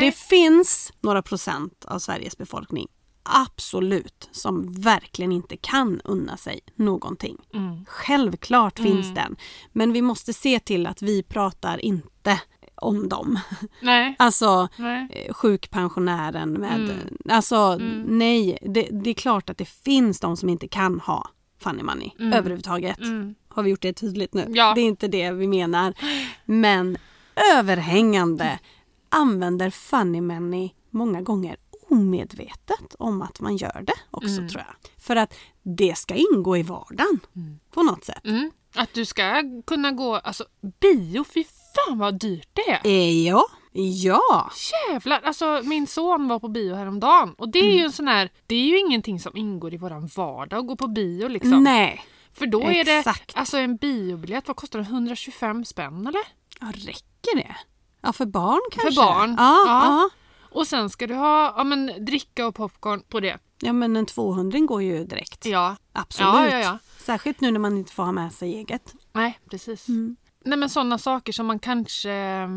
det 0.00 0.12
finns 0.16 0.92
några 1.00 1.22
procent 1.22 1.84
av 1.84 1.98
Sveriges 1.98 2.38
befolkning 2.38 2.88
absolut 3.22 4.28
som 4.32 4.72
verkligen 4.72 5.32
inte 5.32 5.56
kan 5.56 6.00
unna 6.04 6.36
sig 6.36 6.60
någonting. 6.74 7.36
Mm. 7.54 7.84
Självklart 7.88 8.78
finns 8.78 9.04
Mm. 9.06 9.14
den. 9.14 9.36
Men 9.72 9.92
vi 9.92 10.02
måste 10.02 10.32
se 10.32 10.60
till 10.60 10.86
att 10.86 11.02
vi 11.02 11.22
pratar 11.22 11.78
inte 11.84 12.40
om 12.80 13.08
dem. 13.08 13.38
Nej. 13.82 14.16
Alltså 14.18 14.68
Nej. 14.76 15.08
eh, 15.10 15.34
sjukpensionären 15.34 16.52
med... 16.52 16.74
Mm. 16.80 16.96
Alltså 17.30 17.56
Mm. 17.56 18.18
nej, 18.18 18.58
det, 18.62 18.88
det 18.92 19.10
är 19.10 19.14
klart 19.14 19.50
att 19.50 19.58
det 19.58 19.68
finns 19.68 20.20
de 20.20 20.36
som 20.36 20.48
inte 20.48 20.68
kan 20.68 21.00
ha 21.00 21.28
funny 21.62 21.82
money 21.82 22.10
Mm. 22.18 22.32
överhuvudtaget. 22.32 22.98
Mm. 22.98 23.34
Har 23.48 23.62
vi 23.62 23.70
gjort 23.70 23.82
det 23.82 23.92
tydligt 23.92 24.34
nu? 24.34 24.46
Ja. 24.48 24.72
Det 24.74 24.80
är 24.80 24.84
inte 24.84 25.08
det 25.08 25.30
vi 25.32 25.46
menar. 25.46 25.94
Men 26.44 26.98
överhängande 27.54 28.58
använder 29.08 29.70
funny 29.70 30.20
money 30.20 30.70
många 30.90 31.22
gånger 31.22 31.56
omedvetet 31.88 32.94
om 32.98 33.22
att 33.22 33.40
man 33.40 33.56
gör 33.56 33.82
det 33.86 33.92
också 34.10 34.36
Mm. 34.38 34.48
tror 34.48 34.62
jag. 34.66 34.90
För 35.02 35.16
att 35.16 35.34
det 35.62 35.98
ska 35.98 36.14
ingå 36.14 36.56
i 36.56 36.62
vardagen 36.62 37.20
Mm. 37.36 37.58
på 37.74 37.82
något 37.82 38.04
sätt. 38.04 38.22
Att 38.74 38.94
du 38.94 39.04
ska 39.04 39.42
kunna 39.66 39.90
gå, 39.92 40.14
alltså 40.16 40.44
bio, 40.80 41.24
fy 41.24 41.44
fan 41.74 41.98
vad 41.98 42.18
dyrt 42.20 42.48
det 42.52 42.70
är! 42.70 42.80
Eh, 42.84 43.26
ja, 43.26 43.44
ja. 43.72 44.50
Jävlar! 44.88 45.20
Alltså 45.24 45.60
min 45.64 45.86
son 45.86 46.28
var 46.28 46.38
på 46.38 46.48
bio 46.48 46.74
häromdagen 46.74 47.34
och 47.38 47.48
det 47.48 47.58
är 47.58 47.62
Mm. 47.64 47.76
ju 47.76 47.84
en 47.84 47.92
sån 47.92 48.08
här, 48.08 48.30
det 48.46 48.54
är 48.54 48.64
ju 48.66 48.78
ingenting 48.78 49.20
som 49.20 49.36
ingår 49.36 49.74
i 49.74 49.76
våran 49.76 50.06
vardag 50.16 50.58
att 50.60 50.66
gå 50.66 50.76
på 50.76 50.86
bio 50.88 51.28
liksom. 51.28 51.62
Nej, 51.64 52.04
För 52.32 52.46
då 52.46 52.62
är 52.62 52.84
det, 52.84 52.98
exakt. 52.98 53.32
alltså 53.36 53.56
en 53.58 53.76
biobiljett, 53.76 54.48
vad 54.48 54.56
kostar 54.56 54.78
den? 54.78 54.86
125 54.88 55.64
spänn 55.64 56.06
eller? 56.06 56.22
Ja, 56.60 56.66
räcker 56.74 57.36
det? 57.36 57.56
Ja, 58.02 58.12
för 58.12 58.26
barn 58.26 58.60
kanske? 58.72 59.00
barn, 59.00 59.34
Ja, 59.38 59.64
ja. 59.66 59.84
ja. 59.84 60.10
Och 60.52 60.66
sen 60.66 60.90
ska 60.90 61.06
du 61.06 61.14
ha 61.14 61.54
ja, 61.56 61.64
men, 61.64 62.04
dricka 62.04 62.46
och 62.46 62.54
popcorn 62.54 63.02
på 63.08 63.20
det. 63.20 63.38
ja 63.60 63.72
men 63.72 63.96
en 63.96 64.06
200 64.06 64.58
går 64.58 64.82
ju 64.82 65.04
direkt. 65.04 65.46
Ja. 65.46 65.76
Absolut. 65.92 66.34
Ja, 66.34 66.48
ja, 66.50 66.58
ja. 66.58 66.78
Särskilt 66.98 67.40
nu 67.40 67.50
när 67.50 67.60
man 67.60 67.76
inte 67.78 67.92
får 67.92 68.02
ha 68.02 68.12
med 68.12 68.32
sig 68.32 68.54
eget. 68.54 68.94
Nej, 69.12 69.38
precis. 69.50 69.88
Mm. 69.88 70.16
Nej 70.44 70.58
men 70.58 70.70
sådana 70.70 70.98
saker 70.98 71.32
som 71.32 71.46
man 71.46 71.58
kanske 71.58 72.48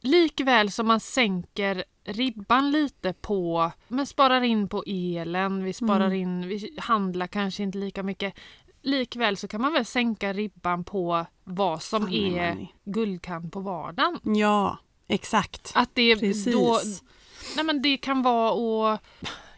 likväl 0.00 0.70
som 0.70 0.86
man 0.86 1.00
sänker 1.00 1.84
ribban 2.04 2.70
lite 2.70 3.12
på, 3.12 3.72
men 3.88 4.06
sparar 4.06 4.40
in 4.42 4.68
på 4.68 4.84
elen, 4.86 5.64
vi 5.64 5.72
sparar 5.72 6.06
Mm. 6.06 6.18
in, 6.18 6.48
vi 6.48 6.76
handlar 6.78 7.26
kanske 7.26 7.62
inte 7.62 7.78
lika 7.78 8.02
mycket. 8.02 8.34
Likväl 8.82 9.36
så 9.36 9.48
kan 9.48 9.60
man 9.60 9.72
väl 9.72 9.84
sänka 9.84 10.32
ribban 10.32 10.84
på 10.84 11.26
vad 11.44 11.82
som 11.82 12.02
Funny 12.02 12.38
är 12.38 12.66
guldkant 12.84 13.52
på 13.52 13.60
vardagen. 13.60 14.20
Ja, 14.36 14.78
exakt. 15.08 15.72
Att 15.74 15.94
det 15.94 16.16
Precis. 16.16 16.52
då, 16.54 16.80
nej 17.56 17.64
men 17.64 17.82
det 17.82 17.96
kan 17.96 18.22
vara 18.22 18.94
att, 18.94 19.00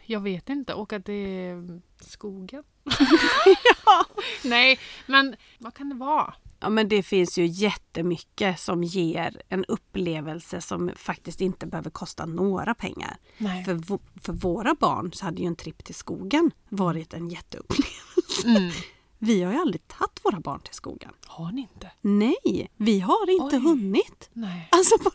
jag 0.05 0.19
vet 0.19 0.49
inte, 0.49 0.73
åka 0.73 0.99
till 0.99 1.81
skogen. 1.99 2.63
Nej, 4.43 4.79
men 5.07 5.35
vad 5.57 5.73
kan 5.73 5.89
det 5.89 5.95
vara? 5.95 6.33
Ja, 6.61 6.69
men 6.69 6.87
det 6.89 7.03
finns 7.03 7.37
ju 7.37 7.45
jättemycket 7.45 8.59
som 8.59 8.83
ger 8.83 9.41
en 9.49 9.65
upplevelse 9.65 10.61
som 10.61 10.91
faktiskt 10.95 11.41
inte 11.41 11.65
behöver 11.65 11.89
kosta 11.89 12.25
några 12.25 12.73
pengar. 12.75 13.17
Nej. 13.37 13.63
För, 13.65 13.81
för 14.21 14.33
våra 14.33 14.75
barn 14.79 15.13
så 15.13 15.25
hade 15.25 15.41
ju 15.41 15.47
en 15.47 15.55
tripp 15.55 15.83
till 15.83 15.95
skogen 15.95 16.51
varit 16.69 17.13
en 17.13 17.29
jätteupplevelse. 17.29 18.47
Mm. 18.47 18.71
Vi 19.19 19.43
har 19.43 19.51
ju 19.53 19.59
aldrig 19.59 19.87
tagit 19.87 20.19
våra 20.23 20.39
barn 20.39 20.59
till 20.61 20.73
skogen. 20.73 21.11
Har 21.25 21.51
ni 21.51 21.61
inte? 21.61 21.91
Nej, 22.01 22.71
vi 22.77 22.99
har 22.99 23.29
inte 23.29 23.55
Oj. 23.57 23.61
hunnit. 23.63 24.29
Nej. 24.33 24.67
Alltså 24.71 24.97
på. 24.97 25.11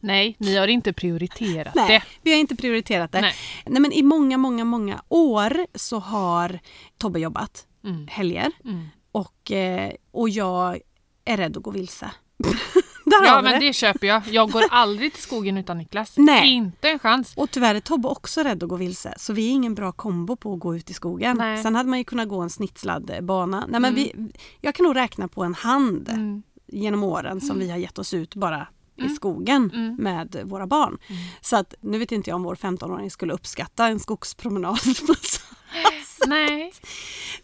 Nej, 0.00 0.36
ni 0.38 0.56
har 0.56 0.68
inte 0.68 0.92
prioriterat 0.92 1.74
Nej, 1.74 1.88
det. 1.88 2.02
vi 2.22 2.32
har 2.32 2.38
inte 2.38 2.56
prioriterat 2.56 3.12
det. 3.12 3.20
Nej. 3.20 3.34
Nej. 3.66 3.80
men 3.82 3.92
I 3.92 4.02
många, 4.02 4.38
många, 4.38 4.64
många 4.64 5.02
år 5.08 5.66
så 5.74 5.98
har 5.98 6.60
Tobbe 6.98 7.20
jobbat 7.20 7.66
Mm. 7.84 8.06
helger 8.08 8.52
Mm. 8.64 8.88
Och, 9.12 9.50
eh, 9.52 9.92
och 10.10 10.28
jag 10.28 10.78
är 11.24 11.36
rädd 11.36 11.56
att 11.56 11.62
gå 11.62 11.70
vilse. 11.70 12.10
Där 13.04 13.24
Ja, 13.26 13.42
men 13.42 13.60
det. 13.60 13.66
det 13.66 13.72
köper 13.72 14.06
jag. 14.06 14.22
Jag 14.30 14.50
går 14.50 14.62
aldrig 14.70 15.12
till 15.12 15.22
skogen 15.22 15.56
utan 15.58 15.78
Niklas. 15.78 16.14
Nej. 16.16 16.50
Inte 16.52 16.88
en 16.90 16.98
chans. 16.98 17.32
Och 17.36 17.50
tyvärr 17.50 17.74
är 17.74 17.80
Tobbe 17.80 18.08
också 18.08 18.40
rädd 18.42 18.62
att 18.62 18.68
gå 18.68 18.76
vilse 18.76 19.14
så 19.18 19.32
vi 19.32 19.46
är 19.46 19.50
ingen 19.50 19.74
bra 19.74 19.92
kombo 19.92 20.36
på 20.36 20.52
att 20.54 20.60
gå 20.60 20.76
ut 20.76 20.90
i 20.90 20.94
skogen. 20.94 21.36
Nej. 21.36 21.62
Sen 21.62 21.74
hade 21.74 21.88
man 21.90 21.98
ju 21.98 22.04
kunnat 22.04 22.28
gå 22.28 22.40
en 22.40 22.50
snitslad 22.50 23.10
bana. 23.22 23.64
Nej, 23.68 23.80
men 23.80 23.94
vi, 23.94 24.12
jag 24.60 24.74
kan 24.74 24.84
nog 24.86 24.96
räkna 24.96 25.28
på 25.28 25.44
en 25.44 25.54
hand 25.54 26.08
Mm. 26.08 26.42
genom 26.66 27.04
åren 27.04 27.40
som 27.40 27.58
vi 27.58 27.70
har 27.70 27.78
gett 27.78 27.98
oss 27.98 28.14
ut 28.14 28.34
bara 28.34 28.68
i 28.96 29.08
skogen 29.08 29.70
Mm. 29.74 29.94
med 29.98 30.36
våra 30.44 30.66
barn. 30.66 30.98
Så 31.40 31.56
att 31.56 31.74
nu 31.80 31.98
vet 31.98 32.12
inte 32.12 32.30
jag 32.30 32.34
om 32.36 32.42
vår 32.42 32.54
15-åring 32.54 33.10
skulle 33.10 33.32
uppskatta 33.32 33.86
en 33.86 34.00
skogspromenad. 34.00 34.78
Nej. 36.28 36.72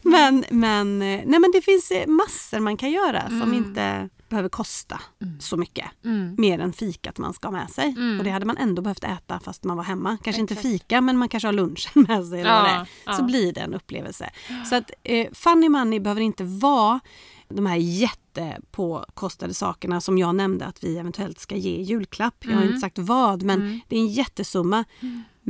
Men, 0.03 0.45
men, 0.51 0.99
nej, 0.99 1.27
men 1.27 1.51
det 1.53 1.61
finns 1.63 1.91
eh, 1.91 2.07
massor 2.07 2.61
man 2.61 2.77
kan 2.77 2.91
göra 2.91 3.29
som 3.29 3.43
Mm. 3.43 3.55
inte 3.55 4.09
behöver 4.29 4.49
kosta 4.49 5.01
så 5.41 5.57
mycket. 5.57 5.87
Mm. 6.05 6.35
Mer 6.39 6.59
än 6.59 6.73
fikat 6.73 7.19
man 7.19 7.35
ska 7.35 7.49
ha 7.49 7.53
med 7.53 7.71
sig. 7.71 7.89
Mm. 7.89 8.19
Och 8.19 8.25
det 8.25 8.31
hade 8.31 8.47
man 8.47 8.57
ändå 8.57 8.83
behövt 8.83 9.05
äta 9.05 9.41
fast 9.41 9.65
man 9.65 9.77
var 9.77 9.85
hemma. 9.85 10.19
Kanske 10.25 10.41
inte 10.41 10.55
Exakt. 10.55 10.69
fika 10.69 11.01
men 11.01 11.17
man 11.19 11.29
kanske 11.29 11.49
har 11.49 11.53
lunchen 11.53 11.91
med 12.09 12.27
sig. 12.27 12.41
Eller 12.41 12.51
Ja, 12.51 12.67
är. 12.67 12.85
Så 13.17 13.23
ja. 13.23 13.27
blir 13.27 13.53
det 13.53 13.61
en 13.61 13.75
upplevelse. 13.75 14.31
Så 14.71 14.75
att 14.77 14.91
eh, 15.05 15.27
funny 15.33 15.69
money 15.69 16.01
behöver 16.01 16.21
inte 16.21 16.45
vara 16.45 17.01
de 17.49 17.67
här 17.67 17.77
jättepåkostade 17.77 19.55
sakerna 19.55 20.01
som 20.01 20.19
jag 20.19 20.35
nämnde 20.35 20.67
att 20.67 20.85
vi 20.85 20.99
eventuellt 20.99 21.39
ska 21.39 21.57
ge 21.57 21.71
i 21.77 21.83
julklapp. 21.83 22.35
Jag 22.41 22.51
har 22.53 22.57
Mm. 22.57 22.69
inte 22.69 22.81
sagt 22.81 22.99
vad 22.99 23.43
men 23.43 23.61
Mm. 23.61 23.81
det 23.89 23.97
är 23.97 24.01
en 24.01 24.09
jättesumma. 24.09 24.85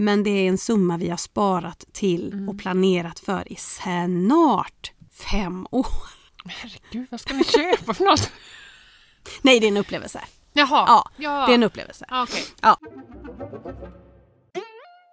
Men 0.00 0.22
det 0.22 0.30
är 0.30 0.48
en 0.48 0.58
summa 0.58 0.96
vi 0.96 1.08
har 1.08 1.16
sparat 1.16 1.84
till 1.92 2.32
Mm. 2.32 2.48
och 2.48 2.58
planerat 2.58 3.18
för 3.18 3.52
i 3.52 3.56
snart 3.56 4.92
fem 5.12 5.66
år. 5.70 5.86
Herregud, 6.44 7.06
vad 7.10 7.20
ska 7.20 7.34
ni 7.34 7.44
köpa 7.44 7.94
för 7.94 8.04
något? 8.04 8.30
Nej, 9.42 9.60
det 9.60 9.66
är 9.66 9.68
en 9.68 9.76
upplevelse. 9.76 10.20
Jaha. 10.52 10.84
Ja, 10.88 11.10
ja. 11.16 11.46
Det 11.46 11.52
är 11.52 11.54
en 11.54 11.62
upplevelse. 11.62 12.06
Ja, 12.08 12.22
Okej. 12.22 12.44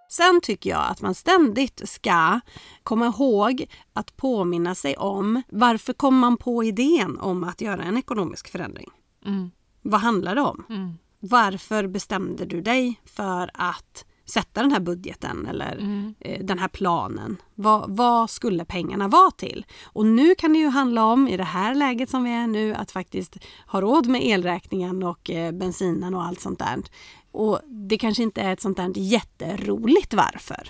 Sen 0.10 0.42
tycker 0.44 0.70
jag 0.70 0.86
att 0.90 1.02
man 1.02 1.16
ständigt 1.16 1.82
ska 1.90 2.40
komma 2.84 3.06
ihåg 3.06 3.66
att 3.94 4.18
påminna 4.18 4.76
sig 4.76 4.98
om 4.98 5.42
varför 5.50 5.94
kom 5.94 6.20
man 6.20 6.38
på 6.38 6.64
idén 6.64 7.20
om 7.20 7.44
att 7.44 7.62
göra 7.62 7.84
en 7.84 7.98
ekonomisk 7.98 8.48
förändring? 8.52 8.90
Mm. 9.26 9.52
Vad 9.82 10.02
handlar 10.02 10.36
det 10.36 10.42
om? 10.42 10.66
Mm. 10.70 10.98
Varför 11.20 11.88
bestämde 11.88 12.46
du 12.46 12.62
dig 12.62 13.02
för 13.06 13.52
att 13.54 14.06
sätta 14.26 14.61
den 14.61 14.71
här 14.71 14.80
budgeten 14.80 15.45
eller 15.49 15.71
Mm. 15.76 16.15
eh, 16.19 16.45
den 16.45 16.59
här 16.59 16.67
planen? 16.67 17.38
Vad, 17.55 17.97
vad 17.97 18.30
skulle 18.30 18.65
pengarna 18.65 19.07
vara 19.07 19.32
till? 19.32 19.65
Och 19.86 20.05
nu 20.05 20.36
kan 20.36 20.53
det 20.53 20.59
ju 20.59 20.67
handla 20.69 21.05
om, 21.05 21.28
i 21.28 21.38
det 21.38 21.43
här 21.43 21.76
läget 21.76 22.09
som 22.09 22.23
vi 22.23 22.32
är 22.32 22.47
nu, 22.47 22.73
att 22.76 22.91
faktiskt 22.91 23.38
ha 23.67 23.82
råd 23.82 24.07
med 24.07 24.21
elräkningen 24.26 25.03
och 25.03 25.30
eh, 25.30 25.51
bensinen 25.51 26.13
och 26.15 26.23
allt 26.23 26.39
sånt 26.41 26.59
där. 26.59 26.84
Och 27.32 27.59
det 27.65 27.97
kanske 27.97 28.23
inte 28.23 28.41
är 28.41 28.53
ett 28.53 28.61
sånt 28.61 28.78
där 28.78 28.91
jätteroligt 28.95 30.13
varför. 30.13 30.69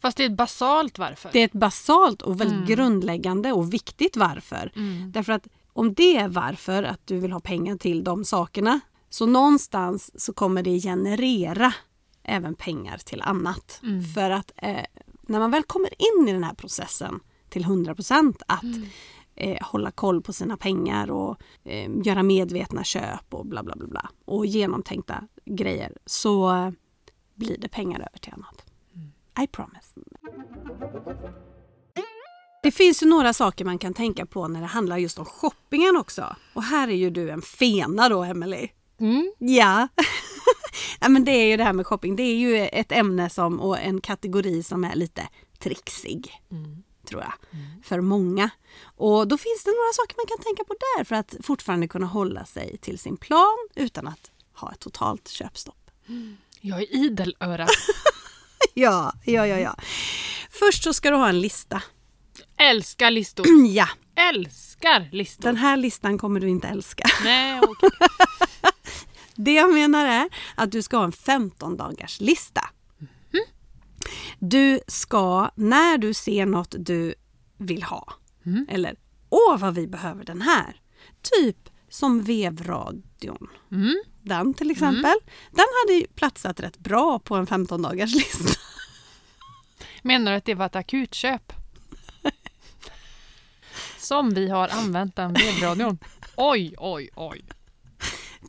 Fast 0.00 0.16
det 0.16 0.24
är 0.24 0.30
ett 0.30 0.36
basalt 0.36 0.98
varför. 0.98 1.30
Det 1.32 1.40
är 1.40 1.44
ett 1.44 1.52
basalt 1.52 2.22
och 2.22 2.40
väldigt 2.40 2.56
Mm. 2.56 2.68
grundläggande 2.68 3.52
och 3.52 3.72
viktigt 3.74 4.16
varför. 4.16 4.72
Mm. 4.76 5.12
Därför 5.12 5.32
att 5.32 5.46
om 5.72 5.94
det 5.94 6.16
är 6.16 6.28
varför 6.28 6.82
att 6.82 7.00
du 7.06 7.18
vill 7.18 7.32
ha 7.32 7.40
pengar 7.40 7.76
till 7.76 8.04
de 8.04 8.24
sakerna 8.24 8.80
så 9.10 9.26
någonstans 9.26 10.10
så 10.24 10.32
kommer 10.32 10.62
det 10.62 10.80
generera 10.80 11.72
även 12.24 12.54
pengar 12.54 12.98
till 12.98 13.22
annat. 13.22 13.80
Mm. 13.82 14.04
För 14.04 14.30
att 14.30 14.52
eh, 14.56 14.84
när 15.22 15.38
man 15.38 15.50
väl 15.50 15.62
kommer 15.62 15.90
in 16.20 16.28
i 16.28 16.32
den 16.32 16.44
här 16.44 16.54
processen 16.54 17.20
till 17.48 17.64
100% 17.64 18.34
att 18.48 18.62
Mm. 18.62 18.82
eh, 19.36 19.58
hålla 19.66 19.90
koll 19.90 20.22
på 20.22 20.32
sina 20.32 20.56
pengar 20.56 21.10
och 21.10 21.36
eh, 21.64 21.90
göra 22.04 22.22
medvetna 22.22 22.84
köp 22.84 23.34
och 23.34 23.46
bla 23.46 23.62
bla 23.62 23.76
bla, 23.76 23.86
bla 23.86 24.10
och 24.24 24.46
genomtänkta 24.46 25.28
grejer 25.44 25.92
så 26.06 26.52
blir 27.34 27.58
det 27.58 27.68
pengar 27.68 27.98
över 28.00 28.18
till 28.18 28.32
annat. 28.32 28.64
I 29.44 29.46
promise. 29.46 30.00
Det 32.62 32.70
finns 32.70 33.02
ju 33.02 33.06
några 33.06 33.32
saker 33.32 33.64
man 33.64 33.78
kan 33.78 33.94
tänka 33.94 34.26
på 34.26 34.48
när 34.48 34.60
det 34.60 34.66
handlar 34.66 34.96
just 34.98 35.18
om 35.18 35.24
shoppingen 35.24 35.96
också. 35.96 36.36
Och 36.54 36.62
här 36.62 36.88
är 36.88 36.92
ju 36.94 37.10
du 37.10 37.30
en 37.30 37.42
fena 37.42 38.08
då, 38.08 38.24
Emily. 38.24 38.68
Mm. 39.00 39.32
Ja. 39.38 39.88
Ja 41.00 41.08
men 41.08 41.24
det 41.24 41.30
är 41.32 41.46
ju 41.46 41.56
det 41.56 41.64
här 41.64 41.72
med 41.72 41.86
shopping. 41.86 42.16
Det 42.16 42.22
är 42.22 42.36
ju 42.36 42.56
ett 42.66 42.92
ämne 42.92 43.30
som, 43.30 43.60
och 43.60 43.78
en 43.78 44.00
kategori 44.00 44.62
som 44.62 44.84
är 44.84 44.94
lite 44.94 45.28
trixig, 45.58 46.32
Mm. 46.50 46.82
tror 47.08 47.22
jag, 47.22 47.32
för 47.84 48.00
många. 48.00 48.50
Och 48.96 49.28
då 49.28 49.38
finns 49.38 49.64
det 49.64 49.70
några 49.70 49.92
saker 49.92 50.16
man 50.16 50.26
kan 50.26 50.38
tänka 50.44 50.64
på 50.64 50.74
där 50.96 51.04
för 51.04 51.16
att 51.16 51.34
fortfarande 51.42 51.88
kunna 51.88 52.06
hålla 52.06 52.44
sig 52.44 52.76
till 52.78 52.98
sin 52.98 53.16
plan 53.16 53.68
utan 53.74 54.08
att 54.08 54.30
ha 54.54 54.72
ett 54.72 54.80
totalt 54.80 55.28
köpstopp. 55.28 55.90
Jag 56.60 56.82
är 56.82 56.94
idelöra. 56.94 57.66
Ja, 58.76 59.12
ja, 59.24 59.46
ja, 59.46 59.58
ja. 59.58 59.76
Först 60.50 60.82
så 60.84 60.92
ska 60.92 61.10
du 61.10 61.16
ha 61.16 61.28
en 61.28 61.40
lista. 61.40 61.82
Älskar 62.56 63.10
listor. 63.10 63.46
Ja, 63.68 63.88
Älskar 64.16 65.08
listor. 65.12 65.42
den 65.42 65.56
här 65.56 65.76
listan 65.76 66.18
kommer 66.18 66.40
du 66.40 66.48
inte 66.48 66.68
älska. 66.68 67.04
Nej, 67.24 67.60
okej. 67.62 67.90
Det 69.34 69.54
jag 69.54 69.74
menar 69.74 70.06
är 70.06 70.28
att 70.54 70.72
du 70.72 70.82
ska 70.82 70.96
ha 70.96 71.04
en 71.04 71.12
15 71.12 71.76
dagars 71.76 72.20
lista. 72.20 72.70
Du 74.38 74.80
ska, 74.88 75.50
när 75.54 75.98
du 75.98 76.14
ser 76.14 76.46
något 76.46 76.74
du 76.78 77.14
vill 77.58 77.82
ha, 77.82 78.12
Mm. 78.46 78.66
eller 78.70 78.96
åh 79.28 79.56
vad 79.58 79.74
vi 79.74 79.86
behöver 79.86 80.24
den 80.24 80.42
här. 80.42 80.80
Typ 81.22 81.56
som 81.88 82.22
vevradion. 82.22 83.48
Mm. 83.72 84.02
Den 84.22 84.54
till 84.54 84.70
exempel. 84.70 85.14
Den 85.50 85.66
hade 85.82 85.98
ju 86.00 86.06
platsat 86.06 86.60
rätt 86.60 86.78
bra 86.78 87.18
på 87.18 87.34
en 87.36 87.46
15 87.46 87.82
dagars 87.82 88.14
lista. 88.14 88.60
Menar 90.02 90.32
du 90.32 90.36
att 90.38 90.44
det 90.44 90.54
var 90.54 90.66
ett 90.66 90.76
akutköp? 90.76 91.52
Som 93.98 94.34
vi 94.34 94.48
har 94.48 94.68
använt 94.68 95.16
den 95.16 95.32
vevradion. 95.34 95.98
Oj, 96.36 96.74
oj, 96.78 97.10
oj. 97.14 97.44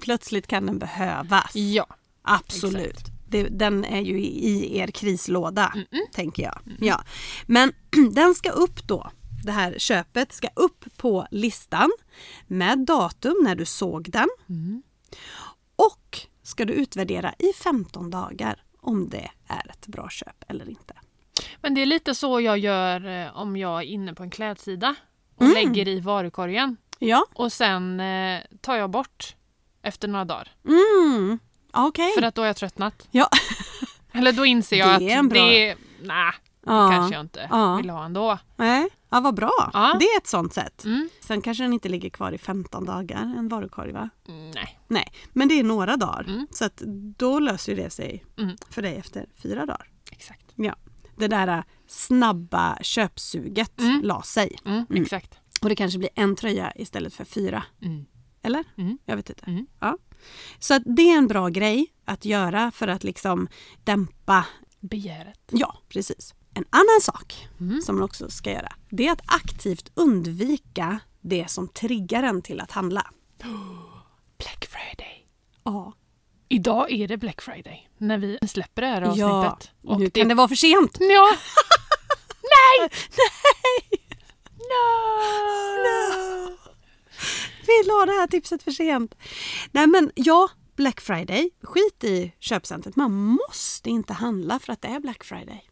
Plötsligt 0.02 0.48
kan 0.48 0.66
den 0.66 0.80
behövas. 0.80 1.56
Ja. 1.56 1.88
Absolut. 2.22 2.86
Exakt. 2.92 3.12
Det, 3.28 3.44
den 3.44 3.86
är 3.86 4.02
ju 4.02 4.20
i, 4.22 4.78
er 4.78 4.88
krislåda, 4.88 5.72
Mm-mm. 5.76 6.02
tänker 6.14 6.44
jag. 6.44 6.60
Ja. 6.80 7.04
Men 7.46 7.74
den 8.12 8.36
ska 8.36 8.50
upp 8.50 8.88
då. 8.88 9.12
Det 9.46 9.52
här 9.52 9.76
köpet 9.78 10.34
ska 10.34 10.48
upp 10.56 10.86
på 10.98 11.28
listan 11.32 11.92
med 12.48 12.80
datum 12.80 13.36
när 13.44 13.56
du 13.56 13.66
såg 13.66 14.12
den 14.12 14.28
Mm. 14.50 14.84
och 15.76 16.20
ska 16.44 16.66
du 16.66 16.74
utvärdera 16.74 17.34
i 17.40 17.54
15 17.64 18.10
dagar 18.10 18.64
om 18.82 19.10
det 19.10 19.30
är 19.48 19.70
ett 19.72 19.88
bra 19.88 20.10
köp 20.10 20.44
eller 20.48 20.70
inte. 20.70 20.94
Men 21.62 21.74
det 21.74 21.82
är 21.82 21.86
lite 21.86 22.16
så 22.16 22.42
jag 22.42 22.58
gör 22.58 23.06
eh, 23.26 23.38
om 23.38 23.58
jag 23.58 23.78
är 23.82 23.86
inne 23.86 24.14
på 24.14 24.24
en 24.24 24.30
klädsida 24.30 24.96
och 25.36 25.42
Mm. 25.42 25.54
lägger 25.54 25.88
i 25.88 26.00
varukorgen. 26.00 26.78
Ja, 27.00 27.26
Och 27.34 27.54
sen 27.54 28.00
eh, 28.00 28.42
tar 28.62 28.76
jag 28.76 28.90
bort 28.90 29.36
efter 29.86 30.08
några 30.08 30.26
dagar. 30.26 30.52
mm. 30.68 31.40
okej. 31.74 32.12
För 32.16 32.22
att 32.22 32.36
då 32.36 32.42
har 32.42 32.48
jag 32.48 32.56
tröttnat. 32.56 33.08
Ja. 33.12 33.30
Eller 34.12 34.32
då 34.32 34.46
inser 34.46 34.78
jag 34.78 35.00
Det 35.00 35.14
att 35.14 35.30
bra- 35.30 35.46
det, 35.46 35.76
nej, 36.02 36.32
det 36.62 36.68
kanske 36.68 37.16
jag 37.16 37.22
inte 37.22 37.48
Ja. 37.52 37.76
vill 37.76 37.90
ha 37.90 38.06
ändå. 38.06 38.38
Nej. 38.56 38.90
Ja, 39.10 39.20
vad 39.20 39.36
bra. 39.36 39.70
Ja. 39.74 39.96
Det 40.00 40.06
är 40.06 40.18
ett 40.18 40.28
sånt 40.28 40.54
sätt. 40.54 40.86
Mm. 40.86 41.10
Sen 41.20 41.42
kanske 41.42 41.64
den 41.64 41.74
inte 41.74 41.90
ligger 41.90 42.10
kvar 42.10 42.32
i 42.32 42.38
15 42.38 42.86
dagar, 42.86 43.22
en 43.38 43.48
varukorg 43.50 43.92
va? 43.92 44.10
Mm, 44.28 44.52
Nej. 44.52 44.80
Nej, 44.88 45.14
men 45.34 45.48
det 45.48 45.60
är 45.60 45.64
några 45.64 45.98
dagar. 45.98 46.24
Mm. 46.28 46.48
Så 46.52 46.66
att 46.66 46.78
då 47.18 47.40
löser 47.40 47.76
det 47.76 47.90
sig 47.90 48.26
Mm. 48.38 48.56
för 48.70 48.82
dig 48.82 48.96
efter 48.96 49.26
fyra 49.44 49.66
dagar. 49.66 49.88
Exakt. 50.12 50.46
Ja. 50.56 50.76
Det 51.18 51.28
där 51.28 51.48
äh, 51.48 51.64
snabba 51.88 52.78
köpsuget 52.82 53.80
Mm. 53.82 54.02
la 54.04 54.22
sig. 54.22 54.58
Mm, 54.66 54.86
Mm. 54.90 55.02
Exakt. 55.04 55.38
Och 55.62 55.70
det 55.70 55.76
kanske 55.76 56.00
blir 56.00 56.10
en 56.16 56.36
tröja 56.36 56.72
istället 56.76 57.14
för 57.14 57.26
fyra. 57.26 57.64
Eller? 58.46 58.64
Mm. 58.78 58.98
Jag 59.06 59.16
vet 59.16 59.30
inte. 59.30 59.46
Mm. 59.46 59.68
Ja. 59.80 59.98
Så 60.60 60.80
det 60.80 61.02
är 61.12 61.18
en 61.18 61.28
bra 61.28 61.50
grej 61.50 61.88
att 62.06 62.26
göra 62.26 62.72
för 62.72 62.88
att 62.88 63.04
liksom 63.04 63.48
dämpa 63.84 64.46
Begäret. 64.80 65.40
Ja, 65.52 65.78
precis. 65.90 66.34
En 66.54 66.66
annan 66.70 67.02
sak 67.02 67.48
Mm. 67.60 67.82
som 67.82 67.96
man 67.96 68.04
också 68.04 68.30
ska 68.30 68.52
göra 68.52 68.74
det 68.90 69.08
är 69.08 69.12
att 69.12 69.22
aktivt 69.26 69.92
undvika 69.94 71.00
det 71.22 71.52
som 71.52 71.68
triggar 71.68 72.24
en 72.24 72.42
till 72.42 72.62
att 72.62 72.72
handla. 72.72 73.12
Black 74.38 74.66
Friday. 74.70 75.28
Ja, 75.64 75.94
Idag 76.48 76.92
är 76.92 77.08
det 77.08 77.18
Black 77.18 77.42
Friday 77.42 77.90
när 77.98 78.18
vi 78.18 78.38
släpper 78.48 78.82
det 78.82 78.88
här 78.88 79.14
ja 79.16 79.46
avsnittet. 79.48 79.72
Och 79.84 80.00
nu 80.00 80.10
kan 80.10 80.28
det 80.28 80.36
vara 80.36 80.48
för 80.48 80.56
sent. 80.56 80.98
Ja. 81.00 81.32
Nej! 82.80 82.90
Nej! 83.18 84.02
No! 84.58 86.58
Vi 87.84 87.88
la 87.88 88.06
det 88.06 88.12
här 88.12 88.28
tipset 88.28 88.64
för 88.64 88.72
sent. 88.72 89.16
Nej 89.72 89.88
men 89.88 90.12
ja, 90.16 90.50
Black 90.76 91.02
Friday. 91.02 91.50
Skit 91.64 92.04
i 92.04 92.34
köpcentret. 92.40 92.96
Man 92.96 93.12
måste 93.12 93.90
inte 93.90 94.14
handla 94.14 94.60
för 94.60 94.74
att 94.74 94.82
det 94.82 94.88
är 94.88 95.00
Black 95.00 95.24
Friday. 95.24 95.64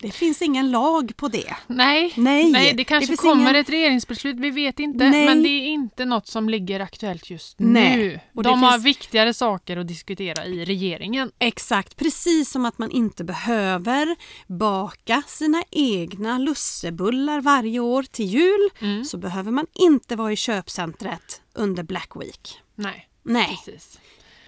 Det 0.00 0.10
finns 0.10 0.42
ingen 0.42 0.70
lag 0.70 1.12
på 1.16 1.28
det. 1.28 1.56
Nej. 1.66 2.12
Nej, 2.16 2.50
Nej, 2.50 2.70
det 2.70 2.76
det 2.76 2.84
kanske 2.84 3.06
finns 3.06 3.20
kommer 3.20 3.42
ingen- 3.42 3.56
ett 3.56 3.68
regeringsbeslut, 3.70 4.36
vi 4.36 4.50
vet 4.50 4.78
inte. 4.80 5.10
Nej. 5.10 5.26
Men 5.26 5.42
det 5.42 5.48
är 5.48 5.66
inte 5.66 6.04
något 6.04 6.26
som 6.26 6.48
ligger 6.48 6.80
aktuellt 6.80 7.30
just 7.30 7.58
Nej, 7.58 7.96
nu. 7.96 8.20
och 8.34 8.42
det 8.42 8.48
De 8.48 8.62
har 8.62 8.72
finns- 8.72 8.84
viktigare 8.84 9.34
saker 9.34 9.76
att 9.76 9.88
diskutera 9.88 10.46
i 10.46 10.64
regeringen. 10.64 11.30
Exakt, 11.38 11.96
precis 11.96 12.50
som 12.50 12.64
att 12.64 12.78
man 12.78 12.90
inte 12.90 13.24
behöver 13.24 14.16
baka 14.46 15.22
sina 15.26 15.62
egna 15.70 16.38
lussebullar 16.38 17.40
varje 17.40 17.80
år 17.80 18.02
till 18.02 18.26
jul 18.26 18.70
Mm. 18.80 19.04
så 19.04 19.16
behöver 19.16 19.50
man 19.52 19.66
inte 19.74 20.16
vara 20.16 20.32
i 20.32 20.36
köpcentret 20.36 21.42
under 21.54 21.82
Black 21.82 22.10
Week. 22.16 22.58
Nej, 22.74 23.08
Nej, 23.22 23.58
precis. 23.64 23.98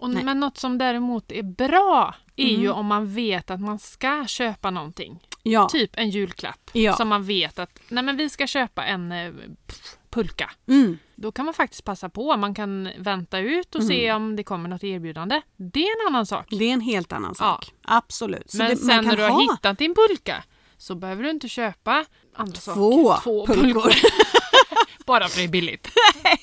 Och, 0.00 0.10
Nej. 0.10 0.24
men 0.24 0.40
något 0.40 0.58
som 0.58 0.78
däremot 0.78 1.32
är 1.32 1.42
bra 1.42 2.14
är 2.36 2.48
Mm. 2.48 2.60
ju 2.62 2.70
om 2.70 2.86
man 2.86 3.14
vet 3.14 3.50
att 3.50 3.60
man 3.60 3.78
ska 3.78 4.24
köpa 4.26 4.70
någonting. 4.70 5.20
Ja. 5.42 5.68
typ 5.68 5.90
en 5.98 6.10
julklapp 6.10 6.70
Ja. 6.72 6.96
som 6.96 7.08
man 7.08 7.24
vet 7.24 7.58
att 7.58 7.78
nej 7.88 8.04
men 8.04 8.16
vi 8.16 8.28
ska 8.28 8.46
köpa 8.46 8.84
en 8.84 9.12
eh, 9.12 9.32
pff, 9.66 9.96
pulka. 10.10 10.50
Mm. 10.68 10.98
Då 11.14 11.32
kan 11.32 11.44
man 11.44 11.54
faktiskt 11.54 11.84
passa 11.84 12.08
på. 12.08 12.36
Man 12.36 12.54
kan 12.54 12.88
vänta 12.98 13.38
ut 13.38 13.74
och 13.74 13.84
se 13.84 14.06
Mm. 14.06 14.22
om 14.22 14.36
det 14.36 14.42
kommer 14.44 14.68
något 14.68 14.84
erbjudande. 14.84 15.40
Det 15.56 15.80
är 15.80 16.00
en 16.02 16.06
annan 16.14 16.26
sak. 16.26 16.46
Det 16.50 16.64
är 16.64 16.72
en 16.72 16.80
helt 16.80 17.12
annan 17.12 17.34
Ja. 17.38 17.44
sak. 17.44 17.72
Absolut. 17.82 18.50
Så 18.50 18.56
Men 18.58 18.70
det, 18.70 18.76
sen 18.76 19.04
när 19.04 19.16
du 19.16 19.22
har 19.22 19.30
ha 19.30 19.40
hittat 19.40 19.78
din 19.78 19.94
pulka 19.94 20.44
så 20.78 20.94
behöver 20.94 21.22
du 21.22 21.30
inte 21.30 21.48
köpa 21.48 22.04
andra 22.34 22.52
två, 22.60 23.08
saker. 23.08 23.22
Två 23.22 23.46
pulkor. 23.46 23.92
Bara 25.06 25.28
för 25.28 25.38
det 25.38 25.44
är 25.44 25.48
billigt. 25.48 25.88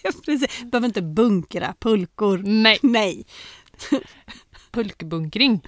Precis. 0.25 0.63
Behöver 0.63 0.87
inte 0.87 1.01
bunkra 1.01 1.75
pulkor. 1.79 2.37
Nej, 2.37 2.79
Nej. 2.81 3.25
pulkbunkring. 4.71 5.61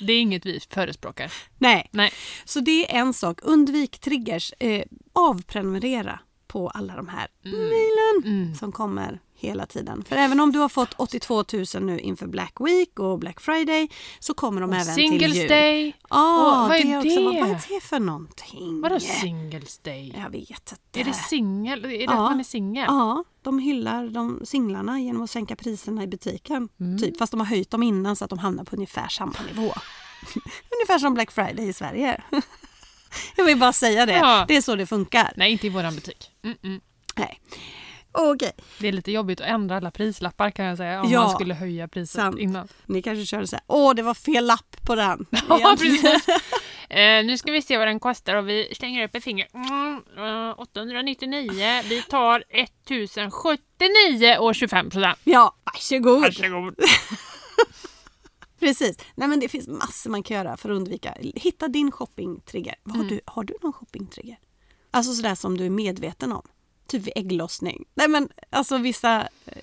Det 0.00 0.12
är 0.12 0.20
inget 0.20 0.46
vi 0.46 0.60
förespråkar. 0.70 1.32
Nej. 1.58 1.88
Nej. 1.90 2.12
Så 2.44 2.60
det 2.60 2.94
är 2.94 3.00
en 3.00 3.14
sak. 3.14 3.38
Undvik 3.42 3.98
triggers. 3.98 4.52
Eh, 4.60 4.82
avprenumerera 5.12 6.20
på 6.48 6.68
alla 6.68 6.96
de 6.96 7.08
här 7.08 7.28
mejlen 7.42 8.32
Mm. 8.42 8.54
som 8.54 8.72
kommer 8.72 9.20
hela 9.34 9.66
tiden. 9.66 10.04
För 10.04 10.16
även 10.16 10.40
om 10.40 10.52
du 10.52 10.58
har 10.58 10.68
fått 10.68 10.94
82 10.96 11.44
000 11.52 11.64
nu 11.82 11.98
inför 11.98 12.26
Black 12.26 12.54
Week 12.60 12.98
och 12.98 13.18
Black 13.18 13.40
Friday 13.40 13.88
så 14.18 14.34
kommer 14.34 14.60
de 14.60 14.70
Och 14.70 14.76
även 14.76 14.94
till 14.94 15.08
Singles 15.08 15.34
jul. 15.36 15.48
Day. 15.48 15.96
Ja, 16.10 16.62
Och 16.62 16.68
vad 16.68 16.76
är 16.76 16.84
det? 16.84 16.98
Också, 16.98 17.24
vad, 17.24 17.34
vad 17.34 17.50
är 17.50 17.62
det 17.74 17.80
för 17.80 18.00
någonting? 18.00 18.80
Vadå 18.80 19.00
Singles 19.00 19.78
Day? 19.78 20.14
Jag 20.22 20.30
vet 20.30 20.50
inte. 20.72 21.00
Är 21.00 21.04
det 21.04 21.12
singel? 21.14 21.84
Är 21.84 21.88
det 21.88 21.96
Ja. 22.04 22.10
att 22.12 22.18
man 22.30 22.40
är 22.40 22.44
singel? 22.44 22.84
Ja, 22.88 23.24
de 23.42 23.58
hyllar 23.58 24.06
de 24.08 24.40
singlarna 24.44 25.00
genom 25.00 25.22
att 25.22 25.30
sänka 25.30 25.56
priserna 25.56 26.02
i 26.02 26.06
butiken. 26.06 26.68
Mm. 26.80 26.98
Typ, 26.98 27.18
fast 27.18 27.30
de 27.30 27.40
har 27.40 27.46
höjt 27.46 27.70
dem 27.70 27.82
innan 27.82 28.16
så 28.16 28.24
att 28.24 28.30
de 28.30 28.38
hamnar 28.38 28.64
på 28.64 28.76
ungefär 28.76 29.08
samma 29.08 29.34
nivå. 29.54 29.72
ungefär 30.76 30.98
som 30.98 31.14
Black 31.14 31.30
Friday 31.30 31.68
i 31.68 31.72
Sverige. 31.72 32.22
Jag 33.36 33.44
vill 33.44 33.58
bara 33.58 33.72
säga 33.72 34.06
det. 34.06 34.12
Ja. 34.12 34.44
Det 34.48 34.56
är 34.56 34.60
så 34.62 34.76
det 34.76 34.86
funkar. 34.86 35.32
Nej, 35.36 35.52
inte 35.52 35.66
i 35.66 35.70
våran 35.70 35.94
butik. 35.94 36.30
Mm-mm. 36.42 36.80
Nej. 37.16 37.40
Okej, 38.12 38.52
Det 38.78 38.88
är 38.88 38.92
lite 38.92 39.12
jobbigt 39.12 39.40
att 39.40 39.46
ändra 39.46 39.76
alla 39.76 39.90
prislappar 39.90 40.50
kan 40.50 40.64
jag 40.64 40.76
säga 40.76 41.02
om 41.02 41.10
Ja, 41.10 41.20
man 41.22 41.34
skulle 41.34 41.54
höja 41.54 41.88
priset 41.88 42.20
sant. 42.20 42.38
innan. 42.38 42.68
ni 42.86 43.02
kanske 43.02 43.26
körde 43.26 43.46
så 43.46 43.56
här. 43.56 43.64
Åh, 43.66 43.94
det 43.94 44.02
var 44.02 44.14
fel 44.14 44.46
lapp 44.46 44.76
på 44.86 44.94
den. 44.94 45.26
Ja, 45.48 45.76
precis. 45.80 46.26
Eh, 46.90 47.24
nu 47.24 47.38
ska 47.38 47.52
vi 47.52 47.62
se 47.62 47.78
vad 47.78 47.86
den 47.88 48.00
kostar 48.00 48.34
och 48.34 48.48
vi 48.48 48.74
slänger 48.76 49.04
upp 49.04 49.14
ett 49.14 49.24
finger. 49.24 49.46
Mm, 49.54 50.02
eh, 50.50 50.60
899. 50.60 51.82
Vi 51.84 52.02
tar 52.02 52.44
1079 52.48 54.36
och 54.38 54.54
25 54.54 54.90
procent. 54.90 55.18
Ja, 55.24 55.56
varsågod. 55.64 56.20
Varsågod. 56.20 56.74
Precis. 58.58 58.96
Nej, 59.14 59.28
men 59.28 59.40
det 59.40 59.48
finns 59.48 59.68
massor 59.68 60.10
man 60.10 60.22
kan 60.22 60.36
göra 60.36 60.56
för 60.56 60.70
att 60.70 60.76
undvika. 60.76 61.14
Hitta 61.34 61.68
din 61.68 61.90
shoppingtrigger. 61.92 62.74
Har, 62.84 62.94
Mm. 62.94 63.08
du, 63.08 63.20
har 63.26 63.44
du 63.44 63.54
någon 63.62 63.72
shoppingtrigger? 63.72 64.38
Alltså 64.90 65.14
sådär 65.14 65.34
som 65.34 65.56
du 65.56 65.66
är 65.66 65.70
medveten 65.70 66.32
om. 66.32 66.42
Typ 66.86 67.02
vid 67.02 67.12
ägglossning. 67.16 67.84
Nej 67.94 68.08
men 68.08 68.28
alltså 68.50 68.78
vissa... 68.78 69.28
Eh, 69.46 69.62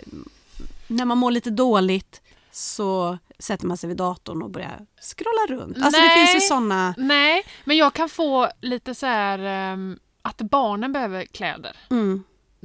när 0.87 1.05
man 1.05 1.17
mår 1.17 1.31
lite 1.31 1.49
dåligt 1.49 2.21
så 2.51 3.17
sätter 3.39 3.65
man 3.67 3.77
sig 3.77 3.87
vid 3.87 3.97
datorn 3.97 4.41
och 4.41 4.49
börjar 4.49 4.85
scrolla 5.01 5.59
runt. 5.61 5.77
Alltså 5.77 6.01
det 6.01 6.07
Nej. 6.07 6.27
finns 6.27 6.43
ju 6.43 6.47
sådana... 6.47 6.93
Nej, 6.97 7.43
men 7.65 7.77
jag 7.77 7.93
kan 7.93 8.09
få 8.09 8.49
lite 8.61 8.95
så 8.95 9.05
här 9.05 9.39
ehm, 9.39 9.99
att 10.21 10.37
barnen 10.41 10.91
behöver 10.93 11.25
kläder. 11.25 11.77
Mm, 11.89 12.23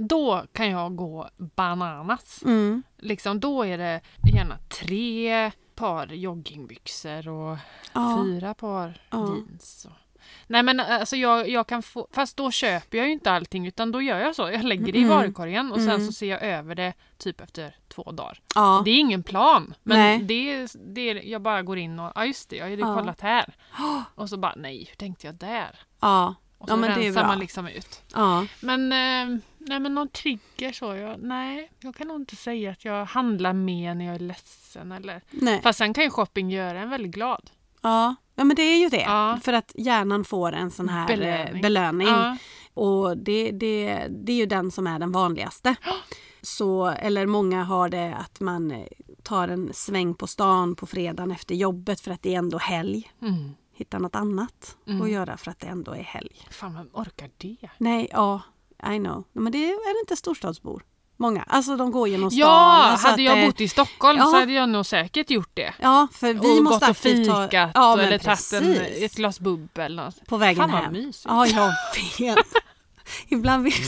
Då 0.08 0.44
kan 0.52 0.70
jag 0.70 0.96
gå 0.96 1.28
bananas. 1.36 2.42
mm, 2.44 2.82
Liksom, 2.98 3.40
då 3.40 3.62
är 3.66 3.78
det 3.78 4.00
gärna 4.34 4.58
tre 4.68 5.50
par 5.74 6.06
joggingbyxor 6.06 7.28
och 7.28 7.56
ja, 7.92 8.22
fyra 8.24 8.54
par 8.54 9.00
Ja. 9.10 9.18
jeans. 9.36 9.86
Och... 9.90 9.92
Nej 10.46 10.62
men 10.62 10.80
alltså 10.80 11.16
jag, 11.16 11.48
jag 11.48 11.66
kan 11.66 11.82
få, 11.82 12.08
fast 12.12 12.36
då 12.36 12.50
köper 12.50 12.98
jag 12.98 13.06
ju 13.06 13.12
inte 13.12 13.32
allting 13.32 13.66
utan 13.66 13.92
då 13.92 14.02
gör 14.02 14.18
jag 14.18 14.36
så. 14.36 14.42
Jag 14.50 14.64
lägger 14.64 14.92
det 14.92 14.98
i 14.98 15.02
Mm. 15.02 15.16
varukorgen 15.16 15.72
och 15.72 15.78
sen 15.80 15.88
Mm. 15.90 16.06
så 16.06 16.12
ser 16.12 16.26
jag 16.30 16.42
över 16.42 16.74
det 16.74 16.92
typ 17.18 17.40
efter 17.40 17.76
två 17.88 18.02
dagar. 18.02 18.40
ja. 18.54 18.82
Det 18.84 18.90
är 18.90 18.98
ingen 18.98 19.22
plan. 19.22 19.74
Men 19.82 19.98
Nej. 19.98 20.18
det 20.22 20.66
det 20.86 21.00
är, 21.10 21.14
jag 21.14 21.42
bara 21.42 21.62
går 21.62 21.78
in 21.78 21.98
och, 21.98 22.12
ja 22.14 22.24
just 22.26 22.50
det, 22.50 22.56
jag 22.56 22.64
har 22.64 22.70
ju 22.70 22.78
Ja. 22.78 22.94
kollat 22.96 23.20
här. 23.20 23.54
Och 24.14 24.28
så 24.28 24.36
bara, 24.36 24.54
nej 24.56 24.86
hur 24.88 24.96
tänkte 24.96 25.26
jag 25.26 25.34
där? 25.34 25.78
ja. 26.00 26.34
Och 26.58 26.68
så 26.68 26.74
Ja, 26.76 26.88
rensar 26.96 27.26
man 27.26 27.38
liksom 27.38 27.66
ut. 27.68 28.02
ja. 28.14 28.46
Men, 28.60 28.92
eh, 28.92 29.40
nej, 29.60 29.80
men 29.80 29.94
någon 29.94 30.08
trigger 30.08 30.72
så, 30.72 30.94
jag, 30.96 31.22
nej 31.22 31.70
jag 31.80 31.94
kan 31.94 32.08
nog 32.08 32.16
inte 32.20 32.36
säga 32.36 32.70
att 32.70 32.84
jag 32.84 33.04
handlar 33.04 33.52
mer 33.52 33.94
när 33.94 34.04
jag 34.04 34.14
är 34.14 34.18
ledsen. 34.18 34.92
Eller. 34.92 35.22
Nej. 35.30 35.60
Fast 35.62 35.78
sen 35.78 35.94
kan 35.94 36.04
ju 36.04 36.10
shopping 36.10 36.50
göra 36.50 36.80
en 36.80 36.90
väldigt 36.90 37.12
glad. 37.12 37.50
Ja. 37.80 38.14
ja, 38.34 38.44
men 38.44 38.56
det 38.56 38.62
är 38.62 38.78
ju 38.78 38.88
det. 38.88 39.00
Ja. 39.02 39.38
För 39.42 39.52
att 39.52 39.72
hjärnan 39.74 40.24
får 40.24 40.52
en 40.52 40.70
sån 40.70 40.88
här 40.88 41.06
belöning. 41.06 41.62
Belöning. 41.62 41.62
belöning. 41.62 42.08
Ja. 42.08 42.36
Och 42.74 43.16
det, 43.18 43.50
det, 43.50 44.06
det 44.10 44.32
är 44.32 44.36
ju 44.36 44.46
den 44.46 44.70
som 44.70 44.86
är 44.86 44.98
den 44.98 45.12
vanligaste. 45.12 45.74
Så, 46.42 46.86
eller 46.86 47.26
många 47.26 47.64
har 47.64 47.88
det 47.88 48.14
att 48.14 48.40
man 48.40 48.70
eh, 48.70 48.86
tar 49.22 49.48
en 49.48 49.70
sväng 49.72 50.14
på 50.14 50.26
stan 50.26 50.76
på 50.76 50.86
fredagen 50.86 51.30
efter 51.30 51.54
jobbet 51.54 52.00
för 52.00 52.10
att 52.10 52.22
det 52.22 52.34
är 52.34 52.38
ändå 52.38 52.58
helg. 52.58 53.12
Mm. 53.22 53.50
Hitta 53.74 53.98
något 53.98 54.16
annat 54.16 54.76
Mm. 54.86 55.02
att 55.02 55.10
göra 55.10 55.36
för 55.36 55.50
att 55.50 55.60
det 55.60 55.66
ändå 55.66 55.92
är 55.92 56.02
helg. 56.02 56.46
Fan, 56.50 56.74
vem 56.74 56.88
orkar 56.92 57.30
det? 57.38 57.56
Nej, 57.78 58.08
ja, 58.12 58.40
I 58.94 58.98
know. 58.98 59.24
Men 59.32 59.52
det 59.52 59.58
är 59.70 59.94
det 59.94 60.00
inte 60.00 60.16
storstadsbor. 60.16 60.82
Många. 61.16 61.42
Alltså 61.46 61.76
de 61.76 61.90
går 61.90 62.08
genom 62.08 62.30
stan. 62.30 62.40
Ja, 62.40 62.82
alltså 62.82 63.08
hade 63.08 63.22
jag 63.22 63.38
det- 63.38 63.46
bott 63.46 63.60
i 63.60 63.68
Stockholm 63.68 64.18
Ja. 64.18 64.24
så 64.24 64.36
hade 64.36 64.52
jag 64.52 64.68
nog 64.68 64.86
säkert 64.86 65.30
gjort 65.30 65.50
det. 65.54 65.74
Ja, 65.80 66.08
för 66.12 66.34
vi 66.34 66.38
och 66.60 66.64
måste 66.64 66.86
gått 66.86 66.90
och 66.90 66.94
ta... 66.94 66.94
fikat 66.94 67.70
Ja, 67.74 68.00
eller 68.00 68.18
tagit 68.18 68.52
en, 68.52 69.04
ett 69.04 69.14
glas 69.14 69.40
bubbel. 69.40 69.98
och- 70.00 70.26
På 70.26 70.36
vägen 70.36 70.56
Fan 70.62 70.70
vad 70.70 70.80
hem. 70.80 70.92
mysigt. 70.92 71.24
Ja, 71.28 71.46
jag 71.46 71.72
vet. 72.18 72.38
Ibland 73.28 73.64
vill 73.64 73.72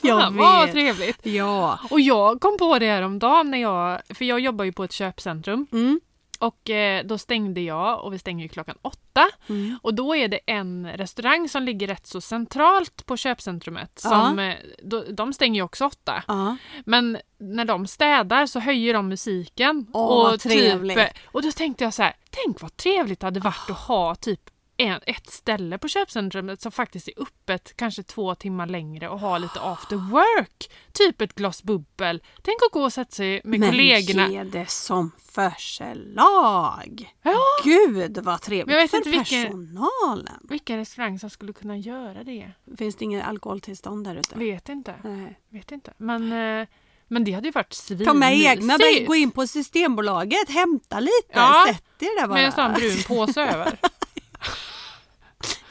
jag 0.00 0.20
Fan, 0.22 0.36
vad 0.36 0.64
vet. 0.64 0.72
trevligt. 0.72 1.26
Ja. 1.26 1.78
Och 1.90 2.00
jag 2.00 2.40
kom 2.40 2.56
på 2.58 2.78
det 2.78 2.86
häromdagen 2.86 3.50
när 3.50 3.58
jag, 3.58 4.00
för 4.14 4.24
jag 4.24 4.40
jobbar 4.40 4.64
ju 4.64 4.72
på 4.72 4.84
ett 4.84 4.92
köpcentrum 4.92 5.66
Mm. 5.72 6.00
Och 6.38 6.70
eh, 6.70 7.04
då 7.04 7.18
stängde 7.18 7.60
jag 7.60 8.04
och 8.04 8.12
vi 8.12 8.18
stänger 8.18 8.42
ju 8.42 8.48
klockan 8.48 8.76
åtta. 8.82 9.28
Mm. 9.48 9.78
Och 9.82 9.94
då 9.94 10.16
är 10.16 10.28
det 10.28 10.40
en 10.46 10.92
restaurang 10.92 11.48
som 11.48 11.62
ligger 11.62 11.86
rätt 11.86 12.06
så 12.06 12.20
centralt 12.20 13.06
på 13.06 13.16
köpcentrumet. 13.16 14.00
Ja. 14.04 14.10
Som, 14.10 14.38
eh, 14.38 14.54
då, 14.82 15.04
de 15.10 15.32
stänger 15.32 15.60
ju 15.60 15.64
också 15.64 15.86
åtta. 15.86 16.24
Ja. 16.26 16.56
Men 16.84 17.18
när 17.38 17.64
de 17.64 17.86
städar 17.86 18.46
så 18.46 18.60
höjer 18.60 18.94
de 18.94 19.08
musiken. 19.08 19.86
Åh, 19.92 20.36
trevligt. 20.36 20.98
Typ, 20.98 21.08
och 21.26 21.42
då 21.42 21.52
tänkte 21.52 21.84
jag 21.84 21.94
så 21.94 22.02
här, 22.02 22.16
tänk 22.30 22.62
vad 22.62 22.76
trevligt 22.76 23.20
det 23.20 23.26
hade 23.26 23.40
varit 23.40 23.70
att 23.70 23.78
ha 23.78 24.14
typ 24.14 24.40
en, 24.80 25.00
ett 25.06 25.30
ställe 25.30 25.78
på 25.78 25.88
köpcentrumet 25.88 26.60
som 26.60 26.72
faktiskt 26.72 27.08
är 27.08 27.22
öppet 27.22 27.76
kanske 27.76 28.02
två 28.02 28.34
timmar 28.34 28.66
längre 28.66 29.08
och 29.08 29.20
ha 29.20 29.38
lite 29.38 29.60
after 29.60 29.96
work. 29.96 30.70
Typ 30.92 31.20
ett 31.20 31.34
glas 31.34 31.62
bubbel. 31.62 32.22
Tänk 32.42 32.56
att 32.66 32.72
gå 32.72 32.82
och 32.82 32.92
sätta 32.92 33.10
sig 33.10 33.40
med 33.44 33.60
Men 33.60 33.68
kollegorna. 33.70 34.28
ge 34.28 34.42
det 34.44 34.70
som 34.70 35.10
förslag. 35.32 37.14
Ja. 37.22 37.40
Gud 37.64 38.18
vad 38.18 38.40
trevligt 38.42 38.66
Men 38.66 38.74
jag 38.74 38.82
vet 38.82 38.90
för 38.90 38.96
inte 38.96 39.10
vilken- 39.10 39.44
personalen. 39.44 40.46
Vilken 40.48 40.78
restaurang 40.78 41.18
som 41.18 41.30
skulle 41.30 41.52
kunna 41.52 41.76
göra 41.76 42.24
det? 42.24 42.50
Finns 42.78 42.96
det 42.96 43.04
inget 43.04 43.24
alkoholtillstånd 43.26 44.04
där 44.04 44.16
ute? 44.16 44.38
Vet 44.38 44.68
inte. 44.68 44.94
Nej. 45.04 45.38
Vet 45.48 45.72
inte. 45.72 45.92
Men, 45.98 46.32
eh, 46.60 46.68
men 47.08 47.24
det 47.24 47.32
hade 47.32 47.48
ju 47.48 47.52
varit 47.52 47.72
svinmysigt. 47.72 48.08
Ta 48.10 48.14
med 48.14 48.38
egna, 48.38 48.76
gå 49.06 49.14
in 49.14 49.30
på 49.30 49.46
Systembolaget, 49.46 50.50
hämta 50.50 51.00
lite, 51.00 51.12
Ja. 51.32 51.64
sätt 51.68 51.84
er 52.02 52.20
där 52.20 52.26
bara. 52.28 52.34
Med 52.34 52.44
en 52.46 52.52
sån 52.52 52.72
brun 52.72 52.96
påse 53.06 53.42
över. 53.42 53.78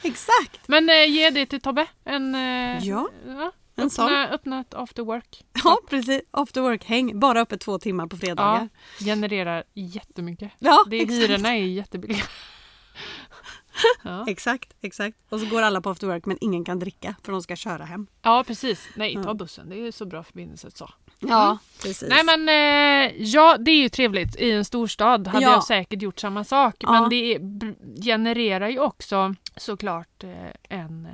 Exakt. 0.08 0.68
Men 0.68 0.90
eh, 0.90 1.04
ge 1.10 1.30
det 1.30 1.46
till 1.46 1.60
Tobbe. 1.60 1.86
En, 2.04 2.34
eh, 2.34 2.84
Ja, 2.86 3.08
ja, 3.26 3.52
en 3.76 3.90
sån. 3.90 4.04
öppna, 4.04 4.28
öppna 4.28 4.60
ett 4.60 4.74
after 4.74 5.02
work. 5.02 5.44
Ja, 5.64 5.78
precis. 5.90 6.22
After 6.30 6.60
work-häng. 6.60 7.20
Bara 7.20 7.40
uppe 7.40 7.58
två 7.58 7.78
timmar 7.78 8.06
på 8.06 8.16
Ja, 8.16 8.20
fredagar. 8.20 8.68
genererar 9.00 9.64
jättemycket. 9.74 10.52
Ja, 10.58 10.84
Det, 10.90 11.00
exakt. 11.00 11.18
hyrorna 11.20 11.48
är 11.56 11.62
jättebilliga. 11.64 12.22
ja. 14.04 14.24
Exakt, 14.28 14.74
exakt. 14.80 15.16
Och 15.28 15.40
så 15.40 15.46
går 15.46 15.62
alla 15.62 15.80
på 15.80 15.90
after 15.90 16.06
work 16.06 16.26
men 16.26 16.38
ingen 16.40 16.64
kan 16.64 16.78
dricka 16.78 17.14
för 17.22 17.32
de 17.32 17.42
ska 17.42 17.56
köra 17.56 17.84
hem. 17.84 18.06
ja, 18.22 18.44
precis. 18.46 18.88
Nej, 18.96 19.14
ta 19.14 19.20
Ja. 19.24 19.34
bussen. 19.34 19.68
Det 19.68 19.86
är 19.86 19.92
så 19.92 20.06
bra 20.06 20.24
förbindelse. 20.24 20.70
Så. 20.70 20.90
Ja, 21.20 21.58
precis. 21.82 22.08
Nej 22.08 22.24
men 22.24 22.48
eh, 22.48 23.22
ja, 23.22 23.56
det 23.58 23.70
är 23.70 23.76
ju 23.82 23.88
trevligt 23.88 24.36
i 24.36 24.50
en 24.50 24.64
storstad. 24.64 25.26
Hade 25.28 25.44
Ja. 25.44 25.50
jag 25.52 25.64
säkert 25.64 26.02
gjort 26.02 26.18
samma 26.20 26.44
sak. 26.44 26.74
Ja. 26.78 26.92
Men 26.92 27.10
det 27.10 27.38
b- 27.40 27.74
genererar 28.02 28.68
ju 28.68 28.78
också 28.80 29.34
såklart 29.56 30.24
eh, 30.24 30.78
en, 30.78 31.06
eh, 31.06 31.12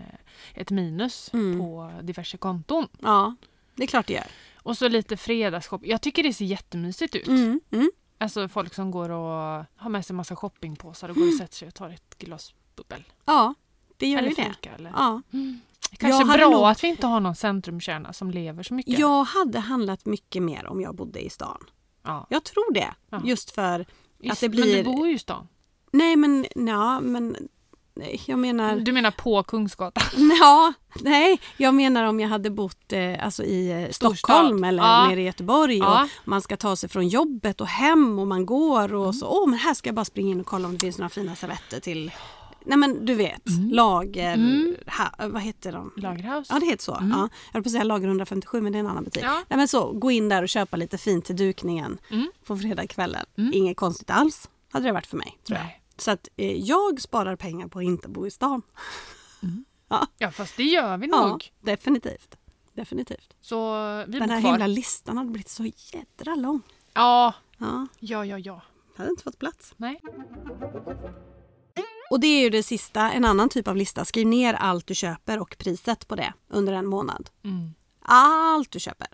ett 0.60 0.70
minus 0.70 1.30
Mm. 1.32 1.58
på 1.58 1.92
diverse 2.02 2.36
konton. 2.36 2.88
Ja, 3.02 3.34
det 3.74 3.82
är 3.82 3.86
klart 3.86 4.06
det 4.06 4.12
gör. 4.12 4.26
Och 4.56 4.78
så 4.78 4.88
lite 4.88 5.16
fredagsshopping. 5.16 5.90
Jag 5.90 6.00
tycker 6.02 6.22
det 6.22 6.32
ser 6.32 6.44
jättemysigt 6.44 7.14
ut. 7.14 7.26
Mm, 7.28 7.60
mm. 7.72 7.90
Alltså 8.18 8.48
folk 8.48 8.74
som 8.74 8.90
går 8.90 9.08
och 9.10 9.64
har 9.76 9.88
med 9.88 10.06
sig 10.06 10.16
massa 10.16 10.36
shoppingpåsar 10.36 11.08
och 11.08 11.16
går 11.16 11.26
och 11.28 11.34
sätter 11.34 11.54
sig 11.56 11.68
och 11.68 11.74
tar 11.74 11.90
ett 11.90 12.18
glas 12.18 12.54
bubbel. 12.76 13.04
Ja, 13.24 13.54
det 13.96 14.06
gör 14.08 14.18
eller 14.18 14.28
ju 14.28 14.34
det. 14.34 14.44
fika. 14.44 14.70
Eller. 14.78 14.90
Ja. 14.96 15.22
Kanske 15.98 16.24
bra 16.38 16.50
nog- 16.50 16.64
att 16.66 16.84
vi 16.84 16.88
inte 16.88 17.06
har 17.06 17.20
någon 17.20 17.34
centrumkärna 17.34 18.12
som 18.12 18.30
lever 18.30 18.62
så 18.62 18.74
mycket. 18.74 18.98
Jag 18.98 19.24
hade 19.24 19.58
handlat 19.58 20.06
mycket 20.06 20.42
mer 20.42 20.66
om 20.66 20.80
jag 20.80 20.94
bodde 20.94 21.20
i 21.20 21.30
stan. 21.30 21.58
Ja. 22.04 22.26
Jag 22.30 22.44
tror 22.44 22.72
det. 22.74 22.94
Ja. 23.10 23.20
Just 23.24 23.50
för 23.50 23.80
att 23.80 23.86
Visst, 24.18 24.40
det 24.40 24.48
Men 24.48 24.56
du 24.56 24.62
blir... 24.62 24.84
bor 24.84 25.06
ju 25.08 25.14
i 25.14 25.18
stan. 25.18 25.48
Nej 25.92 26.16
men, 26.16 26.46
ja, 26.54 27.00
men 27.00 27.36
nej, 27.96 28.20
jag 28.26 28.38
menar... 28.38 28.76
Du 28.76 28.92
menar 28.92 29.10
på 29.10 29.42
Kungsgatan? 29.42 30.02
Ja, 30.40 30.72
nej, 31.00 31.40
jag 31.56 31.74
menar 31.74 32.04
om 32.04 32.20
jag 32.20 32.28
hade 32.28 32.50
bott 32.50 32.92
eh, 32.92 33.24
alltså 33.24 33.42
i 33.44 33.82
eh, 33.84 33.90
Stockholm 33.90 34.64
eller 34.64 34.82
Ja. 34.82 35.08
nere 35.08 35.20
i 35.20 35.24
Göteborg 35.24 35.76
Ja. 35.78 36.02
och 36.02 36.08
man 36.28 36.42
ska 36.42 36.56
ta 36.56 36.76
sig 36.76 36.88
från 36.88 37.08
jobbet 37.08 37.60
och 37.60 37.66
hem 37.66 38.18
och 38.18 38.26
man 38.26 38.46
går 38.46 38.94
och 38.94 39.02
Mm. 39.04 39.12
så, 39.12 39.26
åh 39.26 39.48
men 39.48 39.58
här 39.58 39.74
ska 39.74 39.88
jag 39.88 39.94
bara 39.94 40.04
springa 40.04 40.30
in 40.30 40.40
och 40.40 40.46
kolla 40.46 40.68
om 40.68 40.72
det 40.74 40.78
finns 40.80 40.98
några 40.98 41.08
fina 41.08 41.36
servetter 41.36 41.80
till, 41.80 42.12
nej 42.64 42.78
men 42.78 43.04
du 43.06 43.14
vet, 43.14 43.48
Mm. 43.48 43.70
lager, 43.70 44.36
ha, 44.98 45.28
vad 45.28 45.42
heter 45.42 45.72
de? 45.72 45.92
Lagerhaus? 45.96 46.46
Ja 46.50 46.58
det 46.58 46.66
heter 46.66 46.84
så. 46.84 46.94
Mm. 46.96 47.10
Ja. 47.10 47.18
Jag 47.18 47.52
höll 47.52 47.62
på 47.62 47.66
att 47.68 47.72
säga 47.72 47.84
lager 47.84 48.06
157 48.08 48.60
men 48.60 48.72
det 48.72 48.78
är 48.78 48.80
en 48.80 48.86
annan 48.86 49.04
butik. 49.04 49.22
Ja. 49.22 49.42
Nej, 49.48 49.56
men 49.56 49.68
så, 49.68 49.92
gå 49.92 50.10
in 50.10 50.28
där 50.28 50.42
och 50.42 50.48
köpa 50.48 50.76
lite 50.76 50.98
fint 50.98 51.24
till 51.24 51.36
dukningen 51.36 51.98
Mm. 52.10 52.30
på 52.46 52.56
fredagskvällen. 52.56 53.26
Mm. 53.38 53.50
Inget 53.54 53.76
konstigt 53.76 54.10
alls 54.10 54.50
hade 54.72 54.86
det 54.88 54.92
varit 54.92 55.06
för 55.06 55.16
mig. 55.16 55.38
tror 55.46 55.58
jag. 55.58 55.64
Nej. 55.64 55.80
Så 55.96 56.10
att 56.10 56.28
eh, 56.36 56.52
jag 56.52 57.00
sparar 57.00 57.36
pengar 57.36 57.68
på 57.68 57.78
att 57.78 57.84
inte 57.84 58.08
bo 58.08 58.26
i 58.26 58.30
stan. 58.30 58.62
Ja 60.18 60.30
fast 60.30 60.56
det 60.56 60.62
gör 60.64 60.96
vi 60.96 61.06
Ja, 61.06 61.26
nog. 61.28 61.50
definitivt. 61.60 62.36
Definitivt. 62.72 63.34
Så 63.40 63.74
vi 64.08 64.18
Den 64.18 64.30
här 64.30 64.40
kvar. 64.40 64.50
himla 64.50 64.66
listan 64.66 65.16
hade 65.16 65.30
blivit 65.30 65.48
så 65.48 65.64
jädra 65.92 66.34
lång. 66.34 66.60
Ja, 66.94 67.34
Ja, 67.58 67.86
ja, 68.00 68.24
ja, 68.24 68.38
ja. 68.38 68.62
jag 68.92 68.98
hade 68.98 69.10
inte 69.10 69.22
fått 69.22 69.38
plats. 69.38 69.74
Nej. 69.76 70.00
Och 72.14 72.20
det 72.20 72.26
är 72.26 72.40
ju 72.42 72.50
det 72.50 72.62
sista, 72.62 73.12
en 73.12 73.24
annan 73.24 73.48
typ 73.48 73.68
av 73.68 73.76
lista. 73.76 74.04
Skriv 74.04 74.26
ner 74.26 74.54
allt 74.54 74.86
du 74.86 74.94
köper 74.94 75.38
och 75.38 75.56
priset 75.58 76.08
på 76.08 76.14
det 76.16 76.32
under 76.48 76.72
en 76.72 76.86
månad. 76.86 77.30
Mm. 77.44 77.74
Allt 78.02 78.70
du 78.70 78.80
köper. 78.80 79.06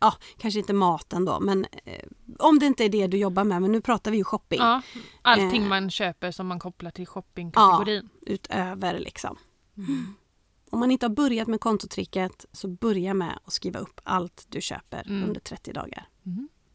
Ja, 0.00 0.14
kanske 0.36 0.60
inte 0.60 0.72
maten 0.72 1.24
då, 1.24 1.40
men 1.40 1.66
eh, 1.84 2.04
om 2.38 2.58
det 2.58 2.66
inte 2.66 2.84
är 2.84 2.88
det 2.88 3.06
du 3.06 3.16
jobbar 3.16 3.44
med. 3.44 3.62
Men 3.62 3.72
nu 3.72 3.80
pratar 3.80 4.10
vi 4.10 4.16
ju 4.16 4.24
shopping. 4.24 4.58
Ja, 4.60 4.82
allting 5.22 5.62
Eh. 5.62 5.68
man 5.68 5.90
köper 5.90 6.30
som 6.30 6.46
man 6.46 6.58
kopplar 6.58 6.90
till 6.90 7.06
shoppingkategorin. 7.06 8.08
utöver 8.26 8.98
liksom. 8.98 9.36
Om 10.70 10.80
man 10.80 10.90
inte 10.90 11.06
har 11.06 11.14
börjat 11.14 11.48
med 11.48 11.60
kontotricket 11.60 12.44
så 12.52 12.68
börja 12.68 13.14
med 13.14 13.38
att 13.44 13.52
skriva 13.52 13.78
upp 13.80 14.00
allt 14.04 14.44
du 14.48 14.60
köper 14.60 15.02
Mm. 15.06 15.28
under 15.28 15.40
30 15.40 15.72
dagar. 15.72 16.08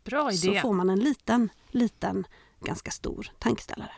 Bra 0.03 0.31
Så 0.31 0.47
idé. 0.47 0.61
får 0.61 0.73
man 0.73 0.89
en 0.89 0.99
liten, 0.99 1.49
liten, 1.71 2.27
ganska 2.61 2.91
stor 2.91 3.27
tankeställare. 3.39 3.91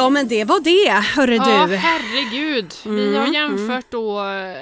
Ja 0.00 0.10
men 0.10 0.28
det 0.28 0.44
var 0.44 0.60
det, 0.60 0.90
hörru 1.16 1.34
Ja, 1.34 1.66
du. 1.66 1.76
herregud. 1.76 2.72
Vi 2.84 3.16
har 3.16 3.22
Mm, 3.22 3.34
jämfört 3.34 3.90
då 3.90 4.24
eh, 4.24 4.56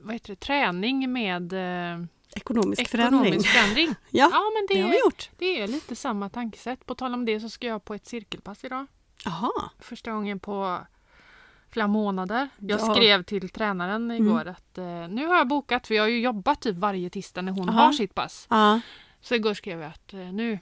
vad 0.00 0.12
heter 0.14 0.28
det, 0.28 0.36
träning 0.36 1.12
med 1.12 1.52
eh, 1.52 2.04
Ekonomisk 2.36 2.80
ekonomisk 2.82 3.46
förändring. 3.48 3.88
Ja, 4.10 4.28
Ja, 4.32 4.42
men 4.54 4.66
det 4.68 4.74
det, 4.74 4.80
har 4.80 4.90
vi 4.90 4.98
gjort. 5.04 5.30
det 5.38 5.60
är 5.62 5.66
lite 5.68 5.96
samma 5.96 6.28
tankesätt. 6.28 6.86
På 6.86 6.94
tal 6.94 7.14
om 7.14 7.24
det 7.24 7.40
så 7.40 7.48
ska 7.48 7.66
jag 7.66 7.84
på 7.84 7.94
ett 7.94 8.06
cirkelpass 8.06 8.64
idag. 8.64 8.86
Jaha. 9.24 9.50
Första 9.80 10.10
gången 10.12 10.40
på 10.40 10.78
flera 11.70 11.86
månader. 11.86 12.48
Jag 12.58 12.80
Ja. 12.80 12.94
skrev 12.94 13.22
till 13.22 13.48
tränaren 13.48 14.10
igår 14.10 14.40
Mm. 14.40 14.52
att 14.58 14.78
eh, 14.78 15.08
nu 15.08 15.26
har 15.26 15.36
jag 15.36 15.48
bokat, 15.48 15.86
för 15.86 15.94
jag 15.94 16.02
har 16.02 16.08
ju 16.08 16.20
jobbat 16.20 16.60
typ 16.62 16.76
varje 16.76 17.10
tisdag 17.10 17.42
när 17.42 17.52
hon 17.52 17.68
Aha. 17.68 17.84
har 17.84 17.92
sitt 17.92 18.14
pass. 18.14 18.46
Ja. 18.50 18.80
Så 19.20 19.34
igår 19.34 19.54
skrev 19.54 19.80
jag 19.80 19.90
att 19.90 20.14
eh, 20.14 20.18
nu, 20.20 20.58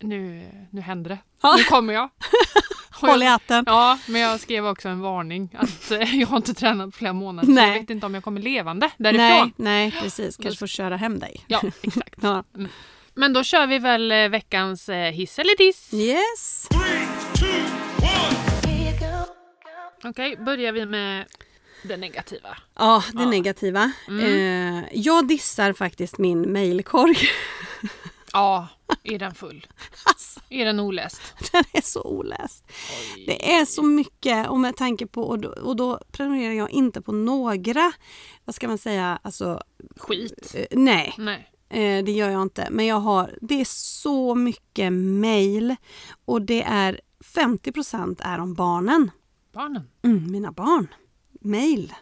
nu, 0.00 0.44
nu 0.70 0.80
händer 0.80 1.10
det. 1.10 1.18
Ja. 1.42 1.54
Nu 1.58 1.64
kommer 1.64 1.94
jag. 1.94 2.10
Håll 3.06 3.22
i 3.22 3.26
hatten. 3.26 3.64
Ja, 3.66 3.98
men 4.06 4.20
jag 4.20 4.40
skrev 4.40 4.66
också 4.66 4.88
en 4.88 5.00
varning 5.00 5.48
att 5.58 5.90
eh, 5.90 6.16
jag 6.20 6.26
har 6.26 6.36
inte 6.36 6.54
tränat 6.54 6.90
på 6.90 6.96
flera 6.98 7.12
månader. 7.12 7.46
Så 7.46 7.52
Nej. 7.52 7.72
jag 7.72 7.80
vet 7.80 7.90
inte 7.90 8.06
om 8.06 8.14
jag 8.14 8.24
kommer 8.24 8.40
levande 8.40 8.90
därifrån. 8.96 9.52
Nej, 9.56 9.90
nej, 9.90 9.94
precis. 10.02 10.36
Kanske 10.42 10.58
får 10.58 10.66
köra 10.66 10.96
hem 10.96 11.18
dig. 11.18 11.44
Ja, 11.46 11.62
exakt. 11.82 12.18
Ja. 12.22 12.44
Men 13.14 13.32
då 13.32 13.44
kör 13.44 13.66
vi 13.66 13.78
väl 13.78 14.12
eh, 14.12 14.28
veckans 14.28 14.88
eh, 14.88 15.12
hiss 15.12 15.38
eller 15.38 15.56
diss. 15.58 15.94
Yes. 15.94 16.68
Okej, 20.04 20.36
börjar 20.36 20.72
vi 20.72 20.86
med 20.86 21.24
det 21.82 21.96
negativa. 21.96 22.48
Ja, 22.78 23.02
det 23.12 23.22
Ja. 23.22 23.28
negativa. 23.30 23.92
Mm. 24.08 24.78
Eh, 24.78 24.84
jag 24.92 25.28
dissar 25.28 25.72
faktiskt 25.72 26.18
min 26.18 26.40
mejlkorg. 26.40 27.16
Ja, 28.32 28.68
är 29.02 29.18
den 29.18 29.34
full? 29.34 29.66
Alltså, 30.04 30.40
Är 30.48 30.64
den 30.64 30.80
oläst? 30.80 31.20
den 31.52 31.64
är 31.72 31.80
så 31.82 32.02
oläst. 32.02 32.64
Oj. 33.16 33.24
Det 33.26 33.52
är 33.54 33.64
så 33.64 33.82
mycket 33.82 34.48
och 34.48 34.60
med 34.60 34.76
tanke 34.76 35.06
på, 35.06 35.22
och 35.22 35.38
då, 35.40 35.48
och 35.48 35.76
då 35.76 36.00
prenumererar 36.12 36.52
jag 36.54 36.70
inte 36.70 37.02
på 37.02 37.12
några, 37.12 37.92
vad 38.44 38.54
ska 38.54 38.68
man 38.68 38.78
säga, 38.78 39.18
alltså 39.22 39.62
Skit. 39.96 40.54
eh, 40.54 40.66
nej. 40.70 41.14
Nej. 41.18 41.48
Eh, 41.68 42.04
det 42.04 42.12
gör 42.12 42.30
jag 42.30 42.42
inte. 42.42 42.68
Men 42.70 42.86
jag 42.86 43.00
har, 43.00 43.38
det 43.40 43.60
är 43.60 43.64
så 43.68 44.34
mycket 44.34 44.92
mejl 44.92 45.76
och 46.24 46.42
det 46.42 46.62
är 46.62 47.00
50 47.34 47.72
är 48.20 48.38
om 48.40 48.54
barnen. 48.54 49.10
Barnen. 49.52 49.82
Mm, 50.02 50.30
mina 50.32 50.52
barn. 50.52 50.86
Mejl 51.40 51.92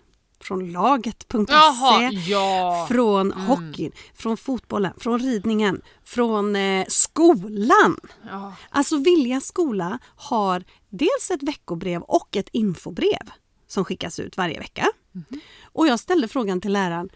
från 0.40 0.72
laget.se. 0.72 1.44
Jaha, 1.48 2.10
ja. 2.12 2.86
Från 2.90 3.32
Mm. 3.32 3.46
hockeyn, 3.46 3.92
från 4.14 4.36
fotbollen, 4.36 4.92
från 4.98 5.18
ridningen, 5.18 5.80
från 6.04 6.56
eh, 6.56 6.84
skolan. 6.88 7.96
ja. 8.30 8.52
Alltså 8.70 8.96
Vilja 8.98 9.40
skola 9.40 9.98
har 10.16 10.64
dels 10.88 11.30
ett 11.30 11.42
veckobrev 11.42 12.02
och 12.02 12.36
ett 12.36 12.48
infobrev 12.52 13.30
som 13.66 13.84
skickas 13.84 14.18
ut 14.20 14.36
varje 14.36 14.58
vecka. 14.58 14.86
Mhm. 15.12 15.40
Och 15.72 15.86
jag 15.86 16.00
ställde 16.00 16.28
frågan 16.28 16.60
till 16.60 16.72
läraren, 16.72 17.08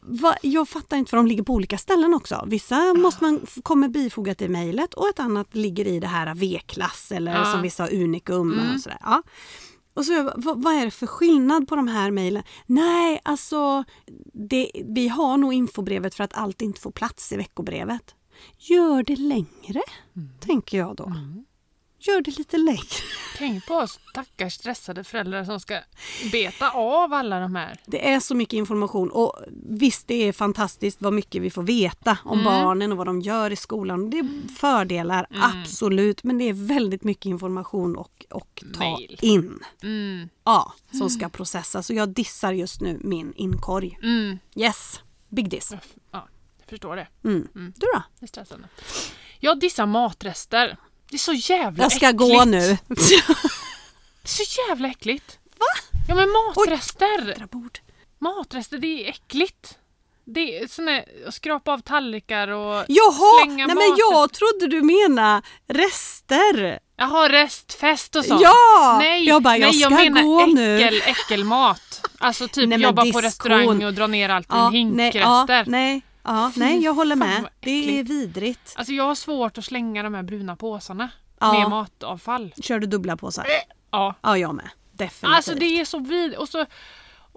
va, 0.00 0.34
jag 0.42 0.68
fattar 0.68 0.96
inte 0.96 1.10
för 1.10 1.16
de 1.16 1.26
ligger 1.26 1.42
på 1.42 1.52
olika 1.54 1.78
ställen 1.78 2.14
också. 2.14 2.44
Vissa 2.46 2.94
måste 2.94 3.24
man, 3.24 3.46
kommer 3.62 3.88
bifogat 3.88 4.42
i 4.42 4.48
mejlet 4.48 4.94
och 4.94 5.08
ett 5.08 5.20
annat 5.20 5.54
ligger 5.54 5.84
i 5.86 6.00
det 6.00 6.06
här 6.06 6.34
V-klass 6.34 7.12
eller 7.12 7.32
Ja. 7.36 7.44
som 7.52 7.62
vissa 7.62 7.82
har 7.82 7.94
unikum 7.94 8.52
Mm. 8.52 8.74
och 8.74 8.80
sådär. 8.80 8.98
Ja. 9.00 9.22
Och 9.98 10.04
så, 10.04 10.12
jag 10.12 10.32
vad, 10.36 10.62
vad 10.62 10.74
är 10.74 10.84
det 10.84 10.90
för 10.90 11.06
skillnad 11.06 11.68
på 11.68 11.76
de 11.76 11.88
här 11.88 12.10
mejlen? 12.10 12.42
Nej, 12.66 13.20
alltså 13.22 13.84
det, 14.32 14.70
vi 14.84 15.08
har 15.08 15.36
nog 15.36 15.52
infobrevet 15.52 16.14
för 16.14 16.24
att 16.24 16.34
allt 16.34 16.62
inte 16.62 16.80
får 16.80 16.90
plats 16.90 17.32
i 17.32 17.36
veckobrevet. 17.36 18.14
Gör 18.58 19.02
det 19.02 19.16
längre, 19.16 19.82
tänker 20.40 20.78
jag 20.78 20.96
då. 20.96 21.04
Mm. 21.04 21.44
Gör 22.00 22.20
det 22.20 22.38
lite 22.38 22.56
längre. 22.56 22.82
Tänk 23.38 23.66
på 23.66 23.74
oss 23.74 24.00
stackars 24.10 24.54
stressade 24.54 25.04
föräldrar 25.04 25.44
som 25.44 25.60
ska 25.60 25.80
beta 26.32 26.70
av 26.70 27.12
alla 27.12 27.40
de 27.40 27.54
här. 27.56 27.80
Det 27.86 28.08
är 28.10 28.20
så 28.20 28.34
mycket 28.34 28.52
information 28.56 29.10
och 29.10 29.36
visst 29.68 30.08
det 30.08 30.14
är 30.14 30.32
fantastiskt 30.32 31.02
vad 31.02 31.12
mycket 31.12 31.42
vi 31.42 31.50
får 31.50 31.62
veta 31.62 32.18
om 32.24 32.40
Mm. 32.40 32.44
barnen 32.44 32.92
och 32.92 32.98
vad 32.98 33.06
de 33.06 33.20
gör 33.20 33.50
i 33.50 33.56
skolan. 33.56 34.10
Det 34.10 34.18
är 34.18 34.48
fördelar, 34.56 35.26
Mm. 35.30 35.42
absolut, 35.42 36.24
men 36.24 36.38
det 36.38 36.44
är 36.44 36.52
väldigt 36.52 37.04
mycket 37.04 37.26
information 37.26 37.96
och, 37.96 38.26
och 38.30 38.64
ta 38.74 38.80
Mail. 38.80 39.18
in. 39.22 39.60
Mm. 39.82 40.28
Ja, 40.44 40.72
som 40.92 41.10
ska 41.10 41.28
processas. 41.28 41.86
Så 41.86 41.94
jag 41.94 42.08
dissar 42.08 42.52
just 42.52 42.80
nu 42.80 42.98
min 43.04 43.32
inkorg. 43.36 43.98
Mm. 44.02 44.38
Yes, 44.54 45.00
big 45.28 45.50
diss. 45.50 45.72
Ja, 46.12 46.28
jag 46.60 46.68
förstår 46.68 46.96
det. 46.96 47.06
Mm. 47.24 47.48
Mm. 47.54 47.72
Du 47.76 47.86
då? 47.94 48.02
Det 48.18 48.24
är 48.24 48.28
stressande. 48.28 48.68
Jag 49.40 49.60
dissar 49.60 49.86
matrester. 49.86 50.76
Det 51.10 51.16
är 51.16 51.18
så 51.18 51.32
jävla 51.32 51.82
Jag 51.84 51.92
ska 51.92 52.06
äckligt. 52.08 52.18
gå 52.18 52.44
nu. 52.44 52.58
Det 52.88 52.94
är 54.24 54.44
så 54.44 54.60
jävla 54.68 54.88
äckligt. 54.88 55.38
Va? 55.58 55.66
Ja 56.08 56.14
men 56.14 56.28
matrester. 56.30 57.32
Andra 57.32 57.46
bord. 57.46 57.78
Matrester, 58.20 58.78
det 58.78 59.04
är 59.04 59.08
äckligt. 59.08 59.78
Det 60.24 60.58
är 60.58 60.66
sån 60.68 60.88
att 61.28 61.34
skrapa 61.34 61.72
av 61.72 61.78
tallrikar 61.78 62.48
och 62.48 62.84
Jaha, 62.88 63.44
slänga 63.44 63.66
nej 63.66 63.76
men 63.76 63.94
jag 63.98 64.32
trodde 64.32 64.66
du 64.66 64.82
menade 64.82 65.42
rester. 65.68 66.78
Jaha, 66.96 67.28
restfest 67.28 68.16
och 68.16 68.24
sånt. 68.24 68.40
Ja! 68.42 68.96
Nej, 69.02 69.24
jag 69.24 69.42
bara, 69.42 69.56
jag 69.56 69.66
nej, 69.66 69.80
ska 69.80 69.90
jag 69.90 70.12
menar 70.12 70.22
gå 70.22 70.46
nu. 70.46 70.76
äckel, 70.80 71.02
äckelmat. 71.06 72.06
Alltså 72.18 72.48
typ 72.48 72.68
Nej, 72.68 72.80
jobba 72.80 73.02
på 73.02 73.06
diskon. 73.06 73.22
restaurang 73.22 73.84
och 73.84 73.94
dra 73.94 74.06
ner 74.06 74.28
allt 74.28 74.46
i 74.52 74.56
en 74.56 74.90
nej, 74.96 75.04
hinkrester. 75.04 75.54
ja, 75.58 75.64
nej, 75.66 76.02
ja, 76.28 76.52
Fy 76.54 76.60
nej, 76.60 76.84
jag 76.84 76.94
håller 76.94 77.16
med. 77.16 77.48
Det 77.60 77.98
är 77.98 78.04
vidrigt. 78.04 78.74
Alltså 78.76 78.92
jag 78.92 79.04
har 79.04 79.14
svårt 79.14 79.58
att 79.58 79.64
slänga 79.64 80.02
de 80.02 80.14
här 80.14 80.22
bruna 80.22 80.56
påsarna 80.56 81.10
Ja. 81.40 81.52
med 81.52 81.70
matavfall. 81.70 82.54
Kör 82.62 82.78
du 82.78 82.86
dubbla 82.86 83.16
påsar? 83.16 83.46
Ja. 83.90 84.14
Ja, 84.22 84.38
jag 84.38 84.54
med. 84.54 84.68
Definitivt. 84.92 85.36
Alltså 85.36 85.54
det 85.54 85.80
är 85.80 85.84
så 85.84 85.98
vid 85.98 86.34
och 86.34 86.48
så... 86.48 86.66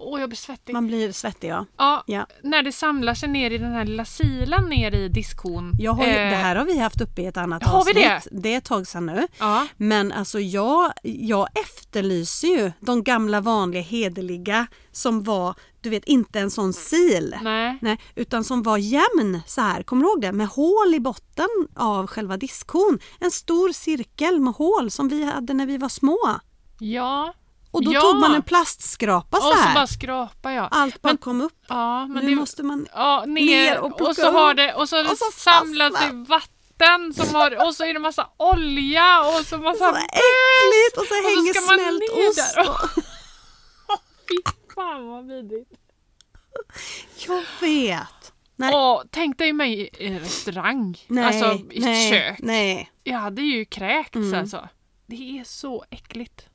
Åh, 0.03 0.19
jag 0.19 0.29
blir 0.29 0.37
svettig. 0.37 0.73
Man 0.73 0.87
blir 0.87 1.11
svettig, 1.11 1.49
ja. 1.49 1.65
Ja, 1.77 2.03
ja. 2.07 2.25
när 2.43 2.63
det 2.63 2.71
samlar 2.71 3.13
sig 3.13 3.29
ner 3.29 3.51
i 3.51 3.57
den 3.57 3.71
här 3.71 3.85
lilla 3.85 4.05
silan 4.05 4.69
ner 4.69 4.91
i 4.95 5.07
diskhon. 5.07 5.73
Jag 5.79 5.91
har 5.93 6.03
Eh, 6.03 6.09
det 6.13 6.35
här 6.35 6.55
har 6.55 6.65
vi 6.65 6.79
haft 6.79 7.01
uppe 7.01 7.21
i 7.21 7.25
ett 7.25 7.37
annat 7.37 7.63
Har 7.63 7.85
vi 7.85 8.05
avsnitt. 8.05 8.31
det? 8.31 8.39
det 8.41 8.53
är 8.53 8.57
ett 8.57 8.65
tag 8.65 8.87
sedan 8.87 9.05
nu. 9.05 9.27
Ja. 9.39 9.67
Men 9.77 10.11
alltså 10.11 10.39
jag, 10.39 10.91
jag 11.03 11.47
efterlyser 11.59 12.47
ju 12.47 12.71
de 12.79 13.03
gamla 13.03 13.41
vanliga 13.41 13.81
hederliga 13.81 14.67
som 14.91 15.23
var, 15.23 15.55
du 15.81 15.89
vet, 15.89 16.03
inte 16.05 16.39
en 16.39 16.51
sån 16.51 16.73
sil. 16.89 17.27
Nej. 17.41 17.77
Nej, 17.81 17.99
utan 18.15 18.43
som 18.43 18.63
var 18.63 18.77
jämn 18.77 19.41
så 19.47 19.61
här, 19.61 19.83
kommer 19.83 20.03
du 20.03 20.09
ihåg 20.09 20.21
det? 20.21 20.31
Med 20.31 20.47
hål 20.47 20.93
i 20.95 20.99
botten 20.99 21.47
av 21.75 22.07
själva 22.07 22.37
diskhon. 22.37 22.99
En 23.19 23.31
stor 23.31 23.71
cirkel 23.71 24.39
med 24.39 24.53
hål 24.53 24.91
som 24.91 25.07
vi 25.09 25.23
hade 25.25 25.53
när 25.53 25.65
vi 25.65 25.77
var 25.77 25.89
små. 25.89 26.17
Ja. 26.79 27.33
Och 27.71 27.83
då 27.85 27.93
Ja. 27.93 28.01
tog 28.01 28.15
man 28.19 28.35
en 28.35 28.41
plastskrapa 28.43 29.37
så 29.37 29.47
Och 29.47 29.53
så 29.57 29.59
här. 29.61 29.75
bara 29.75 29.87
skrapa 29.87 30.53
jag. 30.53 30.67
Allt 30.71 31.01
bara 31.01 31.09
Men- 31.09 31.17
kom 31.17 31.41
upp. 31.41 31.65
Ja, 31.67 32.07
men 32.07 32.23
nu 32.25 32.29
det... 32.29 32.35
måste 32.35 32.63
man... 32.63 32.87
Ja, 32.93 33.23
ner, 33.27 33.45
ner 33.45 33.79
och 33.79 33.91
och, 33.91 33.97
plocka 33.97 34.13
så 34.13 34.31
har 34.31 34.51
upp. 34.51 34.57
det 34.57 34.73
och 34.73 34.89
så, 34.89 35.01
Och 35.11 35.17
så 35.17 35.25
samlas 35.33 35.93
fastnar. 35.93 36.13
det 36.13 36.29
vatten 36.29 37.13
som 37.13 37.35
har, 37.35 37.67
och 37.67 37.75
så 37.75 37.83
är 37.85 37.93
det 37.93 37.99
massa 37.99 38.29
olja 38.37 39.21
och 39.21 39.45
så 39.45 39.57
massa 39.57 39.79
Så 39.79 39.95
äckligt! 39.95 40.97
Och 40.97 40.97
så 40.97 41.01
och 41.01 41.07
så 41.07 41.13
hänger 41.13 41.53
ska 41.53 41.61
man 41.65 41.79
smält 41.79 42.03
ost. 42.29 42.57
och- 42.69 43.03
Fy 44.29 44.35
fan 44.75 45.07
vad 45.07 45.27
vidrigt. 45.27 45.71
Jag 47.27 47.43
vet. 47.61 48.33
Nej. 48.55 48.71
Åh, 48.75 49.01
tänk 49.11 49.37
dig 49.37 49.53
mig 49.53 49.89
i 49.97 50.07
en 50.07 50.19
restaurang. 50.19 50.97
Nej, 51.07 51.23
alltså 51.25 51.45
i 51.71 51.79
nej, 51.79 52.07
ett 52.07 52.13
kök. 52.13 52.39
Nej. 52.39 52.91
Jag 53.03 53.17
hade 53.19 53.41
ju 53.41 53.65
kräkts 53.65 54.15
Mm. 54.15 54.39
alltså. 54.39 54.69
Det 55.07 55.39
är 55.39 55.43
så 55.43 55.85
äckligt. 55.89 56.45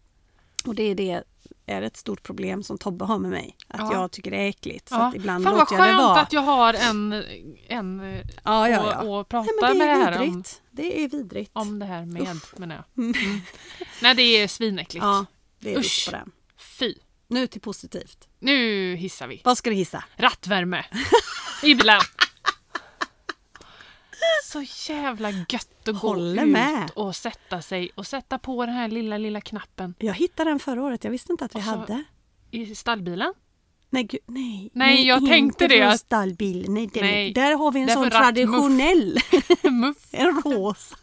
Och 0.66 0.74
det 0.74 0.82
är 0.82 0.94
det 0.94 1.22
är 1.66 1.82
ett 1.82 1.96
stort 1.96 2.22
problem 2.22 2.62
som 2.62 2.78
Tobbe 2.78 3.04
har 3.04 3.18
med 3.18 3.30
mig. 3.30 3.56
Att 3.68 3.80
Ja. 3.80 3.92
jag 3.92 4.10
tycker 4.12 4.30
det 4.30 4.36
är 4.36 4.48
äckligt. 4.48 4.88
Så 4.88 4.94
Ja. 4.94 5.06
att 5.08 5.14
ibland 5.14 5.44
Fan 5.44 5.54
vad 5.56 5.68
skönt 5.68 5.98
vara. 5.98 6.20
att 6.20 6.32
jag 6.32 6.40
har 6.40 6.74
en, 6.74 7.12
en 7.68 8.00
eh, 8.00 8.20
Ja, 8.44 8.68
ja, 8.68 8.80
och, 8.82 8.92
ja. 9.06 9.18
och 9.18 9.28
prata 9.28 9.50
Nej, 9.62 9.72
det 9.72 9.78
med 9.78 9.88
det 9.88 9.92
är 9.92 10.12
här 10.12 10.20
om. 10.22 10.44
Det 10.70 11.04
är 11.04 11.08
vidrigt. 11.08 11.50
om 11.54 11.78
det 11.78 11.86
här 11.86 12.04
med 12.06 12.36
menar 12.56 12.74
jag. 12.94 13.04
Mm. 13.04 13.40
Nej 14.02 14.14
det 14.14 14.22
är 14.22 14.48
svinäckligt. 14.48 15.04
Ja, 15.04 15.26
det 15.60 15.74
är 15.74 15.78
Usch. 15.78 16.04
på 16.06 16.10
den. 16.16 16.30
Fy. 16.58 16.94
Nu 17.28 17.46
till 17.46 17.60
positivt. 17.60 18.28
Nu 18.38 18.94
hissar 18.94 19.26
vi. 19.26 19.40
Vad 19.44 19.58
ska 19.58 19.70
du 19.70 19.76
hissa? 19.76 20.04
Rattvärme 20.16 20.84
i 21.62 21.74
bilen. 21.74 22.00
Så 24.44 24.64
jävla 24.92 25.30
gött 25.30 25.88
att 25.88 26.00
gå 26.00 26.08
Håller 26.08 26.42
ut 26.44 26.48
med. 26.48 26.90
och 26.94 27.16
sätta 27.16 27.62
sig 27.62 27.90
och 27.94 28.06
sätta 28.06 28.38
på 28.38 28.66
den 28.66 28.74
här 28.74 28.88
lilla, 28.88 29.18
lilla 29.18 29.40
knappen 29.40 29.94
Jag 29.98 30.14
hittade 30.14 30.50
den 30.50 30.58
förra 30.58 30.82
året. 30.82 31.04
Jag 31.04 31.10
visste 31.10 31.32
inte 31.32 31.44
att 31.44 31.54
vi 31.54 31.58
Och 31.58 31.64
så- 31.64 31.70
hade. 31.70 32.04
i 32.50 32.74
stallbilen. 32.74 33.34
Nej, 33.90 34.02
gud, 34.02 34.20
nej. 34.26 34.70
Nej, 34.72 35.06
jag 35.08 35.18
tänkte 35.18 35.64
inte 35.64 35.68
det, 35.76 35.80
från 35.82 35.88
att- 35.92 36.00
stallbil. 36.00 36.66
Nej, 36.68 36.86
den, 36.94 37.02
Nej, 37.04 37.32
Där 37.32 37.54
har 37.54 37.72
vi 37.72 37.80
en 37.80 37.86
det 37.86 37.92
sån 37.92 38.10
traditionell. 38.10 39.18
Muff. 39.70 39.96
en 40.12 40.42
rosa. 40.42 40.96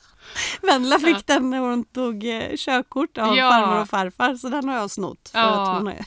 Vendela 0.61 0.99
fick 0.99 1.15
Ja. 1.17 1.21
den 1.25 1.49
när 1.49 1.59
hon 1.59 1.83
tog 1.83 2.23
eh, 2.25 2.43
körkort 2.57 3.17
av 3.17 3.35
Ja. 3.37 3.49
farmor 3.49 3.81
och 3.81 3.89
farfar. 3.89 4.35
Så 4.35 4.49
den 4.49 4.69
har 4.69 4.75
jag 4.75 4.91
snott. 4.91 5.29
För 5.29 5.39
Ja. 5.39 5.71
att 5.71 5.77
hon 5.77 5.87
är... 5.87 6.05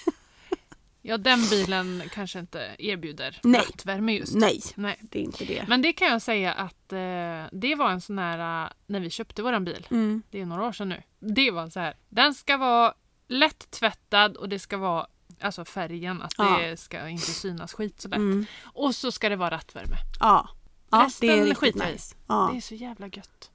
Ja, 1.09 1.19
den 1.19 1.49
bilen 1.51 2.03
kanske 2.13 2.39
inte 2.39 2.77
erbjuder 2.79 3.41
Nej. 3.43 4.19
just. 4.19 4.35
Nej, 4.35 4.61
Nej. 4.75 4.99
det 5.03 5.19
är 5.19 5.23
inte 5.23 5.45
det. 5.45 5.65
Men 5.69 5.83
det 5.83 5.93
kan 5.93 6.09
jag 6.09 6.23
säga 6.23 6.53
att 6.53 6.93
eh, 6.93 7.45
det 7.53 7.75
var 7.79 7.91
en 7.91 8.01
sån 8.01 8.19
här, 8.19 8.65
eh, 8.65 8.71
när 8.87 9.01
vi 9.01 9.11
köpte 9.11 9.43
våran 9.43 9.65
bil, 9.65 9.87
Mm. 9.91 10.23
det 10.31 10.41
är 10.41 10.47
några 10.47 10.67
år 10.67 10.73
sedan 10.73 10.89
nu. 10.89 11.03
Det 11.19 11.51
var 11.51 11.71
så 11.71 11.81
här, 11.81 11.95
den 12.09 12.35
ska 12.35 12.57
vara 12.57 12.95
lätt 13.29 13.71
tvättad 13.71 14.37
och 14.37 14.49
det 14.49 14.59
ska 14.59 14.77
vara 14.77 15.07
Alltså 15.41 15.65
färgen, 15.65 16.23
att 16.23 16.35
Ja. 16.39 16.59
det 16.59 16.77
ska 16.77 17.09
inte 17.09 17.27
synas 17.27 17.73
skit 17.75 18.01
sådär. 18.01 18.17
Mm. 18.17 18.47
Och 18.65 18.95
så 18.95 19.13
ska 19.13 19.29
det 19.29 19.37
vara 19.37 19.51
rattvärme. 19.51 19.97
Ja. 20.21 20.49
ja, 20.91 21.05
Resten 21.07 21.29
det 21.29 21.39
är 21.39 21.45
riktigt 21.45 21.75
nice. 21.75 22.15
Ja. 22.27 22.49
Det 22.53 22.57
är 22.59 22.61
så 22.61 22.75
jävla 22.75 23.07
gött. 23.07 23.51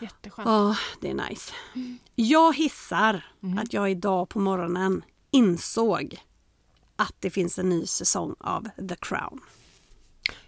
Jätteskönt. 0.00 0.48
Ja, 0.48 0.76
det 1.00 1.10
är 1.10 1.14
nice. 1.28 1.52
Jag 2.14 2.56
hissar 2.56 3.26
Mm. 3.42 3.58
att 3.58 3.72
jag 3.72 3.90
idag 3.90 4.28
på 4.28 4.38
morgonen 4.40 5.02
insåg 5.30 6.16
att 6.96 7.14
det 7.20 7.30
finns 7.30 7.58
en 7.58 7.68
ny 7.68 7.86
säsong 7.86 8.34
av 8.40 8.68
The 8.88 8.96
Crown. 9.00 9.40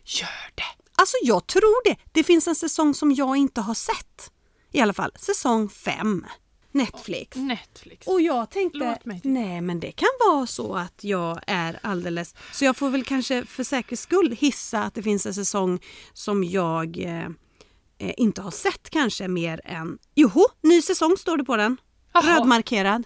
Gör 0.04 0.50
det! 0.54 0.62
Alltså 0.94 1.16
jag 1.22 1.46
tror 1.46 1.84
det. 1.84 1.96
Det 2.12 2.24
finns 2.24 2.48
en 2.48 2.54
säsong 2.54 2.94
som 2.94 3.12
jag 3.12 3.36
inte 3.36 3.60
har 3.60 3.74
sett. 3.74 4.32
I 4.72 4.80
alla 4.80 4.92
fall 4.92 5.12
säsong 5.16 5.68
5. 5.68 6.26
Netflix. 6.72 7.36
Netflix. 7.36 8.06
Och 8.06 8.20
jag 8.20 8.50
tänkte, 8.50 8.98
nej 9.22 9.60
men 9.60 9.80
det 9.80 9.92
kan 9.92 10.08
vara 10.28 10.46
så 10.46 10.74
att 10.74 11.04
jag 11.04 11.40
är 11.46 11.78
alldeles... 11.82 12.34
Så 12.52 12.64
jag 12.64 12.76
får 12.76 12.90
väl 12.90 13.04
kanske 13.04 13.44
för 13.44 13.64
säkerhets 13.64 14.02
skull 14.02 14.36
hissa 14.40 14.82
att 14.82 14.94
det 14.94 15.02
finns 15.02 15.26
en 15.26 15.34
säsong 15.34 15.80
som 16.12 16.44
jag 16.44 16.98
eh, 16.98 17.26
eh, 17.98 18.14
inte 18.16 18.42
har 18.42 18.50
sett 18.50 18.90
kanske 18.90 19.28
mer 19.28 19.60
än... 19.64 19.98
Joho, 20.14 20.44
ny 20.62 20.82
säsong 20.82 21.16
står 21.16 21.36
det 21.36 21.44
på 21.44 21.56
den. 21.56 21.76
Jaha. 22.12 22.36
Rödmarkerad. 22.36 23.04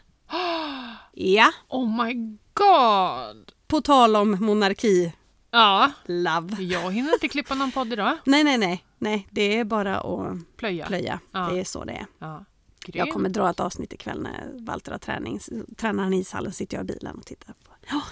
Ja, 1.12 1.52
Oh 1.68 2.04
my 2.04 2.14
god! 2.54 3.52
på 3.66 3.80
tal 3.80 4.16
om 4.16 4.30
monarki. 4.30 5.12
Ja, 5.50 5.92
Love. 6.06 6.62
jag 6.62 6.92
hinner 6.92 7.12
inte 7.12 7.28
klippa 7.28 7.54
någon 7.54 7.72
podd 7.72 7.92
idag. 7.92 8.18
Nej, 8.24 8.44
nej, 8.44 8.58
nej. 8.58 8.84
Nej, 8.98 9.28
det 9.30 9.58
är 9.58 9.64
bara 9.64 10.00
att 10.00 10.56
Plöja. 10.56 10.86
plöja. 10.86 11.20
Ja. 11.32 11.40
Det 11.40 11.60
är 11.60 11.64
så 11.64 11.84
det 11.84 11.92
är. 11.92 12.06
Ja. 12.18 12.44
Jag 12.86 13.10
kommer 13.12 13.28
dra 13.28 13.50
ett 13.50 13.60
avsnitt 13.60 13.92
ikväll 13.92 14.22
när 14.22 14.50
Walter 14.54 14.92
har 14.92 14.98
träning. 14.98 15.40
Tränar 15.76 16.02
han 16.02 16.14
i 16.14 16.18
ishallen 16.18 16.52
sitter 16.52 16.76
jag 16.76 16.84
i 16.84 16.86
bilen 16.86 17.16
och 17.16 17.26
tittar 17.26 17.52
på. 17.52 17.72
Ja, 17.90 18.02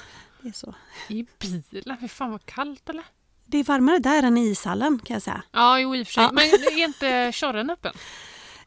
det 0.42 0.48
är 0.48 0.52
så. 0.52 0.74
I 1.08 1.26
bilen? 1.70 1.96
Fy 2.00 2.08
fan 2.08 2.30
vad 2.30 2.46
kallt 2.46 2.88
eller? 2.88 3.04
Det 3.46 3.58
är 3.58 3.64
varmare 3.64 3.98
där 3.98 4.22
än 4.22 4.36
i 4.38 4.48
ishallen 4.50 4.98
kan 5.04 5.14
jag 5.14 5.22
säga. 5.22 5.42
Ja, 5.52 5.80
jo 5.80 5.94
i 5.96 6.02
och 6.02 6.06
för 6.06 6.12
sig. 6.14 6.22
Ja. 6.24 6.30
Men 6.32 6.44
är 6.44 6.84
inte 6.84 7.30
körren 7.34 7.70
öppen? 7.70 7.92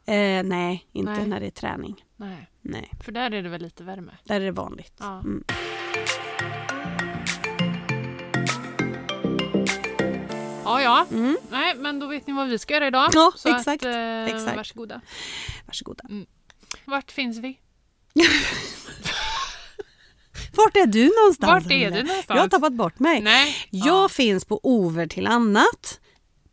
Eh, 0.04 0.42
nej, 0.42 0.86
inte 0.92 1.12
Nej. 1.12 1.26
när 1.26 1.40
det 1.40 1.46
är 1.46 1.50
träning. 1.50 2.04
Nej, 2.16 2.50
Nej, 2.66 2.90
för 3.04 3.12
där 3.12 3.30
är 3.30 3.42
det 3.42 3.48
väl 3.48 3.62
lite 3.62 3.84
värme. 3.84 4.12
där 4.24 4.40
är 4.40 4.44
det 4.44 4.50
vanligt. 4.52 4.94
Ja. 5.00 5.18
Mm. 5.20 5.44
Ja, 10.64 10.82
ja. 10.82 11.06
Mm. 11.12 11.36
Nej, 11.50 11.74
men 11.76 11.98
då 12.00 12.06
vet 12.06 12.26
ni 12.26 12.32
vad 12.32 12.48
vi 12.48 12.58
ska 12.58 12.74
göra 12.74 12.86
idag. 12.86 13.10
Ja, 13.14 13.32
Så 13.36 13.56
exakt, 13.56 13.84
Att, 13.84 13.94
eh, 13.94 14.24
exakt. 14.24 14.56
Varsågoda. 14.56 15.00
Varsågoda. 15.66 16.04
Vart 16.84 17.10
finns 17.12 17.38
vi? 17.38 17.58
Vart 20.56 20.76
är 20.76 20.86
du 20.86 21.04
någonstans? 21.20 21.64
Vart 21.64 21.72
är 21.72 21.90
du 21.90 22.02
någonstans? 22.02 22.24
Jag 22.28 22.36
har 22.36 22.48
tappat 22.48 22.72
bort 22.72 22.98
mig. 22.98 23.20
Nej. 23.22 23.54
Jag 23.70 24.10
finns 24.10 24.44
på 24.44 24.60
Over 24.62 25.06
till 25.06 25.26
annat 25.26 26.00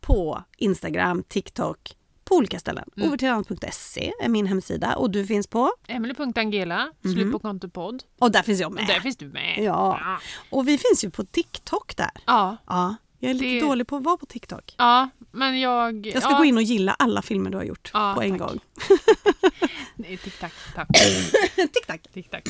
på 0.00 0.42
Instagram, 0.58 1.22
TikTok, 1.28 1.96
på 2.24 2.34
olika 2.36 2.58
ställen. 2.58 2.84
Mm. 2.96 3.08
Overtillannat.se 3.08 4.12
är 4.22 4.28
min 4.28 4.46
hemsida 4.46 4.96
och 4.96 5.10
du 5.10 5.26
finns 5.26 5.46
på? 5.46 5.72
Emily.angela, 5.88 6.92
Mhm. 7.02 7.14
slut 7.14 7.32
på 7.32 7.38
kontopodd. 7.38 8.02
Och 8.18 8.30
där 8.32 8.42
finns 8.42 8.60
jag 8.60 8.72
med. 8.72 8.86
Där 8.86 9.00
finns 9.00 9.16
du 9.16 9.28
med. 9.28 9.58
Ja. 9.58 10.18
Och 10.50 10.68
vi 10.68 10.78
finns 10.78 11.04
ju 11.04 11.10
på 11.10 11.24
TikTok 11.24 11.96
där. 11.96 12.10
Ja, 12.26 12.56
Ja, 12.66 12.96
jag 13.18 13.30
är 13.30 13.34
lite 13.34 13.46
Det- 13.46 13.60
dålig 13.60 13.86
på 13.86 13.96
att 13.96 14.02
vara 14.02 14.16
på 14.16 14.26
TikTok. 14.26 14.74
ja 14.78 15.08
men 15.32 15.60
jag... 15.60 16.06
Jag 16.06 16.22
ska 16.22 16.32
ja. 16.32 16.38
gå 16.38 16.44
in 16.44 16.56
och 16.56 16.62
gilla 16.62 16.96
alla 16.98 17.22
filmer 17.22 17.50
du 17.50 17.56
har 17.56 17.64
gjort 17.64 17.90
Ja, 17.94 18.12
på 18.16 18.22
en 18.22 18.38
tack. 18.38 18.48
gång. 18.48 18.60
Nej, 19.96 20.16
Tick-tack. 20.16 20.52
Tack. 20.74 20.88
Tick-tack. 21.72 22.02
Tick-tack. 22.12 22.48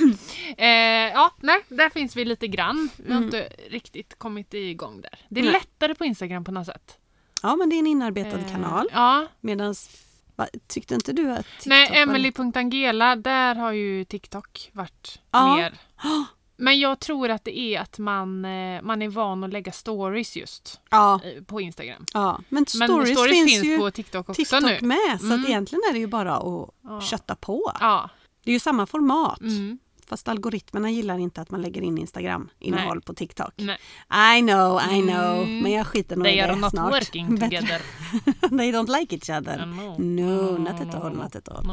Eh, 0.58 0.66
ja, 1.12 1.30
nej, 1.40 1.60
där 1.68 1.90
finns 1.90 2.16
vi 2.16 2.24
lite 2.24 2.48
grann. 2.48 2.88
Vi 2.96 3.12
har 3.12 3.16
Mm. 3.20 3.24
inte 3.24 3.48
riktigt 3.70 4.18
kommit 4.18 4.54
igång 4.54 5.00
där. 5.00 5.18
Det 5.28 5.40
är 5.40 5.44
Nej. 5.44 5.52
lättare 5.52 5.94
på 5.94 6.04
Instagram 6.04 6.44
på 6.44 6.52
något 6.52 6.66
sätt. 6.66 6.98
Ja, 7.42 7.56
men 7.56 7.68
det 7.68 7.76
är 7.76 7.78
en 7.78 7.86
inarbetad 7.86 8.38
Eh, 8.38 8.52
kanal. 8.52 8.88
Ja. 8.92 9.26
Medan, 9.40 9.74
tyckte 10.66 10.94
inte 10.94 11.12
du 11.12 11.30
att 11.32 11.46
TikTok 11.46 11.66
Nej, 11.66 11.90
Emily.angela, 12.02 13.16
där 13.16 13.54
har 13.54 13.72
ju 13.72 14.04
TikTok 14.04 14.70
varit 14.72 15.20
Ja. 15.30 15.56
mer. 15.56 15.74
Men 16.56 16.80
jag 16.80 16.98
tror 17.00 17.28
att 17.30 17.44
det 17.44 17.58
är 17.58 17.80
att 17.80 17.98
man, 17.98 18.44
eh, 18.44 18.82
man 18.82 19.02
är 19.02 19.08
van 19.08 19.44
att 19.44 19.52
lägga 19.52 19.72
stories 19.72 20.36
just 20.36 20.80
Ja, 20.90 21.20
eh, 21.24 21.42
på 21.44 21.60
Instagram. 21.60 22.06
ja. 22.14 22.40
Men 22.48 22.66
Men 22.78 22.88
stories, 22.88 23.18
stories, 23.18 23.32
finns, 23.36 23.52
finns, 23.52 23.64
ju 23.64 23.78
på 23.78 23.90
TikTok 23.90 24.28
också 24.28 24.40
TikTok 24.42 24.62
nu. 24.62 24.78
med. 24.82 25.20
Så 25.20 25.26
Mm. 25.26 25.46
egentligen 25.46 25.82
är 25.88 25.92
det 25.92 25.98
ju 25.98 26.06
bara 26.06 26.36
att 26.36 26.68
Ja. 26.82 27.00
kötta 27.00 27.34
på. 27.34 27.72
Ja. 27.80 28.10
Det 28.44 28.50
är 28.50 28.52
ju 28.52 28.60
samma 28.60 28.86
format. 28.86 29.40
Mm. 29.40 29.78
Fast 30.06 30.28
algoritmerna 30.28 30.90
gillar 30.90 31.18
inte 31.18 31.40
att 31.40 31.50
man 31.50 31.62
lägger 31.62 31.82
in 31.82 31.98
Instagram-innehåll 31.98 33.00
på 33.02 33.14
TikTok. 33.14 33.52
Nej. 33.56 33.78
I 34.38 34.40
know, 34.42 34.80
I 34.92 35.02
know. 35.02 35.42
Mm. 35.42 35.58
Men 35.58 35.72
jag 35.72 35.86
skiter 35.86 36.16
nog 36.16 36.26
i 36.26 36.30
They 36.30 36.40
are 36.40 36.52
det 36.54 36.60
not 36.60 36.70
snart. 36.70 36.92
working 36.94 37.36
together. 37.40 37.82
They 38.58 38.72
don't 38.72 38.98
like 39.00 39.14
each 39.16 39.30
other. 39.40 39.66
No, 39.66 39.94
No, 39.98 40.58
not 40.58 40.80
at 40.80 40.94
all, 40.94 41.12
not 41.16 41.36
at 41.36 41.48
all. 41.48 41.66
No. 41.66 41.72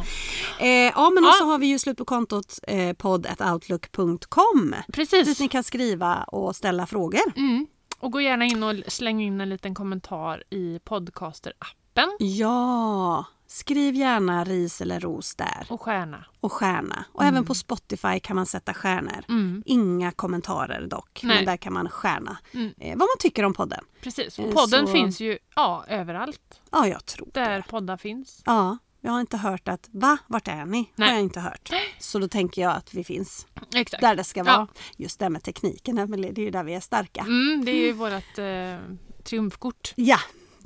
Eh, 0.59 0.67
ja, 0.95 1.09
men 1.09 1.23
och 1.25 1.34
så 1.34 1.45
har 1.45 1.57
vi 1.57 1.67
ju 1.67 1.80
slut 1.80 1.97
på 1.97 2.05
kontot 2.05 2.59
eh, 2.67 2.93
podd.outlook.com 2.93 4.75
dit 4.88 4.95
Precis. 4.95 5.39
ni 5.39 5.47
kan 5.47 5.63
skriva 5.63 6.23
och 6.23 6.55
ställa 6.55 6.86
frågor. 6.88 7.21
Mm. 7.36 7.67
Och 7.99 8.11
gå 8.11 8.21
gärna 8.21 8.45
in 8.45 8.63
och 8.63 8.75
släng 8.88 9.21
in 9.21 9.41
en 9.41 9.49
liten 9.49 9.75
kommentar 9.75 10.43
i 10.49 10.80
podcaster-appen. 10.86 12.09
Ja, 12.19 13.25
skriv 13.52 13.95
gärna 13.95 14.43
ris 14.43 14.82
eller 14.82 15.00
ros 15.00 15.36
där. 15.36 15.66
Och 15.70 15.82
stjärna. 15.82 16.26
Och 16.39 16.52
stjärna. 16.52 17.06
Och 17.12 17.24
även 17.24 17.45
på 17.45 17.56
Spotify 17.56 18.20
kan 18.20 18.36
man 18.36 18.45
sätta 18.45 18.74
stjärnor. 18.74 19.24
Mm. 19.30 19.64
Inga 19.66 20.12
kommentarer 20.12 20.88
dock, 20.88 21.20
Nej. 21.24 21.36
men 21.36 21.45
där 21.45 21.58
kan 21.58 21.74
man 21.74 21.89
stjärna 21.89 22.38
Mm. 22.54 22.74
eh, 22.80 22.89
vad 22.89 23.00
man 23.00 23.18
tycker 23.20 23.43
om 23.45 23.54
podden. 23.54 23.84
Precis. 24.02 24.39
Eh, 24.39 24.45
Och 24.45 24.54
podden 24.56 24.88
så- 24.88 24.93
finns 24.93 25.20
ju 25.20 25.38
ja, 25.56 25.86
överallt 25.88 26.62
Ja, 26.72 26.88
jag 26.88 27.06
tror 27.06 27.30
där 27.34 27.56
det. 27.58 27.64
poddar 27.70 27.97
finns. 27.97 28.41
Ja, 28.45 28.78
jag 29.02 29.12
har 29.12 29.20
inte 29.20 29.38
hört 29.38 29.68
att 29.68 29.89
va, 29.91 30.18
vart 30.28 30.47
är 30.47 30.66
ni? 30.66 30.91
Nej. 30.95 31.08
har 31.10 31.16
jag 31.16 31.24
inte 31.24 31.39
hört. 31.39 31.70
Så 32.00 32.20
då 32.20 32.28
tänker 32.28 32.62
jag 32.62 32.72
att 32.76 32.93
vi 32.93 33.04
finns 33.04 33.47
Exakt. 33.76 34.02
där 34.02 34.16
det 34.16 34.24
ska 34.24 34.39
Ja. 34.39 34.43
vara. 34.43 34.68
Just 34.97 35.20
det 35.20 35.30
med 35.30 35.43
tekniken, 35.43 35.97
Emelie, 35.97 36.32
det 36.32 36.41
är 36.41 36.45
ju 36.45 36.52
där 36.52 36.64
vi 36.64 36.74
är 36.74 36.80
starka. 36.80 37.22
Mm, 37.22 37.66
det 37.66 37.72
är 37.72 37.86
ju 37.86 37.91
vårt 37.93 38.38
eh, 38.38 38.95
triumfkort 39.24 39.93
Ja, 39.95 40.20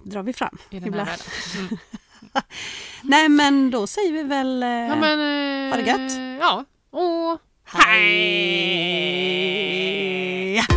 drar 0.03 0.23
vi 0.23 0.33
fram. 0.33 0.57
i 0.69 0.79
den 0.79 0.93
här 0.93 1.05
världen. 1.05 1.77
Nej 3.01 3.29
men 3.29 3.71
då 3.71 3.87
säger 3.87 4.11
vi 4.13 4.23
väl 4.23 4.63
eh, 4.63 4.69
ja, 4.69 4.95
men, 4.95 5.19
eh, 5.19 5.69
ha 5.69 5.77
det 5.77 5.83
gött. 5.87 6.17
Eh, 6.17 6.37
ja, 6.39 6.65
och 6.91 7.39
hej! 7.65 8.63
hej. 10.55 10.72